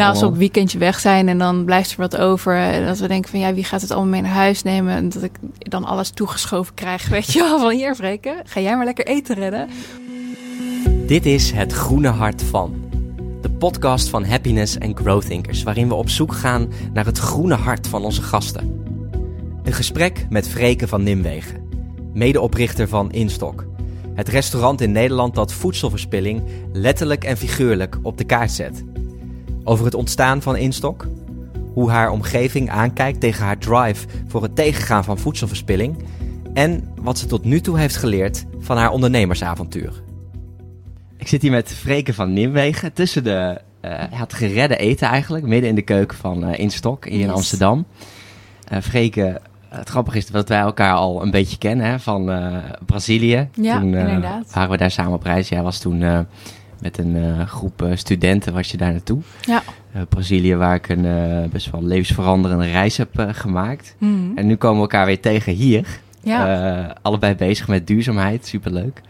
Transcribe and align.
Nou, 0.00 0.12
als 0.12 0.20
we 0.20 0.26
op 0.26 0.36
weekendje 0.36 0.78
weg 0.78 1.00
zijn 1.00 1.28
en 1.28 1.38
dan 1.38 1.64
blijft 1.64 1.90
er 1.90 1.96
wat 1.96 2.16
over. 2.16 2.56
En 2.56 2.86
dat 2.86 2.98
we 2.98 3.08
denken 3.08 3.30
van 3.30 3.40
ja, 3.40 3.54
wie 3.54 3.64
gaat 3.64 3.80
het 3.80 3.90
allemaal 3.90 4.10
mee 4.10 4.20
naar 4.20 4.30
huis 4.30 4.62
nemen? 4.62 4.94
En 4.94 5.08
dat 5.08 5.22
ik 5.22 5.32
dan 5.58 5.84
alles 5.84 6.10
toegeschoven 6.10 6.74
krijg. 6.74 7.08
Weet 7.18 7.32
je 7.32 7.38
wel, 7.40 7.58
van 7.58 7.70
hier 7.70 7.94
Vreken, 7.94 8.36
ga 8.44 8.60
jij 8.60 8.76
maar 8.76 8.84
lekker 8.84 9.06
eten 9.06 9.34
redden. 9.34 9.68
Dit 11.06 11.26
is 11.26 11.50
Het 11.50 11.72
Groene 11.72 12.08
Hart 12.08 12.42
van. 12.42 12.74
De 13.40 13.50
podcast 13.50 14.08
van 14.08 14.24
Happiness 14.24 14.78
en 14.78 14.96
Growth 14.96 15.26
Thinkers, 15.26 15.62
waarin 15.62 15.88
we 15.88 15.94
op 15.94 16.08
zoek 16.08 16.34
gaan 16.34 16.72
naar 16.92 17.04
het 17.04 17.18
groene 17.18 17.54
hart 17.54 17.86
van 17.86 18.04
onze 18.04 18.22
gasten. 18.22 18.84
Een 19.62 19.72
gesprek 19.72 20.26
met 20.28 20.48
Freke 20.48 20.88
van 20.88 21.02
Nimwegen, 21.02 21.68
medeoprichter 22.12 22.88
van 22.88 23.10
Instok. 23.12 23.66
Het 24.14 24.28
restaurant 24.28 24.80
in 24.80 24.92
Nederland 24.92 25.34
dat 25.34 25.52
voedselverspilling 25.52 26.42
letterlijk 26.72 27.24
en 27.24 27.36
figuurlijk 27.36 27.98
op 28.02 28.18
de 28.18 28.24
kaart 28.24 28.50
zet. 28.50 28.84
Over 29.64 29.84
het 29.84 29.94
ontstaan 29.94 30.42
van 30.42 30.56
Instok, 30.56 31.06
hoe 31.72 31.90
haar 31.90 32.10
omgeving 32.10 32.70
aankijkt 32.70 33.20
tegen 33.20 33.44
haar 33.44 33.58
drive 33.58 34.06
voor 34.26 34.42
het 34.42 34.56
tegengaan 34.56 35.04
van 35.04 35.18
voedselverspilling 35.18 35.96
en 36.54 36.88
wat 37.00 37.18
ze 37.18 37.26
tot 37.26 37.44
nu 37.44 37.60
toe 37.60 37.78
heeft 37.78 37.96
geleerd 37.96 38.46
van 38.58 38.76
haar 38.76 38.90
ondernemersavontuur. 38.90 40.02
Ik 41.16 41.28
zit 41.28 41.42
hier 41.42 41.50
met 41.50 41.72
Freke 41.72 42.14
van 42.14 42.32
Nimwegen 42.32 42.92
tussen 42.92 43.24
de 43.24 43.60
eh, 43.80 43.92
het 44.10 44.32
geredde 44.32 44.76
eten 44.76 45.08
eigenlijk, 45.08 45.46
midden 45.46 45.68
in 45.68 45.74
de 45.74 45.82
keuken 45.82 46.16
van 46.16 46.44
eh 46.44 46.58
Instok 46.58 47.04
hier 47.04 47.20
in. 47.20 47.30
Amsterdam. 47.30 47.86
Eh 48.68 48.80
Freke, 48.80 49.40
het 49.70 49.88
grappige 49.88 50.16
is 50.16 50.26
dat 50.26 50.48
wij 50.48 50.58
elkaar 50.58 50.94
al 50.94 51.22
een 51.22 51.30
beetje 51.30 51.58
kennen 51.58 51.86
hè, 51.86 51.98
van 51.98 52.30
eh, 52.30 52.56
Brazilië. 52.86 53.48
Ja, 53.54 53.78
toen 53.78 53.94
eh, 53.94 54.00
inderdaad. 54.00 54.52
waren 54.54 54.70
we 54.70 54.76
daar 54.76 54.90
samen 54.90 55.12
op 55.12 55.22
reis. 55.22 55.48
Jij 55.48 55.62
was 55.62 55.78
toen 55.78 56.02
eh, 56.02 56.18
met 56.80 56.98
een 56.98 57.16
eh, 57.16 57.46
groep 57.46 57.82
eh, 57.82 57.96
studenten 57.96 58.52
was 58.52 58.70
je 58.70 58.76
daar 58.76 58.92
naartoe. 58.92 59.20
Ja. 59.40 59.62
Eh, 59.92 60.02
Brazilië, 60.08 60.56
waar 60.56 60.74
ik 60.74 60.88
een 60.88 61.48
best 61.52 61.70
wel 61.70 61.82
levensveranderende 61.84 62.70
reis 62.70 62.96
heb 62.96 63.28
gemaakt. 63.32 63.94
Mhm. 63.98 64.36
En 64.36 64.46
nu 64.46 64.56
komen 64.56 64.76
we 64.76 64.82
elkaar 64.82 65.06
weer 65.06 65.20
tegen 65.20 65.52
hier. 65.52 66.00
Ja. 66.22 66.96
Allebei 67.02 67.34
bezig 67.34 67.68
met 67.68 67.86
duurzaamheid, 67.86 68.46
superleuk. 68.46 69.00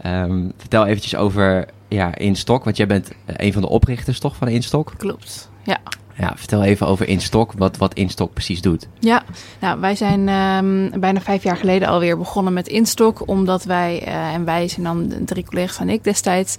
Ehm, 0.00 0.48
vertel 0.56 0.86
eventjes 0.86 1.16
over 1.16 1.66
ja, 1.88 2.16
Instok, 2.16 2.64
want 2.64 2.76
jij 2.76 2.86
bent 2.86 3.10
een 3.26 3.52
van 3.52 3.62
de 3.62 3.68
oprichters 3.68 4.18
toch 4.18 4.36
van 4.36 4.48
Instok? 4.48 4.92
Klopt. 4.96 5.50
Ja. 5.62 5.78
Ja, 6.16 6.32
vertel 6.36 6.62
even 6.62 6.86
over 6.86 7.08
Instok, 7.08 7.52
wat, 7.56 7.76
wat 7.76 7.94
Instok 7.94 8.32
precies 8.32 8.60
doet. 8.60 8.88
Ja, 8.98 9.22
nou, 9.60 9.80
wij 9.80 9.96
zijn 9.96 10.28
ehm, 10.28 11.00
bijna 11.00 11.20
vijf 11.20 11.42
jaar 11.42 11.56
geleden 11.56 11.88
alweer 11.88 12.18
begonnen 12.18 12.52
met 12.52 12.68
Instok. 12.68 13.28
Omdat 13.28 13.64
wij, 13.64 14.02
eh, 14.02 14.34
en 14.34 14.44
wij 14.44 14.68
zijn 14.68 14.84
dan 14.84 15.12
drie 15.24 15.44
collega's 15.44 15.78
en 15.78 15.88
ik 15.88 16.04
destijds 16.04 16.56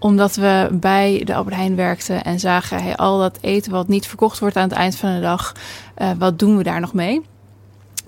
omdat 0.00 0.34
we 0.34 0.68
bij 0.72 1.22
de 1.24 1.34
Albert 1.34 1.56
Heijn 1.56 1.76
werkten 1.76 2.24
en 2.24 2.40
zagen 2.40 2.82
hey, 2.82 2.96
al 2.96 3.18
dat 3.18 3.38
eten 3.40 3.72
wat 3.72 3.88
niet 3.88 4.06
verkocht 4.06 4.38
wordt 4.38 4.56
aan 4.56 4.68
het 4.68 4.78
eind 4.78 4.96
van 4.96 5.14
de 5.14 5.20
dag, 5.20 5.54
eh, 5.94 6.10
wat 6.18 6.38
doen 6.38 6.56
we 6.56 6.62
daar 6.62 6.80
nog 6.80 6.92
mee? 6.92 7.22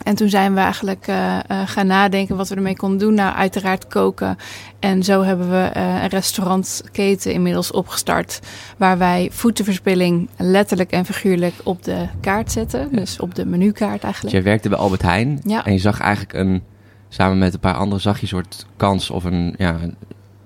En 0.05 0.15
toen 0.15 0.29
zijn 0.29 0.55
we 0.55 0.61
eigenlijk 0.61 1.07
eh, 1.07 1.39
eh, 1.39 1.43
gaan 1.65 1.87
nadenken 1.87 2.37
wat 2.37 2.49
we 2.49 2.55
ermee 2.55 2.77
konden 2.77 2.99
doen. 2.99 3.15
Nou, 3.15 3.35
uiteraard 3.35 3.87
koken. 3.87 4.37
En 4.79 5.03
zo 5.03 5.23
hebben 5.23 5.51
we 5.51 5.71
eh, 5.73 6.03
een 6.03 6.09
restaurantketen 6.09 7.33
inmiddels 7.33 7.71
opgestart. 7.71 8.41
Waar 8.77 8.99
wij 8.99 9.29
voedselverspilling 9.33 10.29
letterlijk 10.37 10.91
en 10.91 11.05
figuurlijk 11.05 11.55
op 11.63 11.83
de 11.83 12.07
kaart 12.21 12.53
zetten. 12.53 12.89
Dus 12.93 13.21
op 13.21 13.35
de 13.35 13.47
menukaart 13.47 13.93
Dus 13.95 14.03
eigenlijk. 14.03 14.35
jij 14.35 14.43
werkte 14.45 14.69
bij 14.69 14.79
Albert 14.79 15.03
Heijn 15.03 15.41
Ja. 15.45 15.65
en 15.65 15.73
je 15.73 15.79
zag 15.79 16.01
eigenlijk 16.01 16.33
een, 16.33 16.63
samen 17.09 17.39
met 17.39 17.55
een 17.55 17.61
paar 17.61 17.75
anderen, 17.75 18.01
zag 18.01 18.17
je 18.17 18.23
een 18.23 18.29
soort 18.29 18.67
kans 18.77 19.11
of 19.11 19.25
een, 19.25 19.55
ja, 19.59 19.77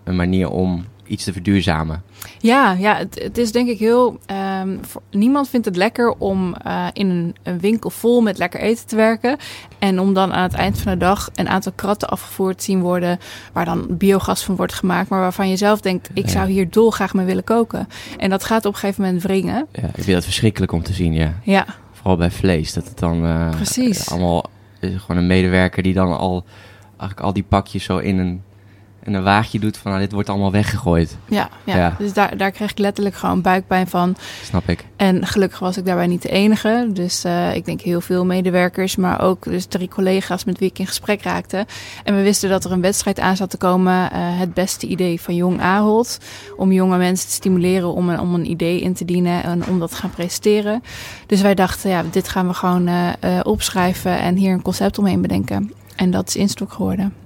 een 0.05 0.17
manier 0.17 0.51
om 0.51 0.85
iets 1.07 1.25
te 1.25 1.33
verduurzamen. 1.33 2.03
Ja, 2.39 2.73
ja 2.73 2.97
het, 2.97 3.23
het 3.23 3.39
is 3.39 3.53
denk 3.53 3.69
ik 3.69 3.79
heel. 3.79 4.19
ehm, 4.27 4.77
voor, 4.81 5.03
niemand 5.11 5.49
vindt 5.49 5.67
het 5.67 5.77
lekker 5.77 6.11
om 6.19 6.55
eh, 6.55 6.87
in 6.93 7.09
een, 7.11 7.35
een 7.43 7.59
winkel 7.61 7.91
vol 7.91 8.21
met 8.21 8.39
lekker 8.39 8.61
eten 8.61 8.87
te 8.87 8.97
werken. 8.97 9.37
En 9.79 10.01
om 10.01 10.15
dan 10.15 10.33
aan 10.33 10.43
het 10.43 10.55
eind 10.55 10.79
van 10.79 10.93
de 10.93 10.99
dag 10.99 11.31
een 11.35 11.49
aantal 11.49 11.73
kratten 11.75 12.09
afgevoerd 12.09 12.59
te 12.59 12.65
zien 12.65 12.81
worden. 12.81 13.19
Waar 13.53 13.65
dan 13.65 13.87
biogas 13.91 14.45
van 14.45 14.57
wordt 14.57 14.75
gemaakt. 14.75 15.09
Maar 15.09 15.21
waarvan 15.21 15.49
je 15.49 15.57
zelf 15.57 15.81
denkt: 15.81 16.11
ik 16.13 16.29
zou 16.29 16.51
hier 16.51 16.71
dolgraag 16.71 17.15
mee 17.15 17.27
willen 17.27 17.45
koken. 17.45 17.89
En 18.19 18.31
dat 18.31 18.45
gaat 18.45 18.65
op 18.67 18.73
een 18.73 18.79
gegeven 18.79 19.05
moment 19.05 19.23
wringen. 19.23 19.67
Ja, 19.73 19.83
ik 19.83 19.95
vind 19.95 20.07
dat 20.07 20.25
verschrikkelijk 20.25 20.73
om 20.73 20.83
te 20.83 20.93
zien, 20.93 21.13
ja. 21.13 21.33
Ja, 21.43 21.67
Vooral 21.93 22.17
bij 22.17 22.31
vlees, 22.31 22.73
dat 22.73 22.85
het 22.89 22.99
dan 22.99 23.25
eh, 23.25 23.51
Precies. 23.51 24.11
allemaal 24.11 24.45
is 24.81 25.01
gewoon 25.01 25.17
een 25.17 25.27
medewerker 25.27 25.83
die 25.83 25.95
dan 25.95 26.17
al 26.19 26.45
eigenlijk 26.89 27.21
al 27.21 27.33
die 27.33 27.43
pakjes 27.49 27.85
zo 27.85 27.99
in 27.99 28.19
een, 28.19 28.43
in 29.07 29.15
een 29.15 29.23
waagje 29.23 29.59
doet 29.59 29.77
van 29.77 29.91
nou, 29.91 30.03
dit 30.03 30.13
wordt 30.13 30.29
allemaal 30.29 30.53
weggegooid. 30.53 31.17
ja, 31.29 31.49
ja. 31.65 31.77
Ja. 31.77 31.95
Dus 31.99 32.13
daar, 32.13 32.37
daar 32.37 32.51
kreeg 32.51 32.71
ik 32.71 32.79
letterlijk 32.79 33.17
gewoon 33.17 33.41
buikpijn 33.43 33.87
van. 33.87 34.17
Snap 34.43 34.69
ik. 34.69 34.85
En 34.97 35.27
gelukkig 35.27 35.59
was 35.59 35.77
ik 35.77 35.85
daarbij 35.85 36.07
niet 36.07 36.23
de 36.23 36.29
enige. 36.29 36.89
Dus 36.93 37.25
eh, 37.25 37.55
ik 37.55 37.65
denk 37.65 37.81
heel 37.81 38.01
veel 38.01 38.25
medewerkers, 38.25 38.97
maar 38.97 39.21
ook 39.21 39.45
dus 39.45 39.67
drie 39.67 39.89
collega's 39.89 40.45
met 40.45 40.59
wie 40.59 40.69
ik 40.69 40.79
in 40.79 40.87
gesprek 40.87 41.23
raakte. 41.23 41.67
En 42.05 42.17
we 42.17 42.23
wisten 42.23 42.49
dat 42.51 42.65
er 42.65 42.73
een 42.73 42.81
wedstrijd 42.81 43.21
aan 43.21 43.37
zat 43.37 43.51
te 43.51 43.57
komen. 43.57 44.11
eh, 44.13 44.39
het 44.39 44.55
beste 44.55 44.87
idee 44.87 45.21
van 45.21 45.35
Jong 45.35 45.61
Ahold. 45.61 46.19
Om 46.57 46.73
jonge 46.73 46.97
mensen 46.97 47.29
te 47.29 47.35
stimuleren 47.35 47.93
om 47.93 48.09
een, 48.09 48.21
om 48.21 48.35
een 48.35 48.51
idee 48.51 48.81
in 48.81 48.95
te 48.95 49.05
dienen 49.05 49.43
en 49.43 49.67
om 49.67 49.79
dat 49.79 49.91
te 49.91 49.97
gaan 49.97 50.11
presenteren. 50.11 50.83
Dus 51.27 51.41
wij 51.41 51.55
dachten, 51.55 51.91
ja, 51.91 52.03
dit 52.11 52.29
gaan 52.29 52.47
we 52.47 52.55
gewoon 52.55 52.89
eh, 52.89 53.41
opschrijven 53.43 54.19
en 54.19 54.37
hier 54.37 54.53
een 54.53 54.63
concept 54.63 54.99
omheen 54.99 55.21
bedenken. 55.21 55.73
En 55.97 56.11
dat 56.11 56.29
is 56.29 56.37
Instok 56.37 56.73
geworden. 56.73 57.26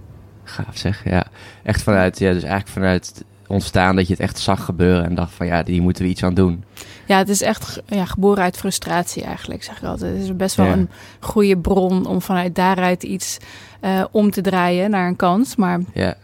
Gaaf 0.51 0.77
zeg, 0.77 1.05
ja. 1.05 1.25
Echt 1.63 1.83
vanuit, 1.83 2.19
ja, 2.19 2.33
dus 2.33 2.43
eigenlijk 2.43 2.73
vanuit 2.73 3.25
ontstaan 3.47 3.97
dat 3.97 4.07
je 4.07 4.13
het 4.13 4.23
echt 4.23 4.39
zag 4.39 4.65
gebeuren 4.65 5.05
en 5.05 5.15
dacht 5.15 5.33
van 5.33 5.47
ja, 5.47 5.63
die 5.63 5.81
moeten 5.81 6.05
we 6.05 6.09
iets 6.11 6.23
aan 6.23 6.35
doen. 6.35 6.65
Ja, 7.07 7.19
het 7.19 7.29
is 7.29 7.43
echt 7.43 7.83
ja, 7.87 8.05
geboren 8.05 8.43
uit 8.43 8.57
frustratie 8.57 9.23
eigenlijk, 9.23 9.63
zeg 9.63 9.77
ik 9.77 9.85
altijd. 9.85 10.13
Het 10.15 10.23
is 10.23 10.37
best 10.37 10.57
wel 10.57 10.67
Ja. 10.67 10.73
een 10.73 10.89
goede 11.21 11.59
bron 11.59 12.07
om 12.07 12.23
vanuit 12.23 12.55
daaruit 12.55 13.03
iets 13.03 13.39
eh, 13.81 14.05
om 14.11 14.31
te 14.31 14.41
draaien 14.41 14.91
naar 14.91 15.09
een 15.09 15.17
kans. 15.17 15.57
Maar 15.57 15.81
Ja, 15.95 16.15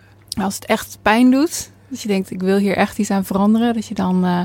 als 0.40 0.54
het 0.54 0.64
echt 0.64 0.98
pijn 1.02 1.30
doet, 1.30 1.70
dat 1.88 2.00
je 2.02 2.08
denkt 2.08 2.30
ik 2.30 2.40
wil 2.42 2.56
hier 2.56 2.76
echt 2.76 2.98
iets 2.98 3.10
aan 3.10 3.24
veranderen, 3.24 3.74
dat 3.74 3.86
je 3.86 3.94
dan 3.94 4.24
eh, 4.24 4.40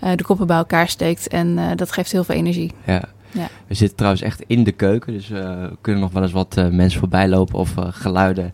eh, 0.00 0.16
de 0.16 0.24
koppen 0.24 0.46
bij 0.46 0.56
elkaar 0.56 0.88
steekt 0.88 1.28
en 1.28 1.76
dat 1.76 1.92
geeft 1.92 2.12
heel 2.12 2.24
veel 2.24 2.34
energie. 2.34 2.72
ja. 2.84 3.02
Ja. 3.30 3.48
We 3.66 3.74
zitten 3.74 3.96
trouwens 3.96 4.22
echt 4.22 4.42
in 4.46 4.64
de 4.64 4.72
keuken, 4.72 5.12
dus 5.12 5.28
we 5.28 5.76
kunnen 5.80 6.02
nog 6.02 6.12
wel 6.12 6.22
eens 6.22 6.32
wat 6.32 6.54
mensen 6.70 6.98
voorbij 7.00 7.28
lopen 7.28 7.58
of 7.58 7.74
geluiden 7.90 8.52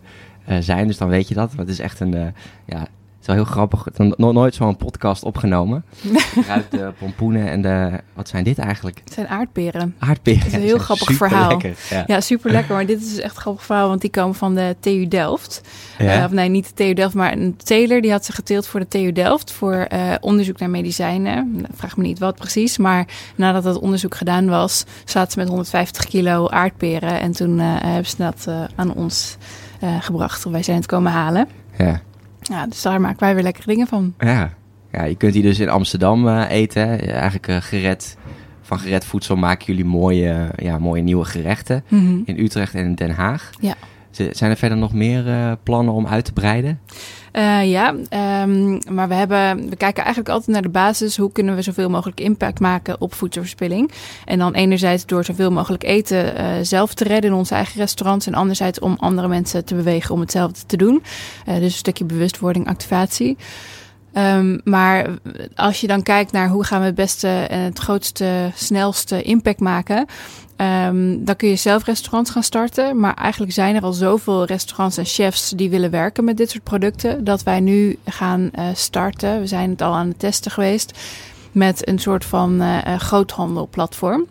zijn. 0.59 0.87
Dus 0.87 0.97
dan 0.97 1.07
weet 1.07 1.27
je 1.27 1.33
dat. 1.33 1.49
Maar 1.51 1.65
het 1.65 1.73
is 1.73 1.79
echt 1.79 1.99
een, 1.99 2.13
eh, 2.13 2.25
ja, 2.65 2.79
het 2.79 3.31
is 3.31 3.35
wel 3.35 3.45
heel 3.45 3.53
grappig. 3.53 3.87
Dan 3.93 4.13
nooit 4.17 4.55
zo'n 4.55 4.77
podcast 4.77 5.23
opgenomen. 5.23 5.83
Ruikt 6.47 6.71
de 6.71 6.91
pompoenen 6.99 7.49
en 7.49 7.61
de, 7.61 7.91
wat 8.13 8.27
zijn 8.29 8.43
dit 8.43 8.57
eigenlijk? 8.57 9.01
Het 9.03 9.13
zijn 9.13 9.27
aardberen. 9.27 9.95
Aardberen. 9.99 10.39
Het 10.39 10.47
is 10.47 10.53
een 10.53 10.61
heel 10.61 10.75
Ja, 10.77 10.81
grappig 10.81 11.07
super 11.11 11.27
verhaal. 11.29 11.49
lekker, 11.49 11.75
Ja. 11.89 12.03
Ja, 12.07 12.21
super 12.21 12.51
lekker. 12.51 12.75
Maar 12.75 12.85
dit 12.85 13.01
is 13.01 13.09
dus 13.09 13.19
echt 13.19 13.35
een 13.35 13.41
grappig 13.41 13.65
verhaal, 13.65 13.87
want 13.87 14.01
die 14.01 14.09
komen 14.09 14.35
van 14.35 14.55
de 14.55 14.75
TU 14.79 15.07
Delft. 15.07 15.61
Ja? 15.97 16.17
Eh, 16.17 16.23
of 16.25 16.31
nee, 16.31 16.49
niet 16.49 16.67
de 16.67 16.73
TU 16.73 16.93
Delft, 16.93 17.15
maar 17.15 17.31
een 17.31 17.55
teler 17.57 18.01
die 18.01 18.11
had 18.11 18.25
ze 18.25 18.31
geteeld 18.31 18.67
voor 18.67 18.79
de 18.79 18.87
TU 18.87 19.11
Delft 19.11 19.51
voor 19.51 19.73
eh, 19.75 20.13
onderzoek 20.19 20.59
naar 20.59 20.69
medicijnen. 20.69 21.65
Vraag 21.73 21.97
me 21.97 22.03
niet 22.03 22.19
wat 22.19 22.35
precies, 22.35 22.77
maar 22.77 23.05
nadat 23.35 23.63
dat 23.63 23.79
onderzoek 23.79 24.15
gedaan 24.15 24.47
was, 24.47 24.83
zaten 25.05 25.31
ze 25.31 25.39
met 25.39 25.47
150 25.47 26.05
kilo 26.05 26.49
aardperen 26.49 27.19
en 27.19 27.31
toen 27.31 27.59
eh, 27.59 27.65
hebben 27.79 28.05
ze 28.05 28.15
dat 28.17 28.45
eh, 28.47 28.63
aan 28.75 28.93
ons 28.95 29.37
eh, 29.83 30.01
gebracht. 30.01 30.43
Wij 30.43 30.63
zijn 30.63 30.77
het 30.77 30.85
komen 30.85 31.11
halen. 31.11 31.47
ja. 31.77 32.01
Ja, 32.41 32.67
dus 32.67 32.81
daar 32.81 33.01
maken 33.01 33.19
wij 33.19 33.33
weer 33.33 33.43
lekkere 33.43 33.67
dingen 33.67 33.87
van. 33.87 34.13
Ja. 34.17 34.53
ja, 34.91 35.03
je 35.03 35.15
kunt 35.15 35.33
hier 35.33 35.43
dus 35.43 35.59
in 35.59 35.69
Amsterdam 35.69 36.27
eh, 36.27 36.49
eten. 36.49 36.87
hè. 36.87 36.95
Eigenlijk 36.95 37.47
eh, 37.47 37.57
gered, 37.59 38.17
van 38.61 38.79
gered 38.79 39.05
voedsel 39.05 39.35
maken 39.35 39.65
jullie 39.65 39.85
mooie, 39.85 40.49
ja, 40.55 40.77
mooie 40.77 41.01
nieuwe 41.01 41.25
gerechten. 41.25 41.83
In 42.25 42.35
Utrecht 42.37 42.73
en 42.73 42.85
in 42.85 42.95
Den 42.95 43.11
Haag. 43.11 43.49
Ja. 43.59 43.73
Zijn 44.15 44.51
er 44.51 44.57
verder 44.57 44.77
nog 44.77 44.93
meer 44.93 45.27
eh, 45.27 45.51
plannen 45.63 45.93
om 45.93 46.07
uit 46.07 46.25
te 46.25 46.33
breiden? 46.33 46.79
Eh, 47.31 47.69
ja, 47.69 47.95
ehm, 48.09 48.79
maar 48.93 49.07
we, 49.07 49.13
hebben, 49.13 49.69
we 49.69 49.75
kijken 49.75 50.03
eigenlijk 50.03 50.29
altijd 50.29 50.51
naar 50.51 50.61
de 50.61 50.69
basis. 50.69 51.17
Hoe 51.17 51.31
kunnen 51.31 51.55
we 51.55 51.61
zoveel 51.61 51.89
mogelijk 51.89 52.19
impact 52.19 52.59
maken 52.59 53.01
op 53.01 53.13
voedselverspilling? 53.13 53.91
En 54.25 54.39
dan 54.39 54.53
enerzijds 54.53 55.05
door 55.05 55.25
zoveel 55.25 55.51
mogelijk 55.51 55.83
eten 55.83 56.35
eh, 56.35 56.45
zelf 56.61 56.93
te 56.93 57.03
redden 57.03 57.31
in 57.31 57.37
onze 57.37 57.55
eigen 57.55 57.79
restaurants. 57.79 58.27
En 58.27 58.33
anderzijds 58.33 58.79
om 58.79 58.95
andere 58.99 59.27
mensen 59.27 59.65
te 59.65 59.75
bewegen 59.75 60.15
om 60.15 60.19
hetzelfde 60.19 60.59
te 60.65 60.77
doen. 60.77 61.03
Dus 61.45 61.63
een 61.63 61.71
stukje 61.71 62.05
bewustwording, 62.05 62.67
activatie. 62.67 63.37
Ehm, 64.13 64.57
maar 64.63 65.07
als 65.55 65.81
je 65.81 65.87
dan 65.87 66.03
kijkt 66.03 66.31
naar 66.31 66.49
hoe 66.49 66.63
gaan 66.63 66.79
we 66.79 66.85
het 66.85 66.95
beste 66.95 67.27
en 67.27 67.59
het 67.59 67.79
grootste, 67.79 68.51
snelste 68.55 69.21
impact 69.21 69.59
maken. 69.59 70.05
Ehm, 70.55 71.23
dan 71.23 71.35
kun 71.35 71.49
je 71.49 71.55
zelf 71.55 71.85
restaurants 71.85 72.31
gaan 72.31 72.43
starten. 72.43 72.99
Maar 72.99 73.13
eigenlijk 73.13 73.53
zijn 73.53 73.75
er 73.75 73.81
al 73.81 73.93
zoveel 73.93 74.45
restaurants 74.45 74.97
en 74.97 75.05
chefs 75.05 75.49
die 75.49 75.69
willen 75.69 75.91
werken 75.91 76.23
met 76.23 76.37
dit 76.37 76.49
soort 76.49 76.63
producten. 76.63 77.23
Dat 77.23 77.43
wij 77.43 77.59
nu 77.59 77.99
gaan 78.05 78.49
eh, 78.51 78.65
starten. 78.73 79.39
We 79.39 79.47
zijn 79.47 79.69
het 79.69 79.81
al 79.81 79.93
aan 79.93 80.07
het 80.07 80.19
testen 80.19 80.51
geweest. 80.51 80.99
Met 81.51 81.87
een 81.87 81.99
soort 81.99 82.25
van 82.25 82.61
eh, 82.61 82.85
eh, 82.85 82.99
groothandelplatform. 82.99 84.25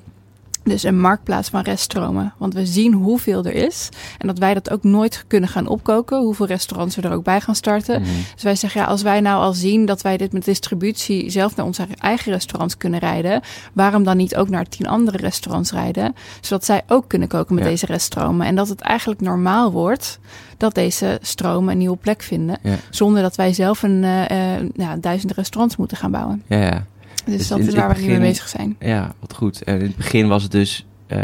Dus 0.64 0.82
een 0.82 1.00
marktplaats 1.00 1.48
van 1.48 1.62
reststromen. 1.62 2.32
Want 2.38 2.54
we 2.54 2.66
zien 2.66 2.92
hoeveel 2.92 3.44
er 3.44 3.54
is. 3.54 3.88
En 4.18 4.26
dat 4.26 4.38
wij 4.38 4.54
dat 4.54 4.70
ook 4.70 4.82
nooit 4.82 5.24
kunnen 5.26 5.48
gaan 5.48 5.66
opkoken. 5.66 6.18
Hoeveel 6.18 6.46
restaurants 6.46 6.96
we 6.96 7.02
er 7.02 7.12
ook 7.12 7.24
bij 7.24 7.40
gaan 7.40 7.54
starten. 7.54 8.00
Mhm. 8.00 8.10
Dus 8.34 8.42
wij 8.42 8.56
zeggen, 8.56 8.80
ja, 8.80 8.86
als 8.86 9.02
wij 9.02 9.20
nou 9.20 9.42
al 9.42 9.52
zien 9.52 9.86
dat 9.86 10.02
wij 10.02 10.16
dit 10.16 10.32
met 10.32 10.44
distributie 10.44 11.30
zelf 11.30 11.56
naar 11.56 11.66
onze 11.66 11.86
eigen 11.98 12.32
restaurants 12.32 12.76
kunnen 12.76 13.00
rijden. 13.00 13.40
Waarom 13.72 14.04
dan 14.04 14.16
niet 14.16 14.36
ook 14.36 14.48
naar 14.48 14.64
tien 14.68 14.86
andere 14.86 15.16
restaurants 15.16 15.72
rijden? 15.72 16.14
Zodat 16.40 16.64
zij 16.64 16.82
ook 16.86 17.08
kunnen 17.08 17.28
koken 17.28 17.54
met 17.54 17.64
Ja. 17.64 17.70
deze 17.70 17.86
reststromen. 17.86 18.46
En 18.46 18.54
dat 18.54 18.68
het 18.68 18.80
eigenlijk 18.80 19.20
normaal 19.20 19.72
wordt 19.72 20.18
dat 20.56 20.74
deze 20.74 21.18
stromen 21.22 21.72
een 21.72 21.78
nieuwe 21.78 21.96
plek 21.96 22.22
vinden. 22.22 22.58
Ja. 22.62 22.74
Zonder 22.90 23.22
dat 23.22 23.36
wij 23.36 23.52
zelf 23.52 23.82
een 23.82 24.04
eh, 24.04 24.54
eh, 24.56 24.68
ja, 24.74 24.96
duizend 24.96 25.32
restaurants 25.32 25.76
moeten 25.76 25.96
gaan 25.96 26.10
bouwen. 26.10 26.42
Ja, 26.46 26.58
ja. 26.58 26.84
Dus, 27.24 27.36
Dus 27.36 27.48
dat 27.48 27.58
is 27.58 27.74
waar 27.74 27.94
we 27.94 28.00
nu 28.00 28.06
mee 28.06 28.18
bezig 28.18 28.48
zijn. 28.48 28.76
Ja, 28.80 29.14
wat 29.20 29.34
goed. 29.34 29.62
En 29.62 29.78
in 29.78 29.86
het 29.86 29.96
begin 29.96 30.28
was 30.28 30.42
het 30.42 30.52
dus 30.52 30.86
eh, 31.06 31.18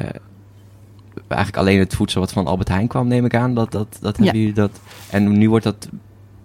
eigenlijk 1.29 1.57
alleen 1.57 1.79
het 1.79 1.95
voedsel 1.95 2.21
wat 2.21 2.33
van 2.33 2.47
Albert 2.47 2.69
Heijn 2.69 2.87
kwam, 2.89 3.09
neem 3.09 3.25
ik 3.25 3.35
aan. 3.35 3.55
Dat, 3.55 3.73
dat, 3.73 3.99
dat 4.01 4.17
hebben 4.17 4.25
Ja. 4.25 4.41
jullie 4.41 4.55
dat. 4.55 4.81
En 5.11 5.39
nu 5.39 5.49
wordt 5.49 5.65
dat. 5.65 5.89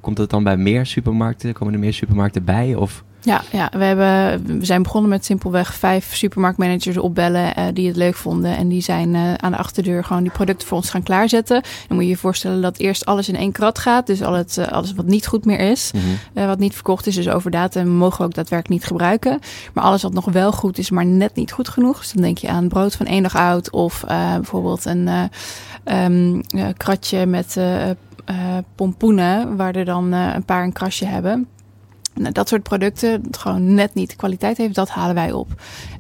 Komt 0.02 0.18
dat 0.18 0.30
dan 0.30 0.44
bij 0.44 0.58
meer 0.58 0.86
supermarkten? 0.86 1.54
Komen 1.54 1.74
er 1.74 1.80
meer 1.80 1.94
supermarkten 1.94 2.44
bij? 2.44 2.76
Of 2.76 3.04
Ja, 3.24 3.42
ja 3.52 3.70
we, 3.72 3.84
hebben, 3.84 4.60
we 4.60 4.66
zijn 4.66 4.84
begonnen 4.84 5.10
met 5.10 5.26
simpelweg 5.26 5.74
vijf 5.74 6.16
supermarktmanagers 6.16 6.98
opbellen 6.98 7.56
eh, 7.56 7.66
die 7.74 7.88
het 7.88 7.96
leuk 7.96 8.16
vonden. 8.16 8.58
En 8.58 8.68
die 8.68 8.82
zijn 8.82 9.16
eh, 9.16 9.34
aan 9.34 9.52
de 9.52 9.58
achterdeur 9.58 10.04
gewoon 10.04 10.24
die 10.24 10.32
producten 10.32 10.68
voor 10.68 10.78
ons 10.78 10.90
gaan 10.90 11.04
klaarzetten. 11.04 11.62
Dan 11.88 11.98
moet 11.98 12.06
je 12.06 12.10
je 12.10 12.18
voorstellen 12.18 12.62
dat 12.62 12.78
eerst 12.78 13.06
alles 13.06 13.30
in 13.30 13.36
één 13.36 13.52
krat 13.52 13.80
gaat. 13.80 14.08
Dus 14.08 14.22
al 14.22 14.34
het, 14.34 14.58
eh, 14.58 14.68
alles 14.68 14.94
wat 14.94 15.06
niet 15.06 15.28
goed 15.28 15.46
meer 15.46 15.60
is, 15.60 15.92
eh, 16.34 16.46
wat 16.46 16.60
niet 16.60 16.74
verkocht 16.74 17.08
is, 17.08 17.16
dus 17.16 17.30
over 17.30 17.52
datum 17.52 17.88
mogen 17.88 18.18
we 18.18 18.24
ook 18.24 18.34
daadwerkelijk 18.34 18.80
niet 18.80 18.90
gebruiken. 18.90 19.40
Maar 19.74 19.84
alles 19.84 20.02
wat 20.02 20.14
nog 20.14 20.26
wel 20.26 20.52
goed 20.52 20.78
is, 20.78 20.90
maar 20.90 21.06
net 21.06 21.36
niet 21.36 21.52
goed 21.52 21.70
genoeg. 21.70 21.98
Dus 21.98 22.12
dan 22.12 22.24
denk 22.24 22.38
je 22.38 22.50
aan 22.50 22.68
brood 22.68 22.96
van 22.96 23.06
één 23.06 23.24
dag 23.24 23.36
oud 23.36 23.72
of 23.72 24.04
bijvoorbeeld 24.08 24.86
een 24.86 25.08
eh, 25.08 25.24
ehm, 26.06 26.42
eh, 26.50 26.68
kratje 26.78 27.26
met 27.26 27.58
pompoenen, 28.76 29.56
waar 29.56 29.76
er 29.76 29.86
dan 29.86 30.12
een 30.12 30.46
paar 30.46 30.64
een 30.64 30.74
krasje 30.74 31.06
hebben. 31.06 31.48
Nou, 32.16 32.32
dat 32.32 32.48
soort 32.48 32.64
producten, 32.64 33.24
dat 33.24 33.38
gewoon 33.38 33.74
net 33.74 33.94
niet 33.94 34.10
de 34.10 34.16
kwaliteit 34.16 34.58
heeft, 34.58 34.76
dat 34.76 34.90
halen 34.90 35.16
wij 35.16 35.32
op. 35.32 35.48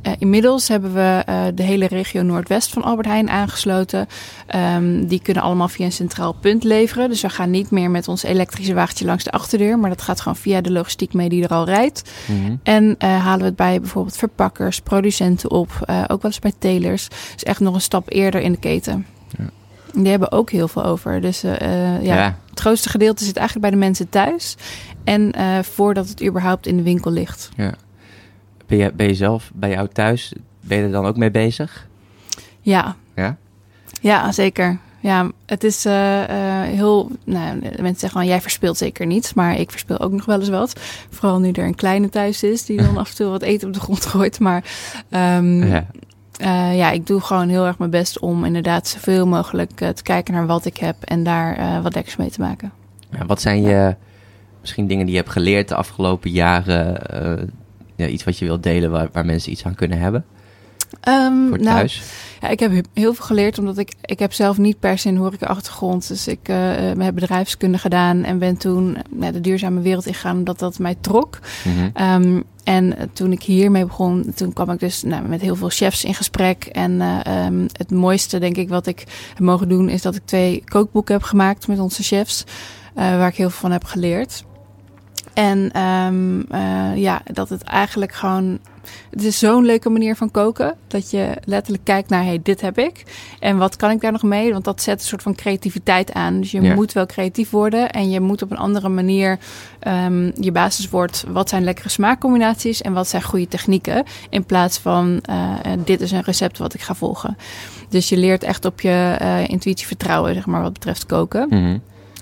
Eh, 0.01 0.13
inmiddels 0.17 0.67
hebben 0.67 0.93
we 0.93 1.23
eh, 1.25 1.43
de 1.55 1.63
hele 1.63 1.87
regio 1.87 2.21
Noordwest 2.21 2.73
van 2.73 2.83
Albert 2.83 3.07
Heijn 3.07 3.29
aangesloten. 3.29 4.07
Ehm, 4.47 5.05
die 5.05 5.21
kunnen 5.21 5.43
allemaal 5.43 5.67
via 5.67 5.85
een 5.85 5.91
centraal 5.91 6.33
punt 6.33 6.63
leveren. 6.63 7.09
Dus 7.09 7.21
we 7.21 7.29
gaan 7.29 7.49
niet 7.49 7.71
meer 7.71 7.91
met 7.91 8.07
ons 8.07 8.23
elektrische 8.23 8.73
wagentje 8.73 9.05
langs 9.05 9.23
de 9.23 9.31
achterdeur, 9.31 9.79
maar 9.79 9.89
dat 9.89 10.01
gaat 10.01 10.21
gewoon 10.21 10.37
via 10.37 10.61
de 10.61 10.71
logistiek 10.71 11.13
mee 11.13 11.29
die 11.29 11.43
er 11.43 11.49
al 11.49 11.65
rijdt. 11.65 12.11
Mhm. 12.27 12.55
En 12.63 12.95
eh, 12.97 13.23
halen 13.23 13.39
we 13.39 13.45
het 13.45 13.55
bij 13.55 13.79
bijvoorbeeld 13.79 14.17
verpakkers, 14.17 14.79
producenten 14.79 15.51
op, 15.51 15.71
ook 16.07 16.21
wel 16.21 16.31
eens 16.31 16.39
bij 16.39 16.53
telers. 16.59 17.07
Dus 17.33 17.43
echt 17.43 17.59
nog 17.59 17.73
een 17.73 17.81
stap 17.81 18.11
eerder 18.11 18.41
in 18.41 18.51
de 18.51 18.59
keten. 18.59 19.05
Ja. 19.37 19.45
Die 19.93 20.07
hebben 20.07 20.31
ook 20.31 20.49
heel 20.49 20.67
veel 20.67 20.83
over. 20.83 21.21
Dus 21.21 21.43
eh, 21.43 21.61
eh, 21.61 22.03
ja, 22.03 22.15
ja. 22.15 22.37
het 22.49 22.59
grootste 22.59 22.89
gedeelte 22.89 23.23
zit 23.23 23.37
eigenlijk 23.37 23.69
bij 23.69 23.79
de 23.79 23.85
mensen 23.85 24.09
thuis. 24.09 24.55
En 25.03 25.31
eh, 25.31 25.59
voordat 25.59 26.09
het 26.09 26.23
überhaupt 26.23 26.67
in 26.67 26.77
de 26.77 26.83
winkel 26.83 27.11
ligt. 27.11 27.49
Ben, 28.67 28.77
je, 28.77 28.91
ben 28.93 29.07
je 29.07 29.15
zelf 29.15 29.51
bij 29.53 29.69
jou 29.69 29.87
thuis? 29.87 30.33
Ben 30.61 30.77
je 30.77 30.83
er 30.83 30.91
dan 30.91 31.05
ook 31.05 31.17
mee 31.17 31.31
bezig? 31.31 31.87
Ja, 32.61 32.95
Ja. 33.15 33.37
ja 34.01 34.31
zeker. 34.31 34.77
Ja, 34.99 35.31
het 35.45 35.63
is 35.63 35.83
heel. 35.83 37.11
Nou, 37.23 37.59
mensen 37.59 37.81
zeggen 37.81 38.09
van 38.09 38.25
jij 38.25 38.41
verspilt 38.41 38.77
zeker 38.77 39.05
niets, 39.05 39.33
maar 39.33 39.59
ik 39.59 39.71
verspil 39.71 39.99
ook 39.99 40.11
nog 40.11 40.25
wel 40.25 40.39
eens 40.39 40.49
wat. 40.49 40.79
Vooral 41.09 41.39
nu 41.39 41.51
er 41.51 41.65
een 41.65 41.75
kleine 41.75 42.09
thuis 42.09 42.43
is 42.43 42.65
die 42.65 42.77
dan 42.77 42.97
af 43.03 43.09
en 43.09 43.15
toe 43.15 43.27
wat 43.27 43.41
eten 43.41 43.67
op 43.67 43.73
de 43.73 43.79
grond 43.79 44.05
gooit. 44.05 44.39
Maar 44.39 44.63
ehm, 45.09 45.67
ja. 45.67 45.85
Eh, 46.39 46.77
ja, 46.77 46.91
ik 46.91 47.07
doe 47.07 47.21
gewoon 47.21 47.49
heel 47.49 47.65
erg 47.65 47.77
mijn 47.77 47.91
best 47.91 48.19
om 48.19 48.45
inderdaad 48.45 48.87
zoveel 48.87 49.27
mogelijk 49.27 49.81
eh, 49.81 49.89
te 49.89 50.03
kijken 50.03 50.33
naar 50.33 50.45
wat 50.45 50.65
ik 50.65 50.77
heb 50.77 50.95
en 51.03 51.23
daar 51.23 51.57
eh, 51.57 51.81
wat 51.81 51.93
lekkers 51.93 52.15
mee 52.15 52.29
te 52.29 52.41
maken. 52.41 52.71
Ja, 53.09 53.25
wat 53.25 53.41
zijn 53.41 53.61
je 53.61 53.95
misschien 54.61 54.87
dingen 54.87 55.05
die 55.05 55.15
je 55.15 55.21
hebt 55.21 55.33
geleerd 55.33 55.67
de 55.67 55.75
afgelopen 55.75 56.31
jaren? 56.31 57.01
ja, 57.95 58.07
iets 58.07 58.23
wat 58.23 58.37
je 58.37 58.45
wilt 58.45 58.63
delen 58.63 58.91
waar, 58.91 59.09
waar 59.11 59.25
mensen 59.25 59.51
iets 59.51 59.65
aan 59.65 59.75
kunnen 59.75 59.99
hebben 59.99 60.25
Ehm, 61.01 61.47
voor 61.47 61.59
nou, 61.59 61.77
thuis? 61.77 62.01
Ja, 62.43 62.49
ik 62.49 62.59
heb 62.59 62.71
he- 62.71 62.81
heel 62.93 63.13
veel 63.13 63.25
geleerd 63.25 63.57
omdat 63.59 63.77
ik, 63.77 63.93
ik 64.01 64.19
heb 64.19 64.33
zelf 64.33 64.57
niet 64.57 64.79
per 64.79 64.97
se 64.97 65.09
een 65.09 65.17
horeca 65.17 65.45
achtergrond. 65.45 66.07
Dus 66.07 66.27
ik 66.27 66.39
eh, 66.43 66.91
eh, 66.91 66.99
heb 66.99 67.15
bedrijfskunde 67.15 67.77
gedaan 67.77 68.23
en 68.23 68.39
ben 68.39 68.57
toen 68.57 68.97
naar 69.09 69.31
de 69.33 69.41
duurzame 69.41 69.81
wereld 69.81 70.05
ingegaan 70.05 70.37
omdat 70.37 70.59
dat 70.59 70.79
mij 70.79 70.95
trok. 71.01 71.39
Mhm. 71.65 71.89
Ehm, 71.93 72.41
en 72.63 72.97
eh, 72.97 73.05
toen 73.13 73.31
ik 73.31 73.43
hiermee 73.43 73.85
begon, 73.85 74.31
toen 74.35 74.53
kwam 74.53 74.69
ik 74.69 74.79
dus 74.79 75.03
nou, 75.03 75.27
met 75.27 75.41
heel 75.41 75.55
veel 75.55 75.69
chefs 75.69 76.03
in 76.03 76.13
gesprek. 76.15 76.65
En 76.65 77.01
eh, 77.01 77.45
ehm, 77.45 77.61
het 77.71 77.91
mooiste, 77.91 78.39
denk 78.39 78.57
ik, 78.57 78.69
wat 78.69 78.87
ik 78.87 78.99
heb 79.29 79.39
mogen 79.39 79.69
doen, 79.69 79.89
is 79.89 80.01
dat 80.01 80.15
ik 80.15 80.21
twee 80.25 80.63
kookboeken 80.65 81.13
heb 81.13 81.23
gemaakt 81.23 81.67
met 81.67 81.79
onze 81.79 82.03
chefs. 82.03 82.43
eh, 82.93 83.03
waar 83.03 83.27
ik 83.27 83.35
heel 83.35 83.49
veel 83.49 83.59
van 83.59 83.71
heb 83.71 83.83
geleerd. 83.83 84.43
En 85.33 85.71
ehm, 85.71 86.39
eh, 86.49 86.97
ja, 87.01 87.21
dat 87.33 87.49
het 87.49 87.63
eigenlijk 87.63 88.13
gewoon. 88.13 88.59
Het 89.09 89.23
is 89.23 89.39
zo'n 89.39 89.65
leuke 89.65 89.89
manier 89.89 90.15
van 90.15 90.31
koken. 90.31 90.75
Dat 90.87 91.11
je 91.11 91.37
letterlijk 91.45 91.83
kijkt 91.83 92.09
naar: 92.09 92.23
hey, 92.23 92.39
dit 92.43 92.61
heb 92.61 92.77
ik. 92.77 93.03
En 93.39 93.57
wat 93.57 93.75
kan 93.75 93.91
ik 93.91 94.01
daar 94.01 94.11
nog 94.11 94.23
mee? 94.23 94.51
Want 94.51 94.63
dat 94.63 94.81
zet 94.81 94.99
een 94.99 95.05
soort 95.07 95.21
van 95.21 95.35
creativiteit 95.35 96.13
aan. 96.13 96.39
Dus 96.39 96.51
je 96.51 96.61
Ja. 96.61 96.73
moet 96.73 96.91
wel 96.93 97.05
creatief 97.05 97.49
worden. 97.49 97.91
En 97.91 98.09
je 98.09 98.19
moet 98.19 98.41
op 98.41 98.51
een 98.51 98.57
andere 98.57 98.89
manier. 98.89 99.39
ehm, 99.79 100.31
je 100.39 100.51
basis 100.51 100.89
wordt: 100.89 101.23
wat 101.27 101.49
zijn 101.49 101.63
lekkere 101.63 101.89
smaakcombinaties? 101.89 102.81
En 102.81 102.93
wat 102.93 103.07
zijn 103.07 103.23
goede 103.23 103.47
technieken? 103.47 104.03
In 104.29 104.43
plaats 104.45 104.77
van: 104.77 105.19
eh, 105.21 105.53
eh, 105.63 105.79
dit 105.85 106.01
is 106.01 106.11
een 106.11 106.21
recept 106.23 106.57
wat 106.57 106.73
ik 106.73 106.81
ga 106.81 106.93
volgen. 106.95 107.37
Dus 107.89 108.09
je 108.09 108.17
leert 108.17 108.43
echt 108.43 108.65
op 108.65 108.81
je 108.81 109.15
eh, 109.19 109.47
intuïtie 109.47 109.87
vertrouwen, 109.87 110.33
zeg 110.33 110.45
maar, 110.45 110.61
wat 110.61 110.73
betreft 110.73 111.05
koken. 111.05 111.47
Mhm. 111.49 111.77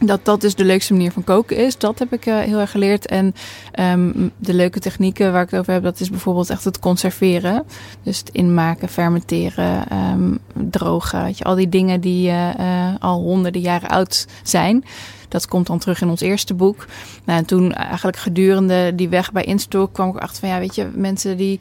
Dat 0.05 0.25
dat 0.25 0.41
dus 0.41 0.55
de 0.55 0.63
leukste 0.63 0.93
manier 0.93 1.11
van 1.11 1.23
koken 1.23 1.57
is. 1.57 1.77
Dat 1.77 1.99
heb 1.99 2.13
ik 2.13 2.25
eh, 2.25 2.39
heel 2.39 2.59
erg 2.59 2.71
geleerd. 2.71 3.05
En 3.05 3.35
ehm, 3.71 4.11
de 4.37 4.53
leuke 4.53 4.79
technieken 4.79 5.31
waar 5.31 5.43
ik 5.43 5.49
het 5.49 5.59
over 5.59 5.73
heb, 5.73 5.83
dat 5.83 5.99
is 5.99 6.09
bijvoorbeeld 6.09 6.49
echt 6.49 6.63
het 6.63 6.79
conserveren. 6.79 7.63
Dus 8.03 8.17
het 8.17 8.29
inmaken, 8.29 8.89
fermenteren, 8.89 9.87
ehm, 9.89 10.35
drogen. 10.53 11.23
Weet 11.23 11.37
je, 11.37 11.43
al 11.43 11.55
die 11.55 11.69
dingen 11.69 12.01
die 12.01 12.29
eh, 12.29 12.49
eh, 12.49 12.95
al 12.99 13.21
honderden 13.21 13.61
jaren 13.61 13.89
oud 13.89 14.27
zijn. 14.43 14.83
Dat 15.27 15.47
komt 15.47 15.67
dan 15.67 15.79
terug 15.79 16.01
in 16.01 16.09
ons 16.09 16.21
eerste 16.21 16.53
boek. 16.53 16.85
Nou, 17.23 17.39
en 17.39 17.45
toen 17.45 17.73
eigenlijk 17.73 18.17
gedurende 18.17 18.95
die 18.95 19.09
weg 19.09 19.31
bij 19.31 19.43
Instok 19.43 19.93
kwam 19.93 20.09
ik 20.09 20.17
achter 20.17 20.39
van 20.39 20.49
ja, 20.49 20.59
weet 20.59 20.75
je, 20.75 20.89
mensen 20.93 21.37
die 21.37 21.59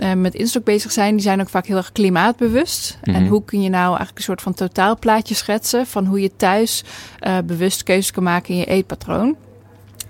eh, 0.00 0.12
met 0.12 0.34
Instok 0.34 0.64
bezig 0.64 0.92
zijn, 0.92 1.12
die 1.12 1.22
zijn 1.22 1.40
ook 1.40 1.48
vaak 1.48 1.66
heel 1.66 1.76
erg 1.76 1.92
klimaatbewust. 1.92 2.98
Mhm. 3.02 3.16
En 3.16 3.26
hoe 3.26 3.44
kun 3.44 3.62
je 3.62 3.68
nou 3.68 3.86
eigenlijk 3.86 4.18
een 4.18 4.24
soort 4.24 4.42
van 4.42 4.54
totaalplaatje 4.54 5.34
schetsen 5.34 5.86
van 5.86 6.06
hoe 6.06 6.20
je 6.20 6.36
thuis 6.36 6.84
eh, 7.18 7.38
bewust 7.44 7.82
keuzes 7.82 8.10
kan 8.10 8.22
maken 8.22 8.54
in 8.54 8.60
je 8.60 8.64
eetpatroon. 8.64 9.36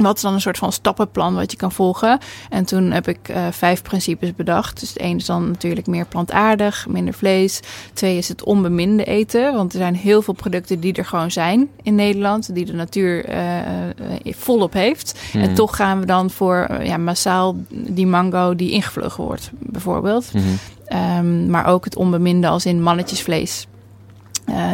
Wat 0.03 0.17
is 0.17 0.23
dan 0.23 0.35
een 0.35 0.41
soort 0.41 0.59
van 0.59 0.73
stappenplan 0.73 1.35
wat 1.35 1.51
je 1.51 1.57
kan 1.57 1.73
volgen? 1.73 2.19
En 2.51 2.65
toen 2.65 2.91
heb 2.91 3.09
ik 3.09 3.29
eh, 3.29 3.47
vijf 3.51 3.83
principes 3.83 4.35
bedacht. 4.35 4.81
Dus 4.81 4.89
het 4.89 4.99
ene 4.99 5.17
is 5.17 5.25
dan 5.25 5.49
natuurlijk 5.49 5.87
meer 5.87 6.07
plantaardig, 6.07 6.87
minder 6.89 7.15
vlees. 7.15 7.61
Twee 7.93 8.17
is 8.17 8.29
het 8.29 8.45
onbeminde 8.45 9.05
eten. 9.05 9.55
Want 9.55 9.73
er 9.73 9.79
zijn 9.79 9.95
heel 9.95 10.23
veel 10.23 10.35
producten 10.35 10.81
die 10.81 10.93
er 10.93 11.05
gewoon 11.05 11.31
zijn 11.31 11.69
in 11.83 11.95
Nederland. 11.95 12.55
Die 12.55 12.65
de 12.65 12.73
natuur 12.73 13.25
eh, 13.25 13.89
eh, 13.89 13.95
volop 14.25 14.73
heeft. 14.73 15.21
Mhm. 15.33 15.45
En 15.45 15.55
toch 15.55 15.77
gaan 15.77 16.01
we 16.01 16.07
dan 16.07 16.31
voor 16.31 16.69
ja, 16.83 16.97
massaal 16.97 17.57
die 17.69 18.07
mango 18.07 18.55
die 18.55 18.71
ingevlogen 18.71 19.25
wordt, 19.25 19.51
bijvoorbeeld. 19.59 20.33
Mhm. 20.33 20.45
Ehm, 20.85 21.51
maar 21.51 21.67
ook 21.67 21.85
het 21.85 21.97
onbeminde 21.97 22.49
als 22.49 22.67
in 22.67 22.83
mannetjesvlees. 22.83 23.67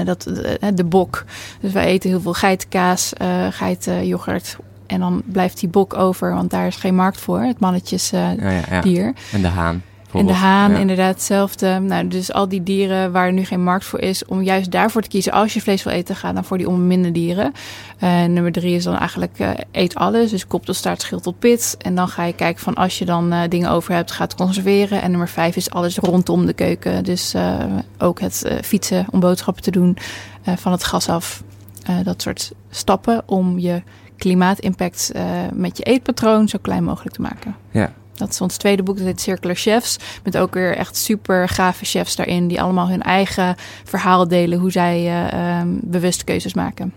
Dat, 0.05 0.27
eh, 0.27 0.69
de 0.75 0.85
bok. 0.85 1.25
Dus 1.61 1.73
wij 1.73 1.85
eten 1.85 2.11
heel 2.11 2.21
veel 2.21 2.33
geitenkaas, 2.33 3.13
eh 3.13 3.47
geitenyoghurt. 3.51 4.57
En 4.87 5.01
dan 5.01 5.23
blijft 5.25 5.61
die 5.61 5.69
bok 5.69 5.95
over, 5.95 6.35
want 6.35 6.51
daar 6.51 6.67
is 6.67 6.77
geen 6.77 6.95
markt 6.95 7.21
voor. 7.21 7.41
Het 7.41 7.61
mannetjesdier. 7.61 8.43
Ja, 8.43 8.63
ja. 8.71 8.81
dier. 8.81 9.13
En 9.33 9.43
de 9.43 9.49
haan. 9.49 9.83
En 10.13 10.27
de 10.27 10.33
haan, 10.33 10.73
inderdaad, 10.73 11.15
hetzelfde. 11.15 11.79
Nou, 11.79 12.09
dus 12.09 12.33
al 12.33 12.49
die 12.49 12.63
dieren 12.63 13.13
waar 13.13 13.33
nu 13.33 13.45
geen 13.45 13.63
markt 13.63 13.85
voor 13.85 14.01
is, 14.01 14.25
om 14.25 14.43
juist 14.43 14.71
daarvoor 14.71 15.03
te 15.03 15.09
kiezen. 15.09 15.33
Als 15.33 15.55
je 15.55 15.61
vlees 15.61 15.83
wil 15.83 15.93
eten, 15.93 16.17
ga 16.17 16.33
dan 16.33 16.45
voor 16.45 16.59
die 16.59 16.69
onbeminde 16.69 17.13
dieren. 17.13 17.53
Eh, 17.99 18.25
nummer 18.25 18.53
drie 18.53 18.75
is 18.75 18.85
dan 18.85 18.97
eigenlijk 18.99 19.39
eh, 19.39 19.51
eet 19.73 19.95
alles. 19.95 20.31
Dus 20.31 20.47
kop 20.47 20.65
tot 20.65 20.77
staart, 20.77 21.03
schild 21.03 21.23
tot 21.23 21.39
pit. 21.39 21.77
En 21.79 21.95
dan 21.95 22.09
ga 22.09 22.25
je 22.25 22.33
kijken 22.33 22.63
van 22.63 22.75
als 22.75 22.99
je 22.99 23.05
dan 23.05 23.33
eh, 23.33 23.49
dingen 23.49 23.71
over 23.71 23.95
hebt, 23.95 24.11
ga 24.11 24.25
het 24.25 24.35
conserveren. 24.35 25.03
En 25.03 25.11
nummer 25.11 25.29
vijf 25.29 25.57
is 25.57 25.71
alles 25.71 25.99
rondom 25.99 26.47
de 26.47 26.53
keuken. 26.53 27.05
Dus 27.05 27.35
eh, 27.35 27.65
ook 27.99 28.21
het 28.21 28.45
eh, 28.45 28.63
fietsen 28.63 29.07
om 29.11 29.21
boodschappen 29.21 29.63
te 29.63 29.71
doen 29.71 29.97
eh, 30.45 30.57
van 30.57 30.73
het 30.73 30.85
gas 30.85 31.09
af. 31.09 31.43
Eh, 31.87 31.97
dat 32.03 32.23
soort 32.23 32.53
stappen 32.71 33.23
om 33.27 33.59
je 33.59 33.83
klimaatimpact 34.17 35.11
eh, 35.15 35.25
met 35.53 35.77
je 35.77 35.83
eetpatroon 35.83 36.49
zo 36.49 36.59
klein 36.63 36.85
mogelijk 36.85 37.15
te 37.15 37.21
maken. 37.21 37.57
Ja. 37.71 37.93
Dat 38.15 38.29
is 38.29 38.41
ons 38.41 38.57
tweede 38.57 38.83
boek, 38.83 38.97
dat 38.97 39.07
heet 39.07 39.21
Circular 39.21 39.57
Chefs. 39.57 39.99
Met 40.23 40.37
ook 40.37 40.55
weer 40.55 40.77
echt 40.77 40.97
super 40.97 41.49
gave 41.49 41.85
chefs 41.85 42.17
daarin. 42.17 42.49
Die 42.49 42.61
allemaal 42.61 42.89
hun 42.89 43.03
eigen 43.03 43.55
verhaal 43.85 44.29
delen. 44.29 44.59
Hoe 44.59 44.71
zij 44.71 45.29
ehm, 45.31 45.69
bewust 45.83 46.25
keuzes 46.25 46.55
maken. 46.55 46.93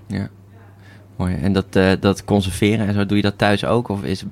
Mooi. 1.20 1.36
En 1.36 1.54
dat, 1.54 1.76
eh, 1.76 1.92
dat 2.00 2.24
conserveren 2.24 2.88
en 2.88 2.94
zo, 2.94 3.06
doe 3.06 3.18
je 3.18 3.24
dat 3.24 3.38
thuis 3.38 3.66
ook? 3.66 3.88
Of 3.88 4.04
is... 4.04 4.24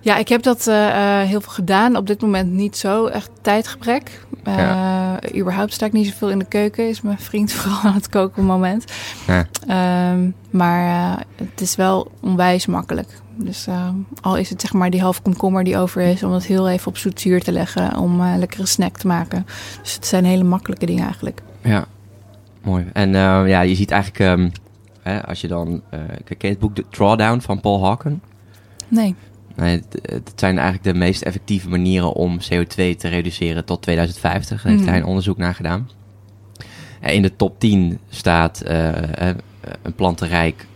Ja, 0.00 0.16
ik 0.16 0.28
heb 0.28 0.42
dat 0.42 0.66
uh, 0.66 1.20
heel 1.20 1.40
veel 1.40 1.52
gedaan. 1.52 1.96
Op 1.96 2.06
dit 2.06 2.20
moment 2.20 2.52
niet 2.52 2.76
zo. 2.76 3.06
Echt 3.06 3.30
tijdgebrek. 3.40 4.26
Uh, 4.48 4.56
ja. 4.56 5.18
Überhaupt 5.36 5.72
sta 5.72 5.86
ik 5.86 5.92
niet 5.92 6.06
zoveel 6.06 6.30
in 6.30 6.38
de 6.38 6.44
keuken. 6.44 6.88
Is 6.88 7.00
mijn 7.00 7.18
vriend 7.18 7.52
vooral 7.62 7.80
aan 7.82 7.94
het 7.94 8.08
koken 8.08 8.28
op 8.28 8.36
het 8.36 8.44
moment. 8.44 8.84
Ja. 9.26 9.46
Uh, 9.68 10.28
maar 10.50 11.18
het 11.34 11.60
is 11.60 11.76
wel 11.76 12.10
onwijs 12.20 12.66
makkelijk. 12.66 13.08
Dus 13.36 13.66
al 14.20 14.36
is 14.36 14.50
het 14.50 14.60
zeg 14.60 14.72
maar 14.72 14.90
die 14.90 15.00
half 15.00 15.22
komkommer 15.22 15.64
die 15.64 15.78
over 15.78 16.02
is... 16.02 16.22
om 16.22 16.32
het 16.32 16.46
heel 16.46 16.68
even 16.68 16.86
op 16.86 16.96
zoetzuur 16.96 17.42
te 17.42 17.52
leggen. 17.52 17.96
Om 17.96 18.20
een 18.20 18.38
lekkere 18.38 18.66
snack 18.66 18.96
te 18.96 19.06
maken. 19.06 19.46
Dus 19.82 19.94
het 19.94 20.06
zijn 20.06 20.24
hele 20.24 20.44
makkelijke 20.44 20.86
dingen 20.86 21.04
eigenlijk. 21.04 21.42
Ja, 21.62 21.84
mooi. 22.62 22.86
En 22.92 23.12
ja, 23.46 23.60
je 23.60 23.74
ziet 23.74 23.90
eigenlijk... 23.90 24.40
Um, 24.40 24.52
hè, 25.02 25.26
als 25.26 25.40
je 25.40 25.48
dan... 25.48 25.82
kijk, 26.24 26.42
het 26.42 26.58
boek 26.58 26.74
The 26.74 26.84
Drawdown 26.90 27.40
van 27.40 27.60
Paul 27.60 27.84
Hawken? 27.84 28.22
Nee. 28.88 29.14
Nee, 29.56 29.82
het 30.02 30.32
zijn 30.34 30.58
eigenlijk 30.58 30.84
de 30.84 30.98
meest 30.98 31.22
effectieve 31.22 31.68
manieren 31.68 32.12
om 32.12 32.38
CO2 32.38 32.74
te 32.74 33.08
reduceren 33.08 33.64
tot 33.64 33.82
2050. 33.82 34.62
Daar 34.62 34.72
heeft 34.72 34.84
hij 34.84 34.96
een 34.96 35.04
onderzoek 35.04 35.36
naar 35.36 35.54
gedaan. 35.54 35.88
In 37.00 37.22
de 37.22 37.36
top 37.36 37.60
10 37.60 37.98
staat 38.08 38.62
uh, 38.68 38.88
een 39.82 39.94
plantenrijk, 39.94 40.66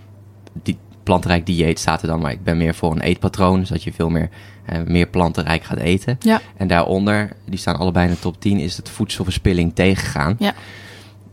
die, 0.63 0.77
plantenrijk 1.03 1.47
dieet 1.47 1.79
staat 1.79 2.03
er 2.03 2.09
dan, 2.09 2.21
maar 2.21 2.33
ik 2.33 2.45
ben 2.45 2.57
meer 2.57 2.75
voor 2.75 2.93
een 2.93 3.01
eetpatroon, 3.01 3.67
zodat 3.67 3.83
je 3.83 3.93
veel 3.93 4.11
meer, 4.11 4.29
uh, 4.73 4.83
meer 4.83 5.07
plantenrijk 5.07 5.63
gaat 5.63 5.79
eten. 5.79 6.17
Ja. 6.21 6.41
En 6.57 6.67
daaronder, 6.67 7.33
die 7.45 7.59
staan 7.59 7.77
allebei 7.77 8.07
in 8.07 8.13
de 8.13 8.19
top 8.19 8.41
10, 8.41 8.59
is 8.59 8.77
het 8.77 8.89
voedselverspilling 8.89 9.75
tegengaan. 9.75 10.37
Ja. 10.39 10.55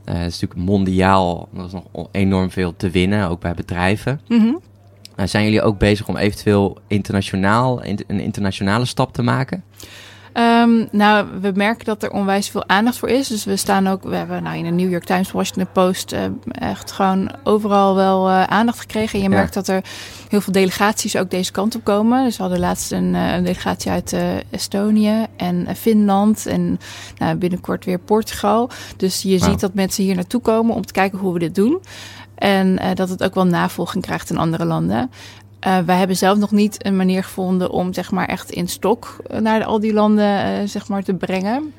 Uh, 0.05 0.15
het 0.17 0.27
is 0.27 0.39
natuurlijk 0.39 0.69
mondiaal, 0.69 1.49
er 1.57 1.65
is 1.65 1.71
nog 1.71 2.07
enorm 2.11 2.51
veel 2.51 2.75
te 2.75 2.89
winnen, 2.89 3.29
ook 3.29 3.39
bij 3.39 3.53
bedrijven. 3.53 4.21
Mm 4.27 4.39
nou, 4.39 4.61
zijn 5.27 5.43
jullie 5.43 5.61
ook 5.61 5.77
bezig 5.77 6.07
om 6.07 6.17
eventueel 6.17 6.77
internationaal, 6.87 7.85
een 7.85 8.19
internationale 8.19 8.85
stap 8.85 9.13
te 9.13 9.21
maken? 9.21 9.63
Um, 10.33 10.87
nou, 10.91 11.27
we 11.41 11.51
merken 11.55 11.85
dat 11.85 12.03
er 12.03 12.11
onwijs 12.11 12.49
veel 12.49 12.67
aandacht 12.67 12.97
voor 12.97 13.09
is. 13.09 13.27
Dus 13.27 13.43
we 13.43 13.55
staan 13.55 13.87
ook, 13.87 14.03
we 14.03 14.15
hebben 14.15 14.43
nou 14.43 14.57
in 14.57 14.63
de 14.63 14.69
New 14.69 14.91
York 14.91 15.03
Times, 15.03 15.31
Washington 15.31 15.67
Post, 15.73 16.13
uh, 16.13 16.19
echt 16.51 16.91
gewoon 16.91 17.31
overal 17.43 17.95
wel 17.95 18.29
uh, 18.29 18.43
aandacht 18.43 18.79
gekregen. 18.79 19.13
En 19.13 19.23
je 19.23 19.29
ja. 19.29 19.35
merkt 19.35 19.53
dat 19.53 19.67
er 19.67 19.83
heel 20.29 20.41
veel 20.41 20.53
delegaties 20.53 21.15
ook 21.17 21.29
deze 21.29 21.51
kant 21.51 21.75
op 21.75 21.83
komen. 21.83 22.23
Dus 22.23 22.37
we 22.37 22.41
hadden 22.41 22.61
laatst 22.61 22.91
een, 22.91 23.13
uh, 23.13 23.33
een 23.33 23.43
delegatie 23.43 23.91
uit 23.91 24.15
Estonië 24.49 25.25
en 25.37 25.75
Finland 25.75 26.45
en 26.45 26.79
nou, 27.17 27.35
binnenkort 27.35 27.85
weer 27.85 27.99
Portugal. 27.99 28.69
Dus 28.97 29.21
je 29.21 29.37
wow. 29.37 29.49
ziet 29.49 29.59
dat 29.59 29.73
mensen 29.73 30.03
hier 30.03 30.15
naartoe 30.15 30.41
komen 30.41 30.75
om 30.75 30.85
te 30.85 30.93
kijken 30.93 31.19
hoe 31.19 31.33
we 31.33 31.39
dit 31.39 31.55
doen. 31.55 31.79
En 32.41 32.67
uh, 32.67 32.89
dat 32.93 33.09
het 33.09 33.23
ook 33.23 33.35
wel 33.35 33.45
navolging 33.45 34.03
krijgt 34.03 34.29
in 34.29 34.37
andere 34.37 34.65
landen. 34.65 35.11
Uh, 35.67 35.77
wij 35.79 35.97
hebben 35.97 36.17
zelf 36.17 36.37
nog 36.37 36.51
niet 36.51 36.85
een 36.85 36.95
manier 36.95 37.23
gevonden 37.23 37.69
om 37.69 37.93
zeg 37.93 38.11
maar 38.11 38.27
echt 38.27 38.51
in 38.51 38.67
stok 38.67 39.15
naar 39.39 39.63
al 39.63 39.79
die 39.79 39.93
landen 39.93 40.45
uh, 40.45 40.67
zeg 40.67 40.87
maar 40.87 41.03
te 41.03 41.13
brengen. 41.13 41.73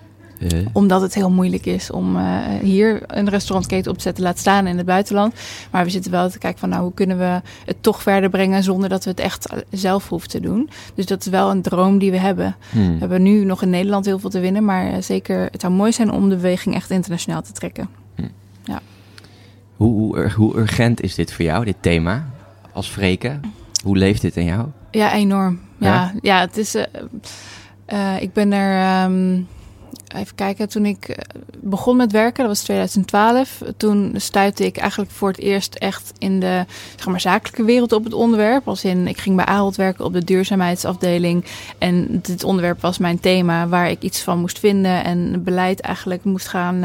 Omdat 0.72 1.00
het 1.00 1.14
heel 1.14 1.30
moeilijk 1.30 1.66
is 1.66 1.90
om 1.90 2.18
hier 2.60 3.02
een 3.06 3.28
restaurantketen 3.28 3.90
op 3.90 3.96
te 3.96 4.02
zetten, 4.02 4.24
laat 4.24 4.38
staan 4.38 4.66
in 4.66 4.76
het 4.76 4.86
buitenland. 4.86 5.34
Maar 5.70 5.84
we 5.84 5.90
zitten 5.90 6.10
wel 6.10 6.30
te 6.30 6.38
kijken 6.38 6.60
van 6.60 6.68
nou, 6.68 6.82
hoe 6.82 6.94
kunnen 6.94 7.18
we 7.18 7.40
het 7.64 7.76
toch 7.80 8.02
verder 8.02 8.30
brengen 8.30 8.62
zonder 8.62 8.88
dat 8.88 9.04
we 9.04 9.10
het 9.10 9.20
echt 9.20 9.52
zelf 9.70 10.08
hoeven 10.08 10.28
te 10.28 10.40
doen. 10.40 10.70
Dus 10.94 11.06
dat 11.06 11.20
is 11.20 11.30
wel 11.30 11.50
een 11.50 11.62
droom 11.62 11.98
die 11.98 12.10
we 12.10 12.18
hebben. 12.18 12.56
Hmm. 12.70 12.92
We 12.92 12.98
hebben 12.98 13.22
nu 13.22 13.44
nog 13.44 13.62
in 13.62 13.70
Nederland 13.70 14.04
heel 14.04 14.18
veel 14.18 14.30
te 14.30 14.40
winnen, 14.40 14.64
maar 14.64 15.02
zeker 15.02 15.48
het 15.50 15.60
zou 15.60 15.72
mooi 15.72 15.92
zijn 15.92 16.12
om 16.12 16.28
de 16.28 16.36
beweging 16.36 16.74
echt 16.74 16.90
internationaal 16.90 17.42
te 17.42 17.52
trekken. 17.52 18.01
Hoe, 19.76 19.92
hoe, 19.92 20.30
hoe, 20.30 20.56
urgent 20.56 21.02
is 21.02 21.14
dit 21.14 21.32
voor 21.32 21.44
jou, 21.44 21.64
dit 21.64 21.76
thema, 21.80 22.26
als 22.72 22.88
Freken? 22.88 23.40
Hoe 23.82 23.96
leeft 23.96 24.20
dit 24.20 24.36
in 24.36 24.44
jou? 24.44 24.66
Ja, 24.90 25.12
enorm. 25.12 25.60
Ja, 25.78 25.88
ja, 25.88 26.12
ja 26.20 26.40
het 26.40 26.56
is... 26.56 26.74
Uh, 26.74 26.82
uh, 27.92 28.22
ik 28.22 28.32
ben 28.32 28.52
er... 28.52 29.04
Um, 29.04 29.46
even 30.14 30.34
kijken, 30.34 30.68
toen 30.68 30.86
ik 30.86 31.16
begon 31.60 31.96
met 31.96 32.12
werken, 32.12 32.38
dat 32.38 32.46
was 32.46 32.62
2012. 32.62 33.62
Toen 33.76 34.14
stuitte 34.16 34.64
ik 34.64 34.76
eigenlijk 34.76 35.10
voor 35.10 35.28
het 35.28 35.38
eerst 35.38 35.74
echt 35.74 36.12
in 36.18 36.40
de 36.40 36.64
zeg 36.96 37.06
maar, 37.06 37.20
zakelijke 37.20 37.64
wereld 37.64 37.92
op 37.92 38.04
het 38.04 38.12
onderwerp. 38.12 38.68
Als 38.68 38.84
in, 38.84 39.06
ik 39.06 39.18
ging 39.18 39.36
bij 39.36 39.44
Ahold 39.44 39.76
werken 39.76 40.04
op 40.04 40.12
de 40.12 40.24
duurzaamheidsafdeling. 40.24 41.44
En 41.78 42.20
dit 42.22 42.44
onderwerp 42.44 42.80
was 42.80 42.98
mijn 42.98 43.20
thema 43.20 43.68
waar 43.68 43.90
ik 43.90 44.02
iets 44.02 44.20
van 44.20 44.38
moest 44.38 44.58
vinden. 44.58 45.04
En 45.04 45.42
beleid 45.44 45.80
eigenlijk 45.80 46.24
moest 46.24 46.48
gaan 46.48 46.74
uh, 46.74 46.82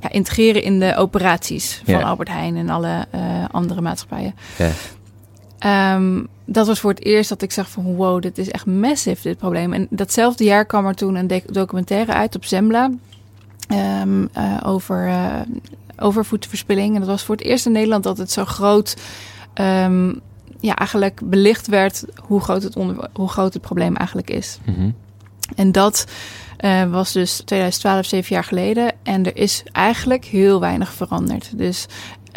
ja, 0.00 0.10
integreren 0.10 0.62
in 0.62 0.80
de 0.80 0.96
operaties 0.96 1.82
van 1.84 1.94
Ja. 1.94 2.02
Albert 2.02 2.28
Heijn 2.28 2.56
en 2.56 2.68
alle 2.68 3.06
uh, 3.14 3.20
andere 3.50 3.80
maatschappijen. 3.80 4.34
Ja. 4.58 4.70
Um, 5.66 6.28
dat 6.44 6.66
was 6.66 6.80
voor 6.80 6.90
het 6.90 7.04
eerst 7.04 7.28
dat 7.28 7.42
ik 7.42 7.52
zag 7.52 7.70
van 7.70 7.94
wow, 7.94 8.22
dit 8.22 8.38
is 8.38 8.50
echt 8.50 8.66
massive, 8.66 9.22
dit 9.22 9.38
probleem. 9.38 9.72
En 9.72 9.86
datzelfde 9.90 10.44
jaar 10.44 10.64
kwam 10.64 10.86
er 10.86 10.94
toen 10.94 11.14
een 11.14 11.42
documentaire 11.46 12.12
uit 12.12 12.34
op 12.34 12.44
Zembla 12.44 12.90
um, 13.72 14.28
uh, 14.36 14.56
over, 14.64 15.08
uh, 15.08 15.40
over 15.96 16.24
voedselverspilling. 16.24 16.94
En 16.94 17.00
dat 17.00 17.08
was 17.08 17.22
voor 17.22 17.36
het 17.36 17.44
eerst 17.44 17.66
in 17.66 17.72
Nederland 17.72 18.04
dat 18.04 18.18
het 18.18 18.32
zo 18.32 18.44
groot, 18.44 18.96
um, 19.54 20.20
ja, 20.60 20.74
eigenlijk 20.74 21.20
belicht 21.24 21.66
werd 21.66 22.04
hoe 22.22 22.40
groot 22.40 22.62
het, 22.62 22.76
onder, 22.76 23.08
hoe 23.12 23.28
groot 23.28 23.52
het 23.52 23.62
probleem 23.62 23.96
eigenlijk 23.96 24.30
is. 24.30 24.58
Mm 24.64 24.74
-hmm. 24.74 24.94
En 25.56 25.72
dat 25.72 26.06
uh, 26.60 26.90
was 26.90 27.12
dus 27.12 27.36
2012, 27.36 28.06
zeven 28.06 28.34
jaar 28.34 28.44
geleden. 28.44 28.92
En 29.02 29.26
er 29.26 29.36
is 29.36 29.62
eigenlijk 29.72 30.24
heel 30.24 30.60
weinig 30.60 30.92
veranderd. 30.92 31.58
Dus 31.58 31.86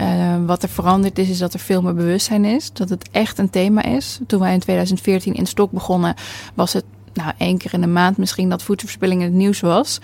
uh, 0.01 0.35
wat 0.45 0.63
er 0.63 0.69
veranderd 0.69 1.19
is, 1.19 1.29
is 1.29 1.37
dat 1.37 1.53
er 1.53 1.59
veel 1.59 1.81
meer 1.81 1.93
bewustzijn 1.93 2.45
is. 2.45 2.73
Dat 2.73 2.89
het 2.89 3.09
echt 3.11 3.37
een 3.37 3.49
thema 3.49 3.83
is. 3.83 4.19
Toen 4.27 4.39
wij 4.39 4.53
in 4.53 4.59
2014 4.59 5.33
in 5.33 5.45
Stok 5.45 5.71
begonnen, 5.71 6.15
was 6.53 6.73
het 6.73 6.85
nou 7.13 7.31
één 7.37 7.57
keer 7.57 7.73
in 7.73 7.81
de 7.81 7.87
maand 7.87 8.17
misschien 8.17 8.49
dat 8.49 8.63
voedselverspilling 8.63 9.21
in 9.21 9.27
het 9.27 9.35
nieuws 9.35 9.59
was. 9.59 9.99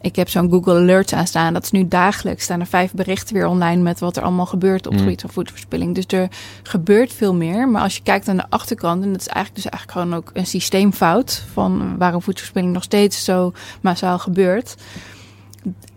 Ik 0.00 0.16
heb 0.16 0.28
zo'n 0.28 0.50
Google 0.50 0.74
Alerts 0.74 1.12
aanstaan. 1.12 1.52
Dat 1.52 1.62
is 1.62 1.70
nu 1.70 1.88
dagelijks. 1.88 2.44
Staan 2.44 2.60
er 2.60 2.66
vijf 2.66 2.92
berichten 2.92 3.34
weer 3.34 3.46
online 3.46 3.82
met 3.82 4.00
wat 4.00 4.16
er 4.16 4.22
allemaal 4.22 4.46
gebeurt 4.46 4.86
op 4.86 4.92
het 4.92 5.00
gebied 5.00 5.20
van 5.20 5.30
voedselverspilling. 5.30 5.94
Dus 5.94 6.04
er 6.06 6.28
gebeurt 6.62 7.12
veel 7.12 7.34
meer. 7.34 7.68
Maar 7.68 7.82
als 7.82 7.96
je 7.96 8.02
kijkt 8.02 8.28
aan 8.28 8.36
de 8.36 8.46
achterkant, 8.48 9.02
en 9.02 9.12
dat 9.12 9.20
is 9.20 9.26
eigenlijk 9.26 9.62
dus 9.62 9.72
eigenlijk 9.72 9.98
gewoon 9.98 10.18
ook 10.18 10.30
een 10.32 10.46
systeemfout 10.46 11.44
van 11.52 11.98
waarom 11.98 12.22
voedselverspilling 12.22 12.72
nog 12.72 12.82
steeds 12.82 13.24
zo 13.24 13.52
massaal 13.80 14.18
gebeurt 14.18 14.76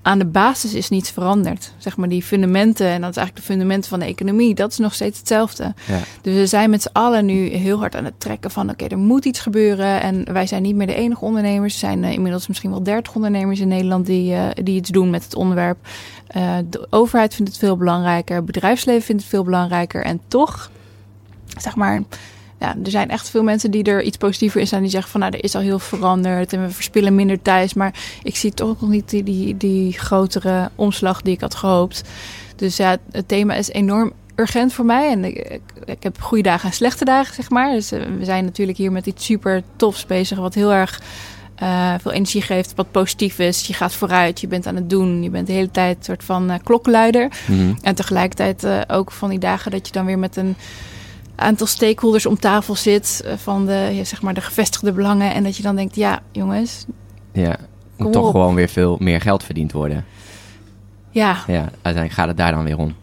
aan 0.02 0.20
de 0.20 0.26
basis 0.26 0.74
is 0.74 0.90
niets 0.90 1.12
veranderd. 1.12 1.74
Zeg 1.78 1.98
maar 1.98 2.10
die 2.10 2.24
fundamenten, 2.24 2.88
en 2.88 3.02
dat 3.02 3.10
is 3.10 3.18
eigenlijk 3.18 3.36
de 3.36 3.54
fundamenten 3.54 3.90
van 3.90 4.00
de 4.00 4.06
economie, 4.06 4.56
dat 4.56 4.72
is 4.72 4.78
nog 4.78 4.94
steeds 4.94 5.20
hetzelfde. 5.20 5.74
Ja. 5.88 6.00
Dus 6.22 6.36
we 6.36 6.48
zijn 6.48 6.70
met 6.70 6.82
z'n 6.82 6.90
allen 6.92 7.26
nu 7.26 7.48
heel 7.48 7.80
hard 7.80 7.96
aan 7.96 8.06
het 8.06 8.20
trekken 8.20 8.52
van 8.52 8.64
oké, 8.64 8.84
okay, 8.84 8.88
er 8.88 9.04
moet 9.04 9.26
iets 9.26 9.40
gebeuren. 9.40 10.02
En 10.02 10.34
wij 10.34 10.48
zijn 10.48 10.62
niet 10.62 10.76
meer 10.76 10.88
de 10.88 10.96
enige 10.96 11.26
ondernemers. 11.26 11.74
Er 11.74 11.80
zijn 11.80 12.04
uh, 12.04 12.12
inmiddels 12.12 12.48
misschien 12.48 12.70
wel 12.70 12.84
30 12.84 13.16
ondernemers 13.16 13.60
in 13.60 13.68
Nederland 13.68 14.06
die, 14.06 14.34
uh, 14.34 14.48
die 14.54 14.76
iets 14.76 14.90
doen 14.90 15.10
met 15.10 15.24
het 15.24 15.36
onderwerp. 15.36 15.78
Uh, 16.36 16.58
de 16.70 16.88
overheid 16.90 17.36
vindt 17.36 17.52
het 17.52 17.60
veel 17.60 17.78
belangrijker, 17.78 18.36
het 18.36 18.46
bedrijfsleven 18.46 19.04
vindt 19.04 19.22
het 19.22 19.32
veel 19.32 19.44
belangrijker. 19.44 20.04
En 20.04 20.20
toch, 20.28 20.72
zeg 21.58 21.76
maar, 21.76 22.02
ja, 22.64 22.76
er 22.84 22.92
zijn 22.92 23.10
echt 23.10 23.30
veel 23.30 23.44
mensen 23.44 23.72
die 23.72 23.84
er 23.84 24.04
iets 24.04 24.18
positiever 24.18 24.60
in 24.60 24.68
staan. 24.68 24.82
Die 24.82 24.90
zeggen 24.90 25.12
van 25.12 25.20
nou, 25.20 25.34
er 25.34 25.44
is 25.44 25.56
al 25.56 25.62
heel 25.62 25.80
veranderd 25.80 26.54
en 26.54 26.62
we 26.62 26.70
verspillen 26.70 27.16
minder 27.16 27.42
tijd. 27.42 27.76
Maar 27.76 27.94
ik 28.24 28.36
zie 28.36 28.54
toch 28.54 28.82
nog 28.82 28.90
niet 28.90 29.10
die, 29.10 29.24
die, 29.24 29.58
die 29.58 29.94
grotere 29.94 30.70
omslag 30.76 31.22
die 31.22 31.34
ik 31.34 31.42
had 31.42 31.56
gehoopt. 31.56 32.02
Dus 32.56 32.78
ja, 32.78 32.98
het 33.12 33.28
thema 33.28 33.54
is 33.54 33.70
enorm 33.70 34.12
urgent 34.36 34.74
voor 34.74 34.86
mij. 34.86 35.12
En 35.12 35.24
ik, 35.24 35.60
ik, 35.86 36.04
heb 36.04 36.22
goede 36.22 36.44
dagen 36.44 36.70
en 36.70 36.76
slechte 36.76 37.06
dagen, 37.06 37.36
zeg 37.36 37.50
maar. 37.50 37.72
Dus 37.72 37.94
uh, 37.94 38.04
we 38.18 38.26
zijn 38.26 38.46
natuurlijk 38.46 38.78
hier 38.78 38.92
met 38.92 39.06
iets 39.06 39.26
super 39.26 39.64
tofs 39.76 40.06
bezig. 40.06 40.38
Wat 40.38 40.54
heel 40.54 40.74
erg 40.74 41.02
uh, 41.64 41.94
veel 42.02 42.12
energie 42.12 42.42
geeft, 42.42 42.76
wat 42.76 42.92
positief 42.92 43.40
is. 43.40 43.68
Je 43.68 43.74
gaat 43.74 43.94
vooruit, 43.94 44.42
je 44.42 44.48
bent 44.48 44.68
aan 44.68 44.76
het 44.76 44.90
doen. 44.90 45.24
Je 45.24 45.30
bent 45.30 45.48
de 45.48 45.54
hele 45.54 45.72
tijd 45.72 45.98
een 45.98 46.04
soort 46.04 46.24
van 46.24 46.52
uh, 46.52 46.56
klokkenluider. 46.64 47.32
Mm 47.48 47.58
-hmm. 47.58 47.78
En 47.82 47.96
tegelijkertijd 47.96 48.90
ook 48.90 49.12
van 49.12 49.30
die 49.30 49.40
dagen 49.40 49.72
dat 49.72 49.88
je 49.88 49.94
dan 49.94 50.06
weer 50.06 50.20
met 50.20 50.36
een 50.36 50.56
aantal 51.36 51.68
stakeholders 51.68 52.26
om 52.26 52.40
tafel 52.40 52.76
zit 52.76 53.24
van 53.36 53.66
de, 53.66 53.90
ja, 53.92 54.04
zeg 54.04 54.22
maar 54.22 54.34
de 54.34 54.42
gevestigde 54.42 54.92
belangen. 54.92 55.34
En 55.34 55.44
dat 55.44 55.58
je 55.58 55.64
dan 55.64 55.76
denkt, 55.76 55.96
ja, 55.96 56.20
jongens. 56.32 56.86
Ja, 57.32 57.56
moet 57.98 58.14
toch 58.14 58.26
op. 58.26 58.32
gewoon 58.32 58.56
weer 58.56 58.70
veel 58.70 58.98
meer 59.00 59.22
geld 59.22 59.44
verdiend 59.44 59.72
worden. 59.72 60.06
Ja. 61.10 61.38
Ja, 61.48 61.62
uiteindelijk 61.62 62.14
gaat 62.14 62.28
het 62.28 62.38
daar 62.38 62.52
dan 62.52 62.64
weer 62.64 62.78
om. 62.78 62.96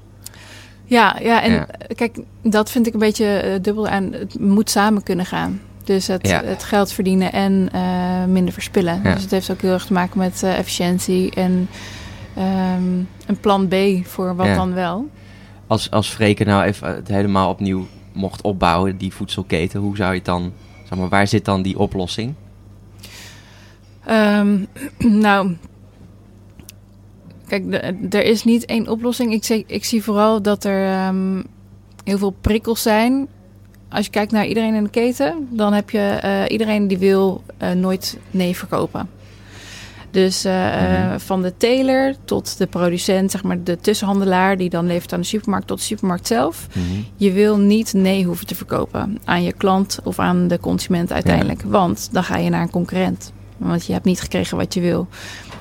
Ja, 0.85 1.17
ja 1.23 1.43
en 1.43 1.53
ja. 1.53 1.67
kijk, 1.95 2.19
dat 2.43 2.71
vind 2.71 2.87
ik 2.87 2.93
een 2.93 2.99
beetje 2.99 3.43
uh, 3.45 3.63
dubbel 3.63 3.89
aan. 3.89 4.13
Het 4.13 4.39
moet 4.39 4.71
samen 4.71 5.03
kunnen 5.03 5.27
gaan. 5.27 5.61
Dus 5.85 6.07
het, 6.07 6.29
ja. 6.29 6.45
het 6.45 6.65
geld 6.65 6.93
verdienen 6.93 7.33
en 7.33 7.69
uh, 7.75 8.25
minder 8.25 8.53
verspillen. 8.53 9.01
Ja. 9.05 9.15
Dus 9.15 9.23
het 9.23 9.31
heeft 9.31 9.51
ook 9.51 9.61
heel 9.61 9.73
erg 9.73 9.87
te 9.87 9.93
maken 9.93 10.19
met 10.19 10.43
uh, 10.45 10.59
efficiëntie 10.59 11.35
en 11.35 11.69
um, 12.39 13.09
een 13.27 13.41
plan 13.41 13.69
B 13.69 13.75
voor 14.03 14.37
wat 14.37 14.55
dan 14.55 14.75
wel. 14.75 15.09
Als, 15.67 15.91
als 15.91 16.09
Freken 16.09 16.47
nou 16.47 16.63
even 16.63 16.95
het 16.95 17.09
helemaal 17.09 17.51
opnieuw 17.51 17.87
mocht 18.13 18.43
opbouwen, 18.43 18.97
die 18.97 19.13
voedselketen, 19.13 19.81
hoe 19.81 19.97
zou 19.97 20.11
je 20.11 20.17
het 20.17 20.25
dan, 20.25 20.53
zeg 20.89 20.99
maar, 20.99 21.09
waar 21.09 21.27
zit 21.27 21.45
dan 21.45 21.63
die 21.63 21.79
oplossing? 21.79 22.35
Um, 24.11 24.67
nou, 25.27 25.57
kijk, 27.47 27.75
er 28.15 28.25
is 28.25 28.45
niet 28.45 28.65
één 28.65 28.89
oplossing. 28.89 29.33
Ik, 29.33 29.45
zeg, 29.45 29.63
ik 29.67 29.85
zie 29.85 30.03
vooral 30.03 30.43
dat 30.43 30.65
er 30.65 31.07
um, 31.07 31.45
heel 32.05 32.19
veel 32.19 32.35
prikkels 32.41 32.83
zijn 32.83 33.29
als 33.91 34.05
je 34.05 34.11
kijkt 34.11 34.33
naar 34.33 34.47
iedereen 34.47 34.75
in 34.75 34.85
de 34.85 34.91
keten, 34.91 35.49
dan 35.51 35.73
heb 35.73 35.91
je 35.91 36.21
uh, 36.25 36.43
iedereen 36.49 36.89
die 36.89 36.99
wil 36.99 37.43
uh, 37.63 37.71
nooit 37.71 38.19
nee 38.31 38.57
verkopen. 38.57 39.09
Dus 40.11 40.47
uh, 40.47 40.53
mm-hmm. 40.53 41.21
van 41.21 41.43
de 41.43 41.57
teler 41.57 42.17
tot 42.25 42.59
de 42.59 42.67
producent, 42.67 43.31
zeg 43.31 43.43
maar 43.43 43.63
de 43.63 43.77
tussenhandelaar 43.77 44.57
die 44.57 44.71
dan 44.71 44.87
levert 44.87 45.13
aan 45.13 45.21
de 45.21 45.27
supermarkt 45.27 45.67
tot 45.67 45.79
de 45.79 45.85
supermarkt 45.85 46.27
zelf. 46.27 46.67
Mm-hmm. 46.73 47.07
Je 47.17 47.33
wil 47.33 47.59
niet 47.59 47.93
nee 47.93 48.25
hoeven 48.25 48.47
te 48.47 48.55
verkopen 48.55 49.19
aan 49.25 49.43
je 49.43 49.53
klant 49.53 49.99
of 50.05 50.19
aan 50.19 50.49
de 50.49 50.61
consument 50.61 51.13
uiteindelijk. 51.13 51.63
Ja. 51.63 51.69
Want 51.69 52.09
dan 52.13 52.25
ga 52.25 52.37
je 52.37 52.51
naar 52.51 52.63
een 52.63 52.71
concurrent. 52.71 53.33
Want 53.57 53.87
je 53.87 53.93
hebt 53.93 54.05
niet 54.05 54.21
gekregen 54.21 54.57
wat 54.57 54.75
je 54.75 54.81
wil. 54.81 55.09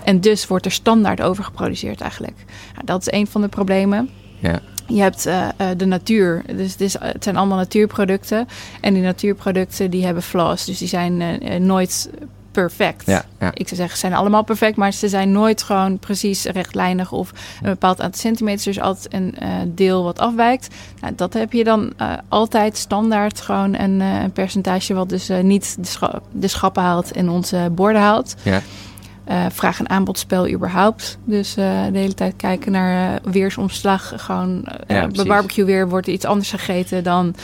En 0.03 0.21
dus 0.21 0.47
wordt 0.47 0.65
er 0.65 0.71
standaard 0.71 1.21
over 1.21 1.43
geproduceerd 1.43 2.01
eigenlijk. 2.01 2.45
Nou, 2.73 2.85
dat 2.85 3.01
is 3.01 3.11
een 3.11 3.27
van 3.27 3.41
de 3.41 3.47
problemen. 3.47 4.09
Ja. 4.39 4.59
Je 4.87 5.01
hebt 5.01 5.27
uh, 5.27 5.47
de 5.77 5.85
natuur. 5.85 6.43
Dus 6.55 6.71
het, 6.71 6.81
is, 6.81 6.99
het, 6.99 7.23
zijn 7.23 7.37
allemaal 7.37 7.57
natuurproducten. 7.57 8.47
En 8.81 8.93
die 8.93 9.03
natuurproducten 9.03 9.89
die 9.89 10.05
hebben 10.05 10.23
flaws. 10.23 10.65
Dus 10.65 10.77
die 10.77 10.87
zijn 10.87 11.21
uh, 11.21 11.55
nooit 11.55 12.09
perfect. 12.51 13.05
Ja, 13.05 13.25
ja. 13.39 13.51
Ik 13.53 13.67
zou 13.67 13.75
zeggen, 13.75 13.97
ze 13.97 13.99
zijn 13.99 14.13
allemaal 14.13 14.43
perfect, 14.43 14.75
maar 14.75 14.93
ze 14.93 15.07
zijn 15.07 15.31
nooit 15.31 15.63
gewoon 15.63 15.99
precies 15.99 16.43
rechtlijnig 16.43 17.11
of 17.11 17.31
een 17.61 17.69
bepaald 17.69 18.01
aantal 18.01 18.19
centimeters. 18.19 18.63
Dus 18.63 18.79
altijd 18.79 19.13
een 19.13 19.35
uh, 19.43 19.47
deel 19.67 20.03
wat 20.03 20.19
afwijkt. 20.19 20.67
Nou, 21.01 21.15
dat 21.15 21.33
heb 21.33 21.53
je 21.53 21.63
dan 21.63 21.93
uh, 22.01 22.13
altijd 22.27 22.77
standaard 22.77 23.41
gewoon 23.41 23.75
een, 23.75 23.99
uh, 23.99 24.21
een 24.21 24.31
percentage 24.31 24.93
wat 24.93 25.09
dus 25.09 25.29
niet 25.41 25.75
de, 25.79 25.87
scha 25.87 26.21
de, 26.31 26.47
schappen 26.47 26.83
haalt 26.83 27.11
en 27.11 27.29
onze 27.29 27.69
borden 27.71 28.01
haalt. 28.01 28.35
Ja. 28.43 28.61
vraag- 29.49 29.79
en 29.79 29.89
aanbodspel 29.89 30.49
überhaupt. 30.49 31.17
Dus 31.23 31.53
de 31.53 31.89
hele 31.93 32.13
tijd 32.13 32.33
kijken 32.35 32.71
naar 32.71 33.19
weersomslag. 33.23 34.13
Gewoon 34.15 34.67
bij 34.87 35.25
barbecue 35.25 35.65
weer 35.65 35.89
wordt 35.89 36.07
iets 36.07 36.25
anders 36.25 36.51
gegeten 36.51 37.03
dan 37.03 37.35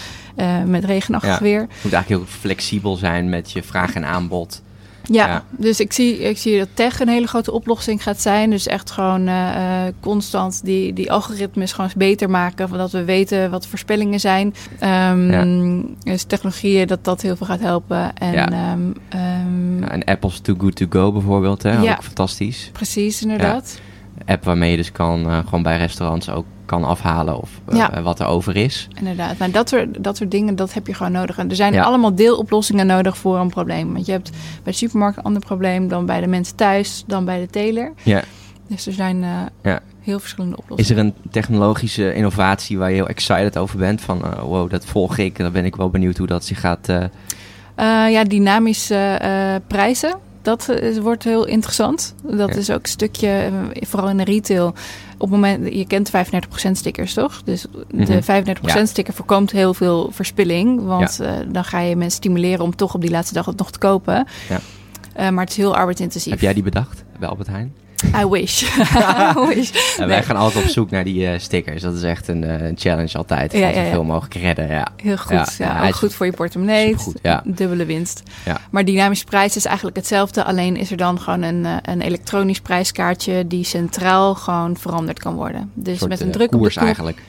met 0.65 0.85
regenachtig 0.85 1.39
weer. 1.39 1.59
Je 1.59 1.67
moet 1.81 1.93
eigenlijk 1.93 2.07
heel 2.07 2.39
flexibel 2.39 2.95
zijn 2.95 3.29
met 3.29 3.51
je 3.51 3.63
vraag 3.63 3.93
en 3.93 4.05
aanbod. 4.05 4.61
Ja, 5.07 5.27
Ja. 5.27 5.43
dus 5.49 5.79
ik 5.79 5.93
zie, 5.93 6.17
ik 6.19 6.37
zie 6.37 6.57
dat 6.57 6.67
tech 6.73 6.99
een 6.99 7.07
hele 7.07 7.27
grote 7.27 7.51
oplossing 7.51 8.03
gaat 8.03 8.21
zijn. 8.21 8.49
Dus 8.49 8.67
echt 8.67 8.91
gewoon 8.91 9.27
eh, 9.27 9.85
eh, 9.87 9.93
constant 9.99 10.61
die, 10.63 10.93
die 10.93 11.11
algoritmes 11.11 11.73
gewoon 11.73 11.89
beter 11.97 12.29
maken. 12.29 12.69
Van 12.69 12.77
dat 12.77 12.91
we 12.91 13.03
weten 13.03 13.51
wat 13.51 13.63
de 13.63 13.69
voorspellingen 13.69 14.19
zijn. 14.19 14.53
Ehm, 14.79 15.81
Dus 16.03 16.23
technologieën, 16.23 16.87
dat 16.87 17.03
dat 17.03 17.21
heel 17.21 17.35
veel 17.35 17.45
gaat 17.47 17.59
helpen. 17.59 18.15
En, 18.17 18.31
Ja. 18.31 18.51
ehm, 18.51 18.79
ehm, 19.09 19.83
en 19.83 20.03
Apple's 20.03 20.39
Too 20.39 20.55
Good 20.57 20.75
To 20.75 20.85
Go 20.89 21.11
bijvoorbeeld, 21.11 21.63
hè? 21.63 21.81
Ja. 21.81 21.91
ook 21.93 22.03
fantastisch. 22.03 22.69
Precies, 22.73 23.21
inderdaad. 23.21 23.79
App 24.25 24.43
waarmee 24.43 24.71
je 24.71 24.77
dus 24.77 24.91
kan, 24.91 25.29
eh, 25.29 25.37
gewoon 25.43 25.63
bij 25.63 25.77
restaurants 25.77 26.29
ook 26.29 26.45
kan 26.65 26.83
afhalen 26.83 27.41
of 27.41 27.49
eh, 27.67 27.77
Ja. 27.77 28.01
wat 28.01 28.19
er 28.19 28.25
over 28.25 28.55
is. 28.55 28.87
Inderdaad. 28.97 29.37
Maar 29.37 29.51
dat 29.51 29.69
soort, 29.69 30.03
dat 30.03 30.17
soort 30.17 30.31
dingen, 30.31 30.55
dat 30.55 30.73
heb 30.73 30.87
je 30.87 30.93
gewoon 30.93 31.11
nodig. 31.11 31.37
En 31.37 31.49
er 31.49 31.55
zijn 31.55 31.73
Ja. 31.73 31.83
allemaal 31.83 32.15
deeloplossingen 32.15 32.87
nodig 32.87 33.17
voor 33.17 33.37
een 33.37 33.49
probleem. 33.49 33.93
Want 33.93 34.05
je 34.05 34.11
hebt 34.11 34.29
bij 34.63 34.71
de 34.71 34.77
supermarkt 34.77 35.17
een 35.17 35.23
ander 35.23 35.41
probleem 35.41 35.87
dan 35.87 36.05
bij 36.05 36.21
de 36.21 36.27
mensen 36.27 36.55
thuis, 36.55 37.03
dan 37.07 37.25
bij 37.25 37.39
de 37.39 37.47
teler. 37.49 37.91
Ja. 38.03 38.21
Dus 38.67 38.87
er 38.87 38.93
zijn 38.93 39.23
eh, 39.23 39.29
Ja. 39.63 39.79
heel 40.01 40.19
verschillende 40.19 40.57
oplossingen. 40.57 40.83
Is 41.01 41.13
er 41.15 41.21
een 41.23 41.31
technologische 41.31 42.13
innovatie 42.13 42.77
waar 42.77 42.89
je 42.89 42.95
heel 42.95 43.07
excited 43.07 43.57
over 43.57 43.77
bent? 43.77 44.01
Van 44.01 44.23
eh, 44.23 44.39
wow, 44.39 44.69
dat 44.69 44.85
volg 44.85 45.17
ik. 45.17 45.37
Dan 45.37 45.51
ben 45.51 45.65
ik 45.65 45.75
wel 45.75 45.89
benieuwd 45.89 46.17
hoe 46.17 46.27
dat 46.27 46.45
zich 46.45 46.59
gaat. 46.59 46.89
Eh, 46.89 47.03
ja, 48.11 48.23
dynamische 48.23 49.19
prijzen. 49.67 50.15
Dat 50.45 50.69
eh, 50.69 50.97
wordt 50.97 51.23
heel 51.23 51.45
interessant. 51.45 52.15
Dat 52.23 52.49
Ja. 52.49 52.55
is 52.55 52.69
ook 52.71 52.83
een 52.83 52.89
stukje, 52.89 53.27
eh, 53.27 53.53
vooral 53.87 54.09
in 54.09 54.17
de 54.17 54.23
retail. 54.23 54.67
Op 54.67 55.19
het 55.19 55.29
moment, 55.29 55.73
je 55.73 55.87
kent 55.87 56.05
de 56.05 56.11
35% 56.11 56.77
stickers 56.77 57.13
toch? 57.13 57.43
Dus 57.43 57.65
Mhm. 57.91 58.05
de 58.05 58.21
35% 58.23 58.79
Ja. 58.79 58.85
sticker 58.85 59.13
voorkomt 59.13 59.51
heel 59.51 59.73
veel 59.73 60.09
verspilling. 60.11 60.83
Want 60.85 61.19
eh, 61.19 61.31
dan 61.47 61.63
ga 61.63 61.79
je 61.79 61.95
mensen 61.95 62.17
stimuleren 62.17 62.63
om 62.63 62.75
toch 62.75 62.93
op 62.93 63.01
die 63.01 63.09
laatste 63.11 63.33
dag 63.33 63.45
het 63.45 63.57
nog 63.57 63.71
te 63.71 63.79
kopen. 63.79 64.27
Ja. 64.49 65.31
Maar 65.31 65.43
het 65.43 65.49
is 65.49 65.57
heel 65.57 65.75
arbeidsintensief. 65.75 66.31
Heb 66.31 66.41
jij 66.41 66.53
die 66.53 66.63
bedacht 66.63 67.03
bij 67.19 67.29
Albert 67.29 67.47
Heijn? 67.47 67.73
I 68.21 68.25
wish. 68.25 68.61
I 69.37 69.47
wish. 69.47 69.97
Wij 69.97 70.23
gaan 70.23 70.35
altijd 70.35 70.63
op 70.63 70.69
zoek 70.69 70.89
naar 70.89 71.03
die 71.03 71.27
eh, 71.27 71.39
stickers. 71.39 71.81
Dat 71.81 71.93
is 71.93 72.03
echt 72.03 72.27
een, 72.27 72.43
eh, 72.43 72.71
challenge 72.75 73.17
altijd. 73.17 73.53
Ja, 73.53 73.59
ja, 73.59 73.67
ja. 73.67 73.85
zoveel 73.85 74.03
mogelijk 74.03 74.33
redden. 74.33 74.67
Ja. 74.67 74.87
Heel 74.95 75.17
goed. 75.17 75.55
Ja, 75.57 75.87
ook 75.87 75.95
goed 75.95 76.13
voor 76.13 76.25
je 76.25 76.31
portemonnee. 76.31 76.95
ja. 77.21 77.41
Dubbele 77.45 77.85
winst. 77.85 78.23
Ja. 78.45 78.57
Maar 78.69 78.85
dynamische 78.85 79.25
prijs 79.25 79.55
is 79.55 79.65
eigenlijk 79.65 79.97
hetzelfde. 79.97 80.43
Alleen 80.43 80.77
is 80.77 80.91
er 80.91 80.97
dan 80.97 81.19
gewoon 81.19 81.41
een, 81.41 81.65
eh, 81.65 81.75
een 81.81 82.01
elektronisch 82.01 82.59
prijskaartje 82.59 83.47
die 83.47 83.63
centraal 83.63 84.35
gewoon 84.35 84.77
veranderd 84.77 85.19
kan 85.19 85.35
worden. 85.35 85.71
Dus 85.73 85.97
soort, 85.97 86.09
met 86.09 86.19
een 86.19 86.31
druk 86.31 86.53
op 86.53 86.59
koers 86.59 86.73
de 86.73 86.79
knop. 86.79 86.85
eigenlijk. 86.85 87.21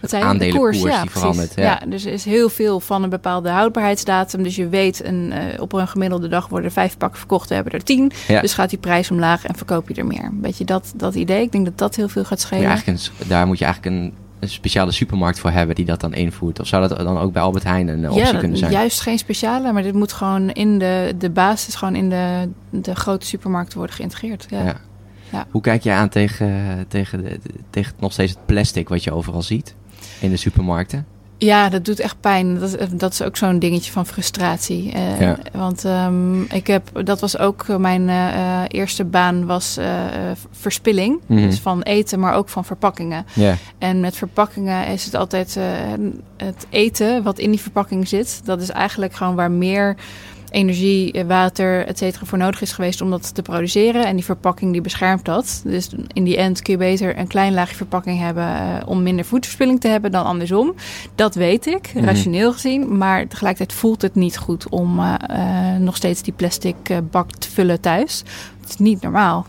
Wat 0.00 0.10
zei 0.10 0.22
je? 0.22 0.28
aandelenkoers 0.28 0.76
de 0.76 0.82
die 0.82 0.92
ja, 0.92 1.04
verandert, 1.06 1.52
ja. 1.54 1.62
Ja. 1.62 1.80
dus 1.86 2.04
er 2.04 2.12
is 2.12 2.24
heel 2.24 2.48
veel 2.48 2.80
van 2.80 3.02
een 3.02 3.10
bepaalde 3.10 3.48
houdbaarheidsdatum. 3.48 4.42
Dus 4.42 4.56
je 4.56 4.68
weet, 4.68 5.04
een, 5.04 5.32
eh, 5.32 5.60
op 5.62 5.72
een 5.72 5.88
gemiddelde 5.88 6.28
dag 6.28 6.48
worden 6.48 6.66
er 6.68 6.72
vijf 6.72 6.96
pakken 6.96 7.18
verkocht. 7.18 7.48
We 7.48 7.54
hebben 7.54 7.72
er 7.72 7.82
tien. 7.84 8.12
Ja. 8.28 8.40
Dus 8.40 8.54
gaat 8.54 8.70
die 8.70 8.78
prijs 8.78 9.10
omlaag 9.10 9.46
en 9.46 9.54
verkoop 9.54 9.88
je 9.88 9.94
er 9.94 10.06
meer. 10.06 10.24
Een 10.24 10.40
beetje 10.40 10.64
dat, 10.64 10.92
dat 10.96 11.14
idee. 11.14 11.42
Ik 11.42 11.52
denk 11.52 11.64
dat 11.64 11.78
dat 11.78 11.96
heel 11.96 12.08
veel 12.08 12.24
gaat 12.24 12.40
Ja, 12.40 12.46
schelen. 12.46 12.66
eigenlijk 12.68 12.98
een, 13.20 13.28
daar 13.28 13.46
moet 13.46 13.58
je 13.58 13.64
eigenlijk 13.64 13.96
een, 13.96 14.12
een 14.40 14.48
speciale 14.48 14.90
supermarkt 14.92 15.38
voor 15.38 15.50
hebben 15.50 15.74
die 15.74 15.84
dat 15.84 16.00
dan 16.00 16.14
invoert. 16.14 16.60
Of 16.60 16.66
zou 16.66 16.88
dat 16.88 16.98
dan 16.98 17.18
ook 17.18 17.32
bij 17.32 17.42
Albert 17.42 17.64
Heijn 17.64 17.88
een 17.88 18.04
eh, 18.04 18.10
optie 18.10 18.24
ja, 18.24 18.30
dat- 18.30 18.40
kunnen 18.40 18.58
zijn? 18.58 18.72
juist 18.72 19.00
geen 19.00 19.18
speciale. 19.18 19.72
Maar 19.72 19.82
dit 19.82 19.94
moet 19.94 20.12
gewoon 20.12 20.50
in 20.50 20.78
de, 20.78 21.14
de 21.18 21.30
basis, 21.30 21.74
gewoon 21.74 21.94
in 21.94 22.08
de, 22.08 22.48
de 22.70 22.94
grote 22.94 23.26
supermarkten 23.26 23.78
worden 23.78 23.96
geïntegreerd. 23.96 24.46
Ja. 24.50 24.64
Ja. 24.64 24.76
Ja. 25.32 25.46
Hoe 25.50 25.60
kijk 25.60 25.82
je 25.82 25.90
aan 25.92 26.08
tegen, 26.08 26.84
tegen, 26.88 27.22
de, 27.24 27.38
tegen 27.70 27.92
nog 27.98 28.12
steeds 28.12 28.30
het 28.32 28.46
plastic 28.46 28.88
wat 28.88 29.04
je 29.04 29.12
overal 29.12 29.42
ziet 29.42 29.74
in 30.20 30.30
de 30.30 30.36
supermarkten? 30.36 31.06
Ja, 31.38 31.68
dat 31.68 31.84
doet 31.84 32.00
echt 32.00 32.20
pijn. 32.20 32.58
Dat, 32.58 32.78
is- 32.80 32.88
dat 32.90 33.12
is 33.12 33.22
ook 33.22 33.36
zo'n 33.36 33.58
dingetje 33.58 33.92
van 33.92 34.06
frustratie. 34.06 34.92
Eh, 34.92 35.20
Ja. 35.20 35.38
Want 35.52 35.84
ehm, 35.84 36.42
ik 36.42 36.66
heb, 36.66 37.04
dat 37.04 37.20
was 37.20 37.38
ook 37.38 37.64
eh, 37.68 37.76
mijn 37.76 38.08
eh, 38.08 38.62
eerste 38.68 39.04
baan 39.04 39.46
was 39.46 39.78
verspilling. 40.50 41.20
Mhm. 41.26 41.40
Dus 41.40 41.58
van 41.60 41.82
eten, 41.82 42.20
maar 42.20 42.34
ook 42.34 42.48
van 42.48 42.64
verpakkingen. 42.64 43.24
En 43.78 44.00
met 44.00 44.16
verpakkingen 44.16 44.86
is 44.86 45.04
het 45.04 45.14
altijd 45.14 45.58
het 46.36 46.66
eten 46.70 47.22
wat 47.22 47.38
in 47.38 47.50
die 47.50 47.60
verpakking 47.60 48.08
zit. 48.08 48.40
Dat 48.44 48.60
is 48.62 48.70
eigenlijk 48.70 49.14
gewoon 49.14 49.34
waar 49.34 49.50
meer 49.50 49.96
energie, 50.50 51.12
eh, 51.12 51.24
water, 51.26 51.86
et 51.86 51.98
cetera 51.98 52.24
voor 52.26 52.38
nodig 52.38 52.60
is 52.60 52.72
geweest 52.72 53.00
om 53.00 53.10
dat 53.10 53.34
te 53.34 53.42
produceren. 53.42 54.06
En 54.06 54.16
die 54.16 54.24
verpakking 54.24 54.72
die 54.72 54.80
beschermt 54.80 55.24
dat. 55.24 55.62
Dus 55.64 55.90
in 56.12 56.24
die 56.24 56.36
end 56.36 56.62
kun 56.62 56.72
je 56.72 56.78
beter 56.78 57.18
een 57.18 57.26
klein 57.26 57.54
laagje 57.54 57.74
verpakking 57.76 58.18
hebben 58.18 58.44
eh, 58.44 58.76
om 58.86 59.02
minder 59.02 59.24
voedselverspilling 59.24 59.80
te 59.80 59.88
hebben 59.88 60.10
dan 60.10 60.24
andersom. 60.24 60.74
Dat 61.14 61.34
weet 61.34 61.66
ik, 61.66 61.94
Mhm. 61.94 62.04
rationeel 62.04 62.52
gezien. 62.52 62.96
Maar 62.96 63.26
tegelijkertijd 63.26 63.78
voelt 63.78 64.02
het 64.02 64.14
niet 64.14 64.38
goed 64.38 64.68
om 64.68 64.98
eh, 65.00 65.76
nog 65.78 65.96
steeds 65.96 66.22
die 66.22 66.32
plastic 66.32 66.76
bak 67.10 67.30
te 67.32 67.50
vullen 67.50 67.80
thuis. 67.80 68.22
Het 68.60 68.68
is 68.68 68.76
niet 68.76 69.00
normaal. 69.02 69.46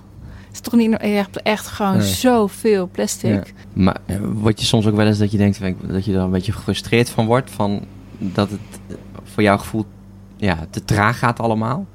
Het 0.47 0.53
is 0.53 0.59
toch 0.59 0.73
niet, 0.79 0.89
je 1.01 1.07
hebt 1.07 1.41
echt 1.41 1.67
gewoon 1.67 1.97
Nee. 1.97 2.07
zoveel 2.07 2.89
plastic. 2.91 3.29
Ja. 3.33 3.43
Maar 3.73 3.97
word 4.33 4.59
je 4.59 4.65
soms 4.65 4.87
ook 4.87 4.95
wel 4.95 5.05
eens 5.07 5.17
dat 5.17 5.31
je 5.31 5.37
denkt 5.37 5.59
dat 5.87 6.05
je 6.05 6.13
er 6.13 6.19
een 6.19 6.31
beetje 6.31 6.51
gefrustreerd 6.51 7.09
van 7.09 7.25
wordt? 7.25 7.49
Van 7.51 7.81
dat 8.17 8.49
het 8.49 8.59
voor 9.23 9.43
jouw 9.43 9.57
gevoel 9.57 9.85
ja, 10.41 10.58
te 10.69 10.86
traag 10.86 11.19
gaat 11.19 11.39
allemaal? 11.39 11.86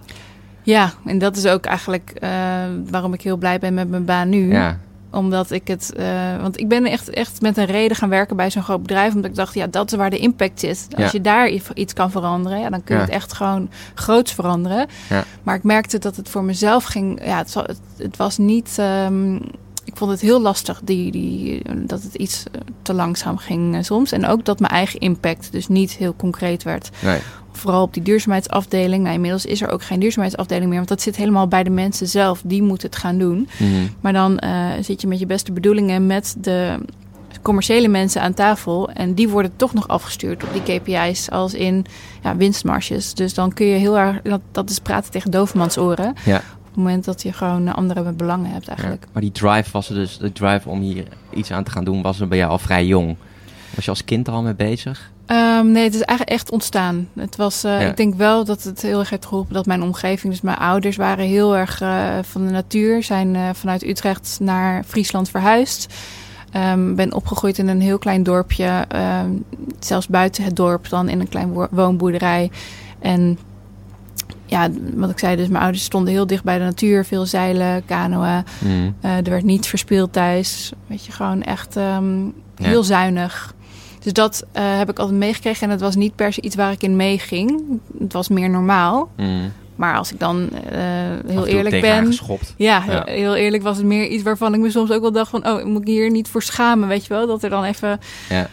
Ja, 0.63 0.93
en 1.05 1.19
dat 1.19 1.37
is 1.37 1.47
ook 1.47 1.65
eigenlijk 1.65 2.11
eh, 2.11 2.31
waarom 2.91 3.13
ik 3.13 3.23
heel 3.23 3.37
blij 3.37 3.59
ben 3.59 3.75
met 3.75 3.89
mijn 3.91 4.05
baan 4.05 4.29
nu. 4.29 4.53
Ja. 4.53 4.79
Omdat 5.11 5.51
ik 5.51 5.69
het. 5.69 5.93
eh, 5.93 6.07
want 6.41 6.61
ik 6.61 6.69
ben 6.69 6.85
echt, 6.85 7.11
echt 7.11 7.41
met 7.41 7.57
een 7.57 7.65
reden 7.65 7.97
gaan 7.97 8.09
werken 8.09 8.37
bij 8.37 8.51
zo'n 8.51 8.63
groot 8.63 8.83
bedrijf. 8.83 9.15
Omdat 9.15 9.31
ik 9.31 9.37
dacht, 9.37 9.55
ja, 9.55 9.67
dat 9.67 9.93
is 9.93 9.99
waar 9.99 10.11
de 10.11 10.19
impact 10.19 10.61
zit. 10.61 10.87
Als 10.97 11.05
Ja. 11.05 11.09
je 11.13 11.21
daar 11.21 11.49
iets 11.75 11.93
kan 11.93 12.11
veranderen, 12.11 12.59
ja, 12.59 12.71
dan 12.71 12.85
kun 12.85 12.95
je 12.95 13.01
Ja. 13.01 13.07
het 13.07 13.15
echt 13.17 13.33
gewoon 13.33 13.71
groots 13.95 14.33
veranderen. 14.33 14.87
Ja. 15.09 15.25
Maar 15.43 15.55
ik 15.55 15.63
merkte 15.63 15.99
dat 15.99 16.17
het 16.17 16.29
voor 16.29 16.45
mezelf 16.45 16.85
ging. 16.85 17.25
Ja, 17.25 17.37
het, 17.39 17.55
het, 17.55 17.81
het 17.99 18.17
was 18.17 18.39
niet. 18.39 18.75
ehm, 18.79 19.35
ik 19.85 19.97
vond 19.97 20.11
het 20.11 20.21
heel 20.21 20.41
lastig 20.41 20.81
die, 20.85 21.11
die, 21.11 21.63
dat 21.87 22.03
het 22.03 22.15
iets 22.15 22.43
te 22.83 22.95
langzaam 22.95 23.37
ging 23.37 23.75
eh, 23.77 23.83
soms. 23.83 24.13
En 24.13 24.27
ook 24.27 24.45
dat 24.45 24.61
mijn 24.61 24.73
eigen 24.73 25.01
impact 25.01 25.53
dus 25.53 25.69
niet 25.69 25.91
heel 25.93 26.17
concreet 26.17 26.63
werd 26.63 26.91
Nee. 27.03 27.19
Vooral 27.57 27.83
op 27.83 27.95
die 27.95 28.03
duurzaamheidsafdeling. 28.03 29.03
Nou, 29.03 29.15
inmiddels 29.15 29.47
is 29.47 29.63
er 29.63 29.71
ook 29.71 29.83
geen 29.83 30.01
duurzaamheidsafdeling 30.01 30.67
meer, 30.67 30.77
want 30.77 30.89
dat 30.89 31.03
zit 31.03 31.17
helemaal 31.17 31.49
bij 31.49 31.63
de 31.63 31.71
mensen 31.71 32.07
zelf. 32.09 32.41
Die 32.45 32.63
moeten 32.63 32.89
het 32.89 32.99
gaan 32.99 33.19
doen. 33.19 33.49
Mhm. 33.59 33.71
Maar 34.01 34.13
dan 34.13 34.39
eh, 34.39 34.67
zit 34.81 35.01
je 35.01 35.07
met 35.07 35.19
je 35.19 35.27
beste 35.27 35.53
bedoelingen 35.53 36.07
met 36.07 36.37
de 36.39 36.79
commerciële 37.43 37.89
mensen 37.89 38.23
aan 38.23 38.35
tafel. 38.35 38.91
En 38.91 39.15
die 39.15 39.29
worden 39.29 39.53
toch 39.57 39.75
nog 39.75 39.89
afgestuurd 39.89 40.45
op 40.45 40.49
die 40.53 40.79
KPI's 40.81 41.31
als 41.31 41.55
in 41.55 41.85
ja, 42.23 42.37
winstmarges. 42.37 43.15
Dus 43.15 43.35
dan 43.35 43.53
kun 43.53 43.67
je 43.67 43.77
heel 43.79 43.99
erg, 43.99 44.23
dat, 44.23 44.41
dat 44.53 44.71
is 44.71 44.79
praten 44.79 45.11
tegen 45.11 45.31
dovenmans 45.31 45.79
oren. 45.79 46.15
Ja. 46.25 46.37
Op 46.37 46.83
het 46.83 46.85
moment 46.85 47.05
dat 47.05 47.23
je 47.23 47.33
gewoon 47.33 47.75
andere 47.75 48.13
belangen 48.13 48.51
hebt 48.51 48.65
Ja. 48.65 48.69
eigenlijk. 48.73 49.07
Maar 49.13 49.23
die 49.23 49.33
drive 49.33 49.71
was 49.73 49.89
er 49.89 49.95
dus, 49.95 50.19
de 50.19 50.33
drive 50.33 50.69
om 50.69 50.81
hier 50.81 51.05
iets 51.35 51.51
aan 51.53 51.65
te 51.65 51.71
gaan 51.71 51.85
doen, 51.85 52.03
was 52.03 52.21
er 52.21 52.29
bij 52.29 52.39
jou 52.39 52.51
al 52.51 52.59
vrij 52.59 52.87
jong. 52.87 53.17
Was 53.75 53.85
je 53.85 53.91
als 53.91 54.05
kind 54.05 54.27
er 54.27 54.33
al 54.33 54.43
mee 54.43 54.55
bezig? 54.55 55.13
Ehm, 55.27 55.71
nee, 55.71 55.85
het 55.85 55.95
is 55.95 56.01
eigenlijk 56.01 56.39
echt 56.39 56.51
ontstaan. 56.51 57.09
Het 57.15 57.37
was, 57.37 57.65
eh, 57.65 57.81
Ja. 57.81 57.89
Ik 57.89 57.97
denk 57.97 58.15
wel 58.15 58.45
dat 58.45 58.63
het 58.63 58.83
heel 58.83 58.99
erg 58.99 59.11
heeft 59.11 59.27
geholpen 59.27 59.55
dat 59.55 59.67
mijn 59.67 59.83
omgeving, 59.83 60.33
dus 60.33 60.43
mijn 60.43 60.57
ouders, 60.57 60.97
waren 60.97 61.25
heel 61.25 61.57
erg 61.57 61.81
eh, 61.81 62.19
van 62.23 62.47
de 62.47 62.53
natuur. 62.53 63.03
Zijn 63.03 63.37
eh, 63.37 63.49
vanuit 63.53 63.85
Utrecht 63.85 64.39
naar 64.41 64.85
Friesland 64.85 65.31
verhuisd. 65.31 65.95
Um, 66.57 66.95
ben 66.95 67.15
opgegroeid 67.15 67.59
in 67.59 67.69
een 67.69 67.81
heel 67.81 67.99
klein 67.99 68.23
dorpje, 68.23 68.85
ehm, 68.89 69.31
zelfs 69.79 70.07
buiten 70.09 70.45
het 70.45 70.57
dorp, 70.57 70.89
dan 70.89 71.09
in 71.09 71.21
een 71.21 71.29
klein 71.29 71.53
woonboerderij. 71.71 72.51
En 72.99 73.39
ja, 74.47 74.69
wat 74.95 75.11
ik 75.11 75.19
zei, 75.19 75.37
dus 75.37 75.49
mijn 75.49 75.63
ouders 75.63 75.85
stonden 75.85 76.13
heel 76.13 76.27
dicht 76.27 76.45
bij 76.45 76.59
de 76.59 76.65
natuur, 76.65 77.05
veel 77.05 77.27
zeilen, 77.27 77.85
kanoën. 77.85 78.45
Mm. 78.59 78.95
Er 79.01 79.31
werd 79.31 79.45
niet 79.45 79.67
verspeeld 79.67 80.13
thuis. 80.13 80.73
Weet 80.87 81.05
je, 81.05 81.13
gewoon 81.13 81.43
echt 81.43 81.79
heel 82.55 82.83
zuinig. 82.85 83.55
Dus 84.07 84.15
dat 84.15 84.45
uh, 84.57 84.79
heb 84.79 84.91
ik 84.91 84.99
altijd 84.99 85.19
meegekregen. 85.19 85.63
En 85.63 85.71
het 85.71 85.81
was 85.81 85.97
niet 85.97 86.15
per 86.15 86.33
se 86.33 86.41
iets 86.41 86.57
waar 86.57 86.73
ik 86.73 86.83
in 86.83 86.97
meeging. 86.97 87.63
Het 87.99 88.13
was 88.13 88.29
meer 88.29 88.51
normaal. 88.51 89.11
Mm. 89.17 89.53
Maar 89.77 89.97
als 89.97 90.13
ik 90.13 90.21
dan 90.21 90.49
uh, 90.73 90.81
heel 91.27 91.47
eerlijk 91.47 91.81
ben. 91.81 92.15
Ja, 92.57 92.85
ja, 92.89 93.03
heel 93.05 93.35
eerlijk 93.35 93.63
was 93.63 93.77
het 93.77 93.87
meer 93.87 94.07
iets 94.07 94.23
waarvan 94.23 94.55
ik 94.55 94.61
me 94.61 94.71
soms 94.71 94.91
ook 94.91 95.01
wel 95.01 95.13
dacht 95.13 95.31
van 95.31 95.47
oh, 95.47 95.65
moet 95.65 95.81
ik 95.81 95.87
hier 95.87 96.11
niet 96.11 96.29
voor 96.29 96.43
schamen, 96.43 96.89
weet 96.89 97.07
je 97.07 97.15
wel? 97.15 97.27
Dat 97.27 97.43
er 97.43 97.51
dan 97.51 97.65
even 97.65 98.01
ja. 98.29 98.49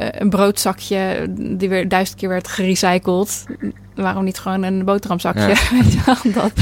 uh, 0.00 0.20
een 0.20 0.30
broodzakje 0.30 1.26
die 1.38 1.68
weer 1.68 1.88
duizend 1.88 2.18
keer 2.18 2.28
werd 2.28 2.48
gerecycled. 2.48 3.44
Waarom 3.94 4.24
niet 4.24 4.38
gewoon 4.38 4.62
een 4.62 4.84
boterhamzakje? 4.84 5.54
Ja. 6.04 6.16
dat. 6.40 6.52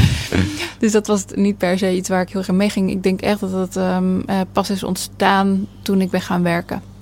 dus 0.79 0.93
dat 0.93 1.07
was 1.07 1.25
niet 1.35 1.59
per 1.59 1.79
se 1.79 1.95
iets 1.95 2.09
waar 2.09 2.21
ik 2.21 2.31
heel 2.31 2.43
graag 2.43 2.57
mee 2.57 2.71
ging. 2.71 2.91
Ik 2.91 3.03
denk 3.03 3.21
echt 3.21 3.41
dat 3.41 3.53
het 3.53 3.77
um, 3.77 4.17
uh, 4.17 4.41
pas 4.53 4.71
is 4.71 4.83
ontstaan 4.83 5.67
toen 5.83 6.01
ik 6.01 6.11
ben 6.11 6.21
gaan 6.21 6.43
werken. 6.43 6.95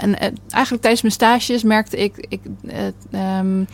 En 0.00 0.18
eigenlijk 0.48 0.82
tijdens 0.82 1.02
mijn 1.02 1.14
stages 1.14 1.62
merkte 1.62 1.96
ik, 1.96 2.26
ik 2.28 2.40
um, 3.12 3.66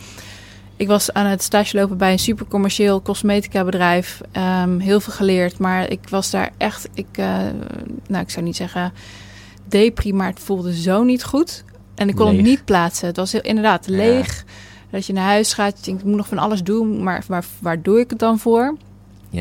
ik 0.75 0.87
was 0.87 1.13
aan 1.13 1.25
het 1.25 1.43
stage 1.43 1.77
lopen 1.77 1.97
bij 1.97 2.11
een 2.11 2.19
supercommercieel 2.19 3.01
cosmetica 3.01 3.63
bedrijf. 3.63 4.21
Ehm, 4.31 4.79
heel 4.79 4.99
veel 4.99 5.13
geleerd, 5.13 5.57
maar 5.57 5.89
ik 5.89 6.09
was 6.09 6.31
daar 6.31 6.51
echt, 6.57 6.89
ik, 6.93 7.17
uh, 7.19 7.37
nou 8.07 8.23
ik 8.23 8.29
zou 8.29 8.45
niet 8.45 8.55
zeggen 8.55 8.93
depri, 9.67 10.13
maar 10.13 10.27
het 10.27 10.39
voelde 10.39 10.75
zo 10.75 11.03
niet 11.03 11.23
goed. 11.23 11.63
En 11.95 12.09
ik 12.09 12.15
kon 12.15 12.25
leeg. 12.25 12.35
het 12.35 12.45
niet 12.45 12.65
plaatsen. 12.65 13.07
Het 13.07 13.17
was 13.17 13.31
heel, 13.31 13.41
inderdaad 13.41 13.87
leeg. 13.87 14.45
Dat 14.89 15.05
je 15.05 15.13
naar 15.13 15.25
huis 15.25 15.53
gaat, 15.53 15.77
je 15.77 15.85
denkt, 15.85 16.01
ik 16.01 16.07
moet 16.07 16.17
nog 16.17 16.27
van 16.27 16.37
alles 16.37 16.63
doen, 16.63 17.03
maar 17.03 17.23
waar, 17.27 17.45
waar 17.59 17.81
doe 17.81 17.99
ik 17.99 18.09
het 18.09 18.19
dan 18.19 18.39
voor? 18.39 18.77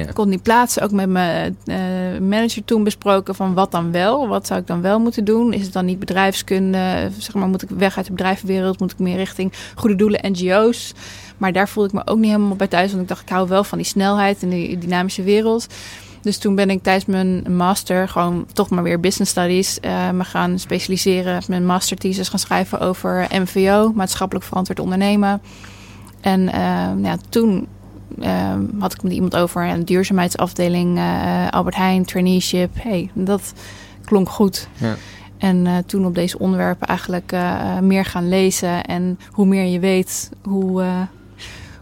Ik 0.01 0.15
kon 0.15 0.29
niet 0.29 0.43
plaatsen. 0.43 0.83
Ook 0.83 0.91
met 0.91 1.09
mijn 1.09 1.57
uh, 1.65 1.77
manager 2.21 2.65
toen 2.65 2.85
besproken 2.85 3.35
van 3.35 3.55
wat 3.55 3.71
dan 3.71 3.93
wel. 3.93 4.29
Wat 4.29 4.47
zou 4.47 4.61
ik 4.61 4.67
dan 4.67 4.81
wel 4.81 5.01
moeten 5.01 5.25
doen? 5.25 5.53
Is 5.53 5.63
het 5.63 5.73
dan 5.73 5.85
niet 5.85 5.99
bedrijfskunde? 5.99 7.11
Zeg 7.19 7.35
maar, 7.35 7.49
moet 7.49 7.63
ik 7.63 7.69
weg 7.71 7.97
uit 7.97 8.07
de 8.07 8.13
bedrijvenwereld? 8.13 8.81
Moet 8.81 8.93
ik 8.93 8.99
meer 8.99 9.17
richting 9.17 9.53
goede 9.75 9.97
doelen, 9.97 10.33
NGO's? 10.33 10.93
Maar 11.37 11.53
daar 11.53 11.69
voelde 11.69 11.89
ik 11.89 11.95
me 11.95 12.13
ook 12.13 12.19
niet 12.19 12.31
helemaal 12.31 12.57
bij 12.57 12.67
thuis. 12.67 12.91
Want 12.91 13.03
ik 13.03 13.09
dacht, 13.09 13.23
ik 13.23 13.29
hou 13.29 13.49
wel 13.49 13.65
van 13.65 13.79
die 13.79 13.87
snelheid 13.87 14.43
en 14.43 14.49
die 14.49 14.79
dynamische 14.79 15.23
wereld. 15.23 15.67
Dus 16.23 16.39
toen 16.39 16.55
ben 16.55 16.71
ik 16.71 16.83
tijdens 16.83 17.07
mijn 17.07 17.57
master 17.57 18.09
gewoon 18.09 18.47
toch 18.53 18.71
maar 18.71 18.83
weer 18.83 19.01
business 19.01 19.31
studies 19.31 19.79
uh, 19.85 20.11
me 20.11 20.25
gaan 20.25 20.59
specialiseren. 20.59 21.43
Mijn 21.49 21.67
master 21.67 21.97
thesis 21.97 22.29
gaan 22.29 22.39
schrijven 22.39 22.81
over 22.81 23.27
MVO, 23.31 23.93
maatschappelijk 23.95 24.47
verantwoord 24.47 24.81
ondernemen. 24.81 25.43
En 26.21 26.41
uh, 26.41 26.91
ja, 27.03 27.17
toen 27.29 27.69
had 28.79 28.93
ik 28.93 29.03
met 29.03 29.13
iemand 29.13 29.37
over 29.37 29.67
een 29.67 29.85
duurzaamheidsafdeling, 29.85 31.01
Albert 31.51 31.77
Heijn, 31.77 32.05
traineeship. 32.05 32.71
hey, 32.79 33.11
dat 33.15 33.53
klonk 34.05 34.29
goed. 34.29 34.69
Ja. 34.77 34.95
En 35.39 35.85
toen 35.87 36.07
op 36.07 36.15
deze 36.15 36.39
onderwerpen 36.39 36.87
eigenlijk 36.87 37.33
meer 37.81 38.05
gaan 38.05 38.29
lezen. 38.29 38.85
En 38.85 39.19
hoe 39.31 39.47
meer 39.47 39.65
je 39.65 39.79
weet, 39.79 40.31
hoe, 40.43 40.85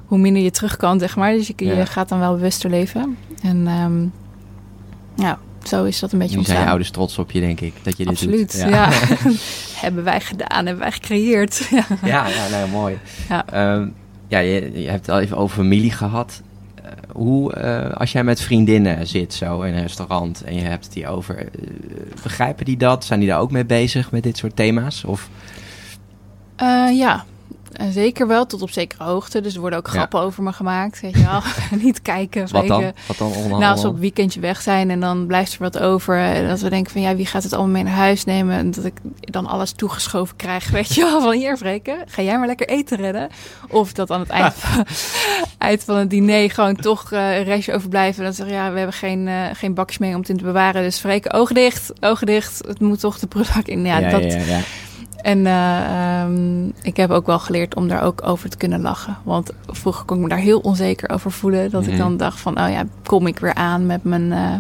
hoe 0.05 0.19
minder 0.19 0.43
je 0.43 0.51
terug 0.51 0.77
kan, 0.77 0.99
zeg 0.99 1.17
maar. 1.17 1.33
Dus 1.33 1.47
je, 1.47 1.65
je 1.65 1.87
gaat 1.87 2.09
dan 2.09 2.19
wel 2.19 2.35
bewuster 2.35 2.71
leven. 2.71 3.17
En 3.43 3.67
um, 3.67 4.13
ja, 5.17 5.39
zo 5.63 5.85
is 5.85 5.99
dat 6.01 6.13
een 6.13 6.19
beetje 6.19 6.33
nu 6.33 6.39
ontstaan. 6.39 6.57
zijn 6.57 6.69
je 6.69 6.69
ouders 6.69 6.91
trots 6.91 7.19
op 7.19 7.31
je, 7.31 7.41
denk 7.41 7.61
ik, 7.61 7.75
dat 7.83 7.97
je 7.97 8.05
dit 8.05 8.13
Absoluut, 8.13 8.53
doet. 8.53 8.71
ja. 8.71 8.89
hebben 9.85 10.05
wij 10.05 10.21
gedaan, 10.21 10.67
hebben 10.67 10.79
wij 10.79 10.93
gecreëerd. 10.93 11.69
ja, 11.71 11.85
ja, 12.05 12.27
ja 12.29 12.49
nou, 12.51 12.69
mooi. 12.69 12.99
Ja, 13.29 13.75
um, 13.75 13.95
ja 14.31 14.39
je, 14.39 14.89
hebt 14.89 15.07
het 15.07 15.09
al 15.09 15.21
even 15.21 15.37
over 15.37 15.57
familie 15.57 15.93
gehad. 15.93 16.43
Uh, 16.79 16.91
hoe, 17.13 17.57
uh, 17.57 17.91
als 17.91 18.13
jij 18.13 18.25
met 18.25 18.41
vriendinnen 18.41 19.07
zit 19.07 19.35
zo 19.35 19.61
in 19.61 19.75
een 19.75 19.83
restaurant 19.83 20.45
en 20.45 20.55
je 20.55 20.61
hebt 20.61 20.95
hier 20.95 21.09
over, 21.09 21.43
uh, 21.43 21.49
begrijpen 22.23 22.65
die 22.65 22.77
dat? 22.77 23.05
Zijn 23.05 23.21
die 23.21 23.29
daar 23.29 23.41
ook 23.41 23.51
mee 23.51 23.65
bezig 23.65 24.11
met 24.11 24.23
dit 24.23 24.37
soort 24.37 24.57
thema's? 24.57 25.05
Of... 25.05 25.29
ja, 26.93 27.25
en 27.81 27.93
zeker 27.93 28.27
wel, 28.27 28.47
tot 28.47 28.63
op 28.63 28.71
zekere 28.71 29.05
hoogte. 29.05 29.41
Dus 29.41 29.55
er 29.55 29.61
worden 29.61 29.79
ook 29.79 29.89
grappen 29.89 30.21
over 30.21 30.43
me 30.43 30.53
gemaakt. 30.53 31.01
Weet 31.01 31.17
je 31.17 31.25
wel, 31.25 31.43
niet 31.83 32.03
kijken. 32.03 32.49
Wat 32.51 32.67
dan? 32.67 32.93
Wat 33.07 33.19
dan 33.19 33.33
nou, 33.49 33.65
als 33.65 33.83
we 33.83 33.89
op 33.89 33.99
weekendje 33.99 34.41
weg 34.41 34.61
zijn 34.61 34.91
en 34.91 35.01
dan 35.01 35.27
blijft 35.27 35.53
er 35.53 35.59
wat 35.59 35.79
over. 35.79 36.19
En 36.19 36.49
dat 36.49 36.61
we 36.61 36.71
denken 36.71 36.93
van 36.93 37.01
ja, 37.01 37.17
wie 37.17 37.27
gaat 37.27 37.43
het 37.43 37.53
allemaal 37.53 37.73
mee 37.73 37.83
naar 37.83 37.93
huis 37.93 38.25
nemen? 38.25 38.57
En 38.57 38.71
dat 38.71 38.85
ik 38.85 38.95
dan 39.21 39.47
alles 39.47 39.73
toegeschoven 39.73 40.37
krijg. 40.37 40.71
Weet 40.81 40.95
je 40.95 41.03
wel, 41.03 41.21
van 41.21 41.33
hier 41.33 41.57
Vreken, 41.57 41.99
ga 42.07 42.23
jij 42.23 42.39
maar 42.39 42.47
lekker 42.47 42.69
eten 42.69 42.97
redden. 42.97 43.29
Of 43.69 43.93
dat 43.93 44.11
aan 44.11 44.21
het 44.21 44.29
eind, 44.29 44.55
van, 44.63 44.85
eind 45.59 45.85
van 45.85 45.97
het 45.97 46.11
diner 46.11 46.51
gewoon 46.51 46.77
toch 46.77 47.13
uh, 47.13 47.37
een 47.37 47.45
restje 47.45 47.75
overblijven. 47.75 48.19
En 48.19 48.25
dan 48.25 48.35
zeggen 48.35 48.55
ja, 48.55 48.71
we 48.71 48.77
hebben 48.77 48.97
geen, 48.97 49.27
uh, 49.27 49.45
geen 49.53 49.75
bakjes 49.75 49.99
mee 49.99 50.15
om 50.15 50.21
het 50.21 50.29
in 50.29 50.37
te 50.37 50.45
bewaren. 50.45 50.83
Dus 50.83 51.01
Vreken, 51.01 51.33
ogen 51.33 51.55
dicht, 51.55 51.93
ogen 52.01 52.27
dicht. 52.27 52.61
Het 52.67 52.81
moet 52.81 53.01
toch 53.01 53.19
de 53.19 53.27
prullenbak 53.27 53.67
in. 53.67 53.85
Ja, 53.85 53.99
ja, 53.99 54.11
dat... 54.11 54.33
Ja, 54.33 54.39
ja. 54.39 54.61
En 55.23 55.39
uh, 55.39 56.23
um, 56.23 56.73
ik 56.83 56.97
heb 56.97 57.11
ook 57.11 57.27
wel 57.27 57.39
geleerd 57.39 57.75
om 57.75 57.89
daar 57.89 58.03
ook 58.03 58.27
over 58.27 58.51
te 58.51 58.57
kunnen 58.57 58.81
lachen. 58.81 59.17
Want 59.23 59.53
vroeger 59.67 60.05
kon 60.05 60.17
ik 60.17 60.23
me 60.23 60.29
daar 60.29 60.39
heel 60.39 60.61
onzeker 60.61 61.11
over 61.11 61.33
voelen. 61.33 61.71
Dat 61.71 61.83
ik 61.83 61.89
mhm. 61.89 61.99
dan 61.99 62.17
dacht 62.17 62.41
van, 62.41 62.61
oh 62.61 62.71
ja, 62.71 62.85
kom 63.05 63.27
ik 63.27 63.39
weer 63.39 63.55
aan 63.55 63.87
met 63.87 64.05
mijn, 64.05 64.23
uh, 64.23 64.53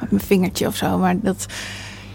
met 0.00 0.10
mijn 0.10 0.22
vingertje 0.22 0.66
of 0.66 0.76
zo. 0.76 0.98
Maar 0.98 1.20
dat, 1.20 1.46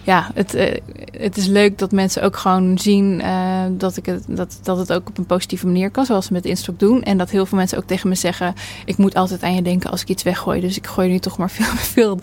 ja, 0.10 0.32
het, 0.34 0.56
uh, 0.56 0.64
het 1.12 1.38
is 1.38 1.46
leuk 1.46 1.78
dat 1.78 1.92
mensen 1.92 2.24
ook 2.24 2.38
gewoon 2.38 2.78
zien 2.78 3.20
uh, 3.20 3.64
dat, 3.72 3.98
ik 3.98 4.06
het, 4.06 4.24
dat, 4.28 4.60
dat 4.64 4.78
het 4.78 4.94
ook 4.94 5.10
op 5.10 5.18
een 5.18 5.26
positieve 5.26 5.66
manier 5.66 5.90
kan, 5.90 6.06
zoals 6.06 6.26
ze 6.26 6.34
met 6.34 6.46
Instok 6.46 6.80
doen. 6.80 7.04
En 7.04 7.18
dat 7.18 7.30
heel 7.30 7.46
veel 7.46 7.58
mensen 7.58 7.78
ook 7.78 7.88
tegen 7.88 8.10
me 8.10 8.16
zeggen: 8.16 8.54
Ik 8.86 8.98
moet 8.98 9.16
altijd 9.16 9.44
aan 9.44 9.56
je 9.56 9.62
denken 9.62 9.92
als 9.92 10.02
ik 10.02 10.08
iets 10.08 10.24
weggooi. 10.24 10.62
Dus 10.62 10.78
ik 10.78 10.88
gooi 10.88 11.10
nu 11.10 11.20
toch 11.20 11.38
maar 11.38 11.50
veel, 11.60 11.76
veel 11.76 12.20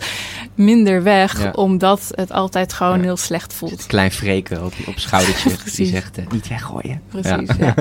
minder 0.55 1.03
weg, 1.03 1.43
ja. 1.43 1.51
omdat 1.51 2.11
het 2.15 2.31
altijd 2.31 2.73
gewoon 2.73 2.97
ja. 2.97 3.03
heel 3.03 3.17
slecht 3.17 3.53
voelt. 3.53 3.85
Klein 3.85 4.11
vreken 4.11 4.65
op, 4.65 4.73
op 4.87 4.99
schoudertje 4.99 5.49
die 5.75 5.85
zegt: 5.85 6.17
uh, 6.17 6.27
Niet 6.31 6.47
weggooien. 6.47 7.01
Precies. 7.09 7.55
Ja. 7.57 7.73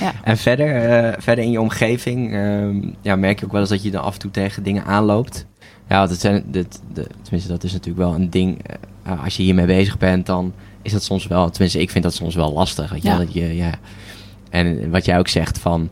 ja. 0.00 0.12
En 0.30 0.36
verder, 0.36 1.14
verder 1.18 1.44
in 1.44 1.50
je 1.50 1.60
omgeving 1.60 2.30
ja, 3.00 3.16
merk 3.16 3.38
je 3.38 3.44
ook 3.44 3.52
wel 3.52 3.60
eens 3.60 3.70
dat 3.70 3.82
je 3.82 3.90
dan 3.90 4.02
af 4.02 4.14
en 4.14 4.20
toe 4.20 4.30
tegen 4.30 4.62
dingen 4.62 4.84
aanloopt. 4.84 5.46
Ja, 5.88 6.06
dat 6.06 6.20
zijn, 6.20 6.44
dit, 6.46 6.80
de, 6.92 7.06
tenminste, 7.22 7.48
dat 7.48 7.64
is 7.64 7.72
natuurlijk 7.72 8.04
wel 8.04 8.14
een 8.14 8.30
ding. 8.30 8.58
Uh, 9.06 9.24
als 9.24 9.36
je 9.36 9.42
hiermee 9.42 9.66
bezig 9.66 9.98
bent, 9.98 10.26
dan 10.26 10.52
is 10.82 10.92
dat 10.92 11.02
soms 11.02 11.26
wel, 11.26 11.50
tenminste, 11.50 11.80
ik 11.80 11.90
vind 11.90 12.04
dat 12.04 12.14
soms 12.14 12.34
wel 12.34 12.52
lastig. 12.52 12.90
Weet 12.90 13.02
je, 13.02 13.08
ja. 13.08 13.18
Dat 13.18 13.32
je, 13.32 13.56
ja. 13.56 13.70
En 14.50 14.90
wat 14.90 15.04
jij 15.04 15.18
ook 15.18 15.28
zegt 15.28 15.58
van, 15.58 15.88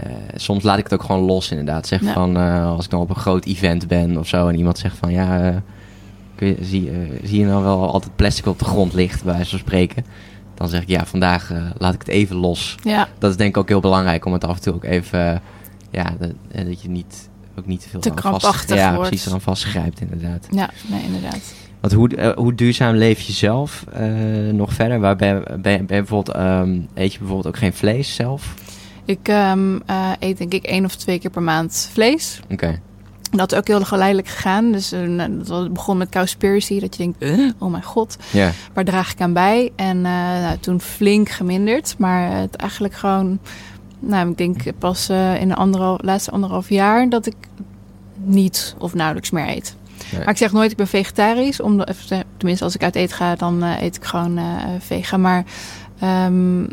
uh, 0.00 0.12
soms 0.34 0.62
laat 0.62 0.78
ik 0.78 0.84
het 0.84 0.92
ook 0.92 1.02
gewoon 1.02 1.22
los 1.22 1.50
inderdaad. 1.50 1.86
Zeg 1.86 2.02
ja. 2.02 2.12
van, 2.12 2.36
uh, 2.36 2.66
als 2.66 2.84
ik 2.84 2.90
dan 2.90 3.00
op 3.00 3.10
een 3.10 3.16
groot 3.16 3.44
event 3.44 3.86
ben 3.86 4.18
of 4.18 4.28
zo 4.28 4.48
en 4.48 4.56
iemand 4.56 4.78
zegt 4.78 4.96
van, 4.96 5.12
ja, 5.12 5.62
je, 6.38 6.56
zie, 6.60 6.90
zie 7.22 7.38
je 7.38 7.46
nou 7.46 7.62
wel 7.62 7.92
altijd 7.92 8.16
plastic 8.16 8.46
op 8.46 8.58
de 8.58 8.64
grond 8.64 8.92
ligt, 8.92 9.24
bij 9.24 9.34
wijze 9.34 9.50
van 9.50 9.58
spreken. 9.58 10.04
Dan 10.54 10.68
zeg 10.68 10.82
ik, 10.82 10.88
ja, 10.88 11.06
vandaag 11.06 11.52
laat 11.78 11.94
ik 11.94 12.00
het 12.00 12.08
even 12.08 12.36
los. 12.36 12.74
Ja. 12.82 13.08
Dat 13.18 13.30
is 13.30 13.36
denk 13.36 13.50
ik 13.50 13.56
ook 13.56 13.68
heel 13.68 13.80
belangrijk 13.80 14.24
om 14.24 14.32
het 14.32 14.44
af 14.44 14.56
en 14.56 14.62
toe 14.62 14.74
ook 14.74 14.84
even, 14.84 15.42
ja, 15.90 16.14
dat, 16.18 16.32
dat 16.66 16.82
je 16.82 16.88
niet 16.88 17.28
ook 17.58 17.66
niet 17.66 17.80
te 17.80 17.88
veel 17.88 18.00
te 18.00 18.10
krampachtig 18.10 18.76
Ja, 18.76 18.94
wordt. 18.94 19.08
precies, 19.08 19.30
dan 19.30 19.40
vastgrijpt 19.40 20.00
inderdaad. 20.00 20.46
Ja, 20.50 20.70
nee, 20.86 21.02
inderdaad. 21.02 21.54
Want 21.80 21.92
hoe, 21.92 22.16
uh, 22.16 22.30
hoe 22.36 22.54
duurzaam 22.54 22.94
leef 22.94 23.20
je 23.20 23.32
zelf 23.32 23.84
uh, 24.00 24.52
nog 24.52 24.72
verder? 24.72 25.00
Waar 25.00 25.16
ben, 25.16 25.42
ben, 25.44 25.60
ben 25.60 25.86
bijvoorbeeld, 25.86 26.36
um, 26.36 26.88
eet 26.94 27.12
je 27.12 27.18
bijvoorbeeld 27.18 27.46
ook 27.46 27.58
geen 27.58 27.72
vlees 27.72 28.14
zelf? 28.14 28.54
Ik 29.04 29.28
um, 29.28 29.74
uh, 29.90 30.10
eet 30.18 30.38
denk 30.38 30.52
ik 30.52 30.64
één 30.64 30.84
of 30.84 30.96
twee 30.96 31.18
keer 31.18 31.30
per 31.30 31.42
maand 31.42 31.88
vlees. 31.92 32.40
Oké. 32.44 32.52
Okay. 32.52 32.80
Dat 33.30 33.52
is 33.52 33.58
ook 33.58 33.66
heel 33.66 33.80
geleidelijk 33.80 34.28
gegaan. 34.28 34.72
Dus 34.72 34.94
dat 35.44 35.72
begon 35.72 35.96
met 35.96 36.08
Cowspiracy. 36.08 36.80
Dat 36.80 36.96
je 36.96 37.02
denkt, 37.02 37.52
oh 37.58 37.70
mijn 37.70 37.82
god, 37.82 38.16
yeah. 38.32 38.50
waar 38.72 38.84
draag 38.84 39.12
ik 39.12 39.20
aan 39.20 39.32
bij? 39.32 39.72
En 39.76 40.00
nou, 40.00 40.58
toen 40.58 40.80
flink 40.80 41.28
geminderd. 41.28 41.94
Maar 41.98 42.30
het 42.30 42.56
eigenlijk 42.56 42.94
gewoon 42.94 43.38
nou, 43.98 44.30
ik 44.30 44.38
denk 44.38 44.62
pas 44.78 45.10
uh, 45.10 45.40
in 45.40 45.48
de 45.48 45.54
anderhalf, 45.54 46.02
laatste 46.02 46.30
anderhalf 46.30 46.68
jaar 46.68 47.08
dat 47.08 47.26
ik 47.26 47.36
niet 48.14 48.74
of 48.78 48.94
nauwelijks 48.94 49.30
meer 49.30 49.48
eet. 49.48 49.76
Nee. 50.10 50.20
Maar 50.20 50.30
ik 50.30 50.36
zeg 50.36 50.52
nooit 50.52 50.70
ik 50.70 50.76
ben 50.76 50.86
vegetarisch. 50.86 51.60
Om 51.60 51.76
de, 51.76 51.94
tenminste, 52.36 52.64
als 52.64 52.74
ik 52.74 52.82
uit 52.82 52.94
eten 52.94 53.16
ga, 53.16 53.34
dan 53.34 53.64
uh, 53.64 53.82
eet 53.82 53.96
ik 53.96 54.04
gewoon 54.04 54.38
uh, 54.38 54.44
vegan. 54.78 55.20
Maar 55.20 55.44
um, 56.02 56.68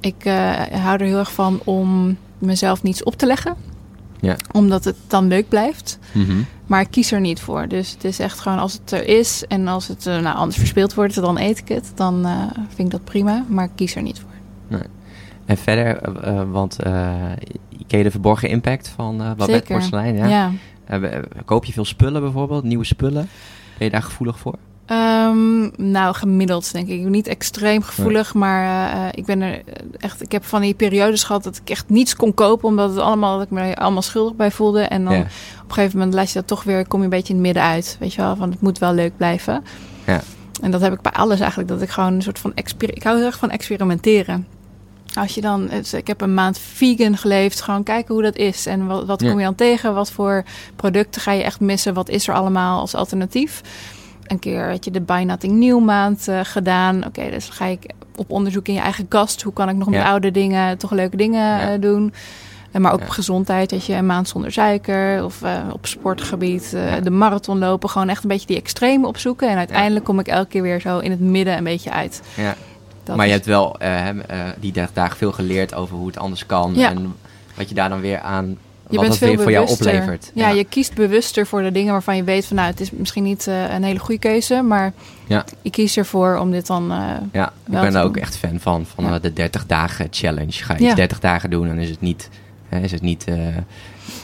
ik 0.00 0.24
hou 0.72 0.98
er 0.98 1.06
heel 1.06 1.18
erg 1.18 1.32
van 1.32 1.60
om 1.64 2.16
mezelf 2.38 2.82
niets 2.82 3.02
op 3.02 3.16
te 3.16 3.26
leggen. 3.26 3.54
Ja. 4.20 4.36
Omdat 4.52 4.84
het 4.84 4.96
dan 5.06 5.28
leuk 5.28 5.48
blijft. 5.48 5.98
Mm 6.12 6.24
-hmm. 6.24 6.46
Maar 6.66 6.80
ik 6.80 6.90
kies 6.90 7.12
er 7.12 7.20
niet 7.20 7.40
voor. 7.40 7.68
Dus 7.68 7.90
het 7.90 8.04
is 8.04 8.18
echt 8.18 8.40
gewoon 8.40 8.58
als 8.58 8.72
het 8.72 8.92
er 8.92 9.08
is 9.08 9.44
en 9.46 9.68
als 9.68 9.88
het 9.88 10.04
nou, 10.04 10.36
anders 10.36 10.56
verspeeld 10.56 10.94
wordt, 10.94 11.14
dan 11.14 11.38
eet 11.38 11.58
ik 11.58 11.68
het. 11.68 11.92
Dan 11.94 12.26
vind 12.68 12.78
ik 12.78 12.90
dat 12.90 13.04
prima. 13.04 13.44
Maar 13.48 13.64
ik 13.64 13.70
kies 13.74 13.94
er 13.94 14.02
niet 14.02 14.20
voor. 14.20 14.30
Nee. 14.68 14.86
En 15.44 15.56
verder, 15.56 16.00
want 16.50 16.76
ken 17.88 17.98
je 17.98 18.04
de 18.04 18.10
verborgen 18.10 18.48
impact 18.48 18.88
van 18.88 19.22
uh, 19.22 19.32
Babette 19.36 19.72
Porcelein? 19.72 20.16
Ja. 20.16 20.26
ja. 20.26 20.52
Koop 21.44 21.64
je 21.64 21.72
veel 21.72 21.84
spullen 21.84 22.20
bijvoorbeeld, 22.20 22.64
nieuwe 22.64 22.84
spullen? 22.84 23.28
Ben 23.78 23.86
je 23.86 23.90
daar 23.90 24.02
gevoelig 24.02 24.38
voor? 24.38 24.54
Um, 24.90 25.70
nou, 25.76 26.14
gemiddeld 26.14 26.72
denk 26.72 26.88
ik. 26.88 27.00
Niet 27.00 27.26
extreem 27.26 27.82
gevoelig, 27.82 28.34
maar 28.34 28.94
uh, 28.96 29.06
ik 29.10 29.24
ben 29.24 29.40
er 29.40 29.62
echt. 29.98 30.22
Ik 30.22 30.32
heb 30.32 30.44
van 30.44 30.60
die 30.60 30.74
periodes 30.74 31.24
gehad 31.24 31.44
dat 31.44 31.56
ik 31.56 31.70
echt 31.70 31.88
niets 31.88 32.16
kon 32.16 32.34
kopen, 32.34 32.68
omdat 32.68 32.90
het 32.90 32.98
allemaal 32.98 33.36
dat 33.36 33.46
ik 33.46 33.52
me 33.52 33.76
allemaal 33.76 34.02
schuldig 34.02 34.36
bij 34.36 34.50
voelde. 34.50 34.80
En 34.80 35.04
dan 35.04 35.14
op 35.14 35.24
een 35.66 35.72
gegeven 35.74 35.98
moment 35.98 36.16
laat 36.16 36.28
je 36.28 36.34
dat 36.34 36.46
toch 36.46 36.62
weer, 36.62 36.86
kom 36.86 36.98
je 36.98 37.04
een 37.04 37.10
beetje 37.10 37.34
in 37.34 37.38
het 37.38 37.44
midden 37.44 37.62
uit. 37.62 37.96
Weet 38.00 38.14
je 38.14 38.22
wel, 38.22 38.36
van 38.36 38.50
het 38.50 38.60
moet 38.60 38.78
wel 38.78 38.92
leuk 38.92 39.16
blijven. 39.16 39.64
Ja. 40.06 40.20
En 40.62 40.70
dat 40.70 40.80
heb 40.80 40.92
ik 40.92 41.00
bij 41.00 41.12
alles 41.12 41.40
eigenlijk. 41.40 41.68
Dat 41.68 41.82
ik 41.82 41.88
gewoon 41.88 42.12
een 42.12 42.22
soort 42.22 42.38
van 42.38 42.52
ik 42.54 43.02
hou 43.02 43.16
heel 43.16 43.26
erg 43.26 43.38
van 43.38 43.50
experimenteren. 43.50 44.46
Als 45.14 45.34
je 45.34 45.40
dan, 45.40 45.70
ik 45.92 46.06
heb 46.06 46.20
een 46.20 46.34
maand 46.34 46.58
vegan 46.58 47.16
geleefd, 47.16 47.60
gewoon 47.60 47.82
kijken 47.82 48.14
hoe 48.14 48.22
dat 48.22 48.36
is. 48.36 48.66
En 48.66 48.86
wat, 48.86 49.06
wat 49.06 49.22
kom 49.22 49.38
je 49.38 49.44
dan 49.44 49.54
tegen? 49.54 49.94
Wat 49.94 50.10
voor 50.10 50.44
producten 50.76 51.20
ga 51.20 51.32
je 51.32 51.42
echt 51.42 51.60
missen? 51.60 51.94
Wat 51.94 52.08
is 52.08 52.28
er 52.28 52.34
allemaal 52.34 52.80
als 52.80 52.94
alternatief? 52.94 53.62
een 54.30 54.38
keer 54.38 54.70
had 54.70 54.84
je 54.84 54.90
de 54.90 55.00
Buy 55.00 55.22
Nothing 55.22 55.52
New 55.52 55.84
maand 55.84 56.28
uh, 56.28 56.40
gedaan. 56.42 57.06
Oké, 57.06 57.30
dus 57.30 57.48
ga 57.48 57.64
ik 57.64 57.90
op 58.16 58.30
onderzoek 58.30 58.68
in 58.68 58.74
je 58.74 58.80
eigen 58.80 59.08
kast. 59.08 59.42
Hoe 59.42 59.52
kan 59.52 59.68
ik 59.68 59.76
nog 59.76 59.88
met 59.88 60.02
oude 60.02 60.30
dingen 60.30 60.78
toch 60.78 60.90
leuke 60.90 61.16
dingen 61.16 61.72
uh, 61.72 61.80
doen? 61.80 62.12
Uh, 62.72 62.80
maar 62.80 62.92
ook 62.92 63.00
op 63.00 63.08
gezondheid. 63.08 63.70
Dat 63.70 63.86
je 63.86 63.94
een 63.94 64.06
maand 64.06 64.28
zonder 64.28 64.52
suiker. 64.52 65.24
Of 65.24 65.42
op 65.72 65.86
sportgebied 65.86 66.76
de 67.02 67.10
marathon 67.10 67.58
lopen. 67.58 67.88
Gewoon 67.88 68.08
echt 68.08 68.22
een 68.22 68.28
beetje 68.28 68.46
die 68.46 68.56
extreme 68.56 69.06
opzoeken. 69.06 69.48
En 69.48 69.56
uiteindelijk 69.56 70.04
kom 70.04 70.18
ik 70.18 70.28
elke 70.28 70.48
keer 70.48 70.62
weer 70.62 70.80
zo 70.80 70.98
in 70.98 71.10
het 71.10 71.20
midden 71.20 71.56
een 71.56 71.64
beetje 71.64 71.90
uit. 71.90 72.22
Ja. 73.12 73.16
maar 73.16 73.26
je 73.26 73.32
hebt 73.32 73.46
wel 73.46 73.76
die 74.60 74.72
dagen 74.92 75.16
veel 75.16 75.32
geleerd 75.32 75.74
over 75.74 75.96
hoe 75.96 76.06
het 76.06 76.18
anders 76.18 76.46
kan. 76.46 76.76
En 76.76 77.14
wat 77.54 77.68
je 77.68 77.74
daar 77.74 77.88
dan 77.88 78.00
weer 78.00 78.20
aan 78.20 78.58
je 78.90 78.96
wat 78.96 79.08
bent 79.08 79.20
dat 79.20 79.28
veel 79.28 79.42
voor 79.42 79.50
jou 79.50 79.68
oplevert. 79.68 80.30
Ja, 80.34 80.48
je 80.48 80.64
kiest 80.64 80.94
bewuster 80.94 81.46
voor 81.46 81.62
de 81.62 81.72
dingen 81.72 81.92
waarvan 81.92 82.16
je 82.16 82.24
weet 82.24 82.46
van 82.46 82.56
nou, 82.56 82.68
het 82.68 82.80
is 82.80 82.90
misschien 82.90 83.22
niet 83.22 83.46
uh, 83.46 83.72
een 83.72 83.82
hele 83.82 83.98
goede 83.98 84.20
keuze, 84.20 84.62
maar 84.62 84.92
ja. 85.26 85.44
je 85.62 85.70
kiest 85.70 85.96
ervoor 85.96 86.36
om 86.36 86.50
dit 86.50 86.66
dan. 86.66 86.92
Uh, 86.92 86.98
ja, 87.32 87.52
ik 87.66 87.80
ben 87.80 87.96
ook 87.96 88.16
echt 88.16 88.36
fan 88.36 88.60
van, 88.60 88.86
van 88.86 89.04
ja. 89.04 89.18
de 89.18 89.32
30 89.32 89.66
dagen 89.66 90.06
challenge. 90.10 90.52
Ga 90.52 90.74
je 90.76 90.84
iets 90.84 90.94
30 90.94 91.20
dagen 91.20 91.50
doen, 91.50 91.66
dan 91.66 91.78
is 91.78 91.90
het 91.90 92.00
niet, 92.00 92.28
hè, 92.68 92.80
is 92.80 92.92
het 92.92 93.02
niet 93.02 93.24
uh, 93.28 93.36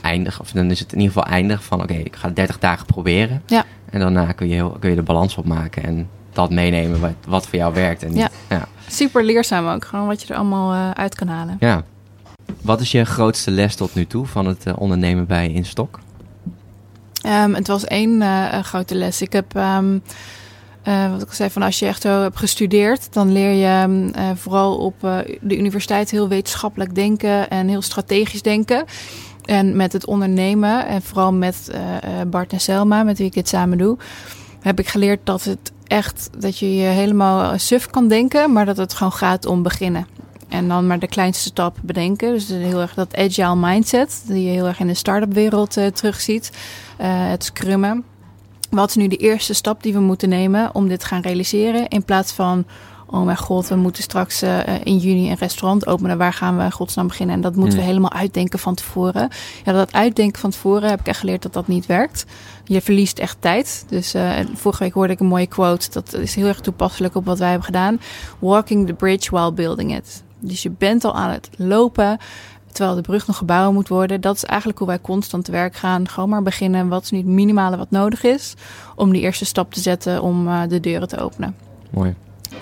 eindig, 0.02 0.40
of 0.40 0.50
dan 0.50 0.70
is 0.70 0.80
het 0.80 0.92
in 0.92 1.00
ieder 1.00 1.14
geval 1.14 1.32
eindig 1.32 1.64
van 1.64 1.82
oké, 1.82 1.92
okay, 1.92 2.04
ik 2.04 2.16
ga 2.16 2.28
30 2.28 2.58
dagen 2.58 2.86
proberen. 2.86 3.42
Ja. 3.46 3.64
En 3.90 4.00
daarna 4.00 4.32
kun 4.32 4.48
je, 4.48 4.54
heel, 4.54 4.76
kun 4.80 4.90
je 4.90 4.96
de 4.96 5.02
balans 5.02 5.36
opmaken 5.36 5.82
en 5.82 6.08
dat 6.34 6.50
meenemen 6.50 7.00
wat, 7.00 7.14
wat 7.26 7.46
voor 7.46 7.58
jou 7.58 7.74
werkt. 7.74 8.02
En 8.02 8.08
niet, 8.08 8.18
ja. 8.18 8.28
ja. 8.48 8.68
Super 8.88 9.24
leerzaam 9.24 9.66
ook, 9.66 9.84
gewoon 9.84 10.06
wat 10.06 10.22
je 10.22 10.32
er 10.32 10.38
allemaal 10.38 10.94
uit 10.94 11.14
kan 11.14 11.28
halen. 11.28 11.56
Ja. 11.60 11.82
Wat 12.60 12.80
is 12.80 12.90
je 12.90 13.04
grootste 13.04 13.50
les 13.50 13.74
tot 13.74 13.94
nu 13.94 14.06
toe 14.06 14.26
van 14.26 14.46
het 14.46 14.66
uh, 14.66 14.72
ondernemen 14.78 15.26
bij 15.26 15.52
Instok? 15.52 16.00
Um, 17.26 17.54
het 17.54 17.66
was 17.66 17.84
één 17.84 18.20
uh, 18.20 18.58
grote 18.58 18.94
les. 18.94 19.22
Ik 19.22 19.32
heb, 19.32 19.56
um, 19.56 20.02
uh, 20.84 21.10
wat 21.10 21.22
ik 21.22 21.32
zei, 21.32 21.50
van 21.50 21.62
als 21.62 21.78
je 21.78 21.86
echt 21.86 22.02
zo 22.02 22.22
hebt 22.22 22.38
gestudeerd, 22.38 23.12
dan 23.12 23.32
leer 23.32 23.52
je 23.52 23.82
um, 23.82 24.12
vooral 24.36 24.76
op 24.76 24.94
de 25.40 25.58
universiteit 25.58 26.10
heel 26.10 26.28
wetenschappelijk 26.28 26.94
denken 26.94 27.50
en 27.50 27.68
heel 27.68 27.82
strategisch 27.82 28.42
denken. 28.42 28.84
En 29.44 29.76
met 29.76 29.92
het 29.92 30.06
ondernemen, 30.06 30.86
en 30.86 31.02
vooral 31.02 31.32
met 31.32 31.70
Bart 32.26 32.52
en 32.52 32.60
Selma, 32.60 33.02
met 33.02 33.18
wie 33.18 33.26
ik 33.26 33.32
dit 33.32 33.48
samen 33.48 33.78
doe, 33.78 33.96
heb 34.64 34.78
ik 34.78 34.88
geleerd 34.88 35.20
dat 35.24 35.44
het 35.44 35.72
echt 35.86 36.30
dat 36.38 36.58
je 36.58 36.74
je 36.74 36.86
helemaal 36.86 37.58
suf 37.58 37.86
kan 37.86 38.08
denken, 38.08 38.52
maar 38.52 38.66
dat 38.66 38.76
het 38.76 38.94
gewoon 38.94 39.12
gaat 39.12 39.46
om 39.46 39.62
beginnen. 39.62 40.06
En 40.48 40.68
dan 40.68 40.86
maar 40.86 40.98
de 40.98 41.08
kleinste 41.08 41.48
stap 41.48 41.76
bedenken. 41.82 42.32
Dus 42.32 42.48
heel 42.48 42.80
erg 42.80 42.94
dat 42.94 43.16
agile 43.16 43.56
mindset, 43.56 44.22
die 44.26 44.44
je 44.44 44.50
heel 44.50 44.66
erg 44.66 44.80
in 44.80 44.86
de 44.86 44.94
start-up 44.94 45.32
wereld 45.32 45.76
uh, 45.76 45.86
terugziet. 45.86 46.50
Uh, 47.00 47.06
het 47.08 47.44
scrummen. 47.44 48.04
Wat 48.70 48.88
is 48.88 48.94
nu 48.94 49.08
de 49.08 49.16
eerste 49.16 49.54
stap 49.54 49.82
die 49.82 49.92
we 49.92 50.00
moeten 50.00 50.28
nemen 50.28 50.74
om 50.74 50.88
dit 50.88 51.00
te 51.00 51.06
gaan 51.06 51.20
realiseren? 51.20 51.88
In 51.88 52.04
plaats 52.04 52.32
van, 52.32 52.64
oh 53.14 53.24
mijn 53.24 53.36
god, 53.36 53.68
we 53.68 53.76
moeten 53.76 54.02
straks 54.02 54.42
uh, 54.42 54.58
in 54.84 54.96
juni 54.96 55.30
een 55.30 55.36
restaurant 55.36 55.86
openen. 55.86 56.18
Waar 56.18 56.32
gaan 56.32 56.56
we 56.56 56.70
godsnaam 56.70 57.06
beginnen? 57.06 57.34
En 57.34 57.40
dat 57.40 57.54
moeten 57.54 57.74
we 57.74 57.80
hmm. 57.80 57.88
helemaal 57.88 58.12
uitdenken 58.12 58.58
van 58.58 58.74
tevoren. 58.74 59.28
Ja, 59.64 59.72
dat 59.72 59.92
uitdenken 59.92 60.40
van 60.40 60.50
tevoren 60.50 60.88
heb 60.88 61.00
ik 61.00 61.06
echt 61.06 61.18
geleerd 61.18 61.42
dat 61.42 61.52
dat 61.52 61.66
niet 61.66 61.86
werkt. 61.86 62.24
Je 62.64 62.80
verliest 62.80 63.18
echt 63.18 63.36
tijd. 63.40 63.84
Dus 63.88 64.14
uh, 64.14 64.32
vorige 64.54 64.82
week 64.82 64.92
hoorde 64.92 65.12
ik 65.12 65.20
een 65.20 65.26
mooie 65.26 65.46
quote. 65.46 65.90
Dat 65.90 66.12
is 66.12 66.34
heel 66.34 66.46
erg 66.46 66.60
toepasselijk 66.60 67.14
op 67.14 67.24
wat 67.24 67.38
wij 67.38 67.48
hebben 67.48 67.66
gedaan. 67.66 68.00
Walking 68.38 68.86
the 68.86 68.92
bridge 68.92 69.30
while 69.30 69.52
building 69.52 69.96
it. 69.96 70.22
Dus 70.38 70.62
je 70.62 70.70
bent 70.70 71.04
al 71.04 71.14
aan 71.14 71.30
het 71.30 71.48
lopen 71.56 72.18
terwijl 72.72 72.96
de 72.96 73.02
brug 73.02 73.26
nog 73.26 73.36
gebouwd 73.36 73.72
moet 73.72 73.88
worden. 73.88 74.20
Dat 74.20 74.36
is 74.36 74.44
eigenlijk 74.44 74.78
hoe 74.78 74.88
wij 74.88 75.00
constant 75.00 75.44
te 75.44 75.50
werk 75.50 75.76
gaan. 75.76 76.08
Gewoon 76.08 76.28
maar 76.28 76.42
beginnen. 76.42 76.88
Wat 76.88 77.02
is 77.02 77.10
nu 77.10 77.18
het 77.18 77.26
minimale 77.26 77.76
wat 77.76 77.90
nodig 77.90 78.22
is 78.22 78.54
om 78.96 79.12
die 79.12 79.22
eerste 79.22 79.44
stap 79.44 79.72
te 79.72 79.80
zetten 79.80 80.22
om 80.22 80.68
de 80.68 80.80
deuren 80.80 81.08
te 81.08 81.18
openen. 81.18 81.56
Mooi. 81.90 82.14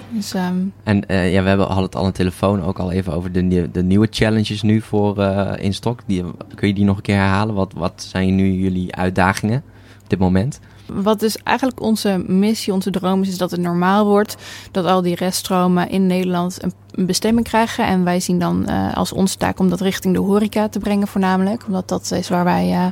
Dus, 0.08 0.34
um, 0.34 0.72
en 0.82 1.04
uh, 1.08 1.32
ja, 1.32 1.42
we 1.42 1.48
hebben, 1.48 1.66
hadden 1.66 1.84
het 1.84 1.96
al 1.96 2.04
de 2.04 2.12
telefoon 2.12 2.62
ook 2.62 2.78
al 2.78 2.90
even 2.92 3.12
over 3.12 3.32
de, 3.32 3.70
de 3.72 3.82
nieuwe 3.82 4.08
challenges 4.10 4.62
nu 4.62 4.80
voor 4.80 5.18
uh, 5.18 5.52
Instok. 5.56 6.00
Die, 6.06 6.24
kun 6.54 6.68
je 6.68 6.74
die 6.74 6.84
nog 6.84 6.96
een 6.96 7.02
keer 7.02 7.16
herhalen? 7.16 7.54
Wat, 7.54 7.72
wat 7.76 8.06
zijn 8.08 8.34
nu 8.34 8.52
jullie 8.52 8.94
uitdagingen 8.94 9.62
op 10.02 10.08
dit 10.08 10.18
moment? 10.18 10.60
Wat 10.86 11.20
dus 11.20 11.36
eigenlijk 11.36 11.80
onze 11.80 12.24
missie, 12.26 12.72
onze 12.72 12.90
droom 12.90 13.22
is, 13.22 13.28
is 13.28 13.38
dat 13.38 13.50
het 13.50 13.60
normaal 13.60 14.06
wordt 14.06 14.36
dat 14.70 14.84
al 14.84 15.02
die 15.02 15.14
reststromen 15.14 15.90
in 15.90 16.06
Nederland 16.06 16.62
een, 16.62 16.72
een 16.90 17.06
bestemming 17.06 17.46
krijgen. 17.46 17.86
En 17.86 18.04
wij 18.04 18.20
zien 18.20 18.38
dan 18.38 18.66
uh, 18.68 18.94
als 18.94 19.12
onze 19.12 19.36
taak 19.36 19.58
om 19.58 19.68
dat 19.68 19.80
richting 19.80 20.14
de 20.14 20.20
horeca 20.20 20.68
te 20.68 20.78
brengen 20.78 21.08
voornamelijk. 21.08 21.66
Omdat 21.66 21.88
dat 21.88 22.10
is 22.10 22.28
waar 22.28 22.44
wij 22.44 22.68
uh, 22.68 22.86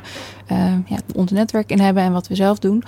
uh, 0.51 0.73
ja, 0.85 0.97
ons 1.15 1.31
netwerk 1.31 1.69
in 1.69 1.79
hebben 1.79 2.03
en 2.03 2.11
wat 2.11 2.27
we 2.27 2.35
zelf 2.35 2.59
doen. 2.59 2.83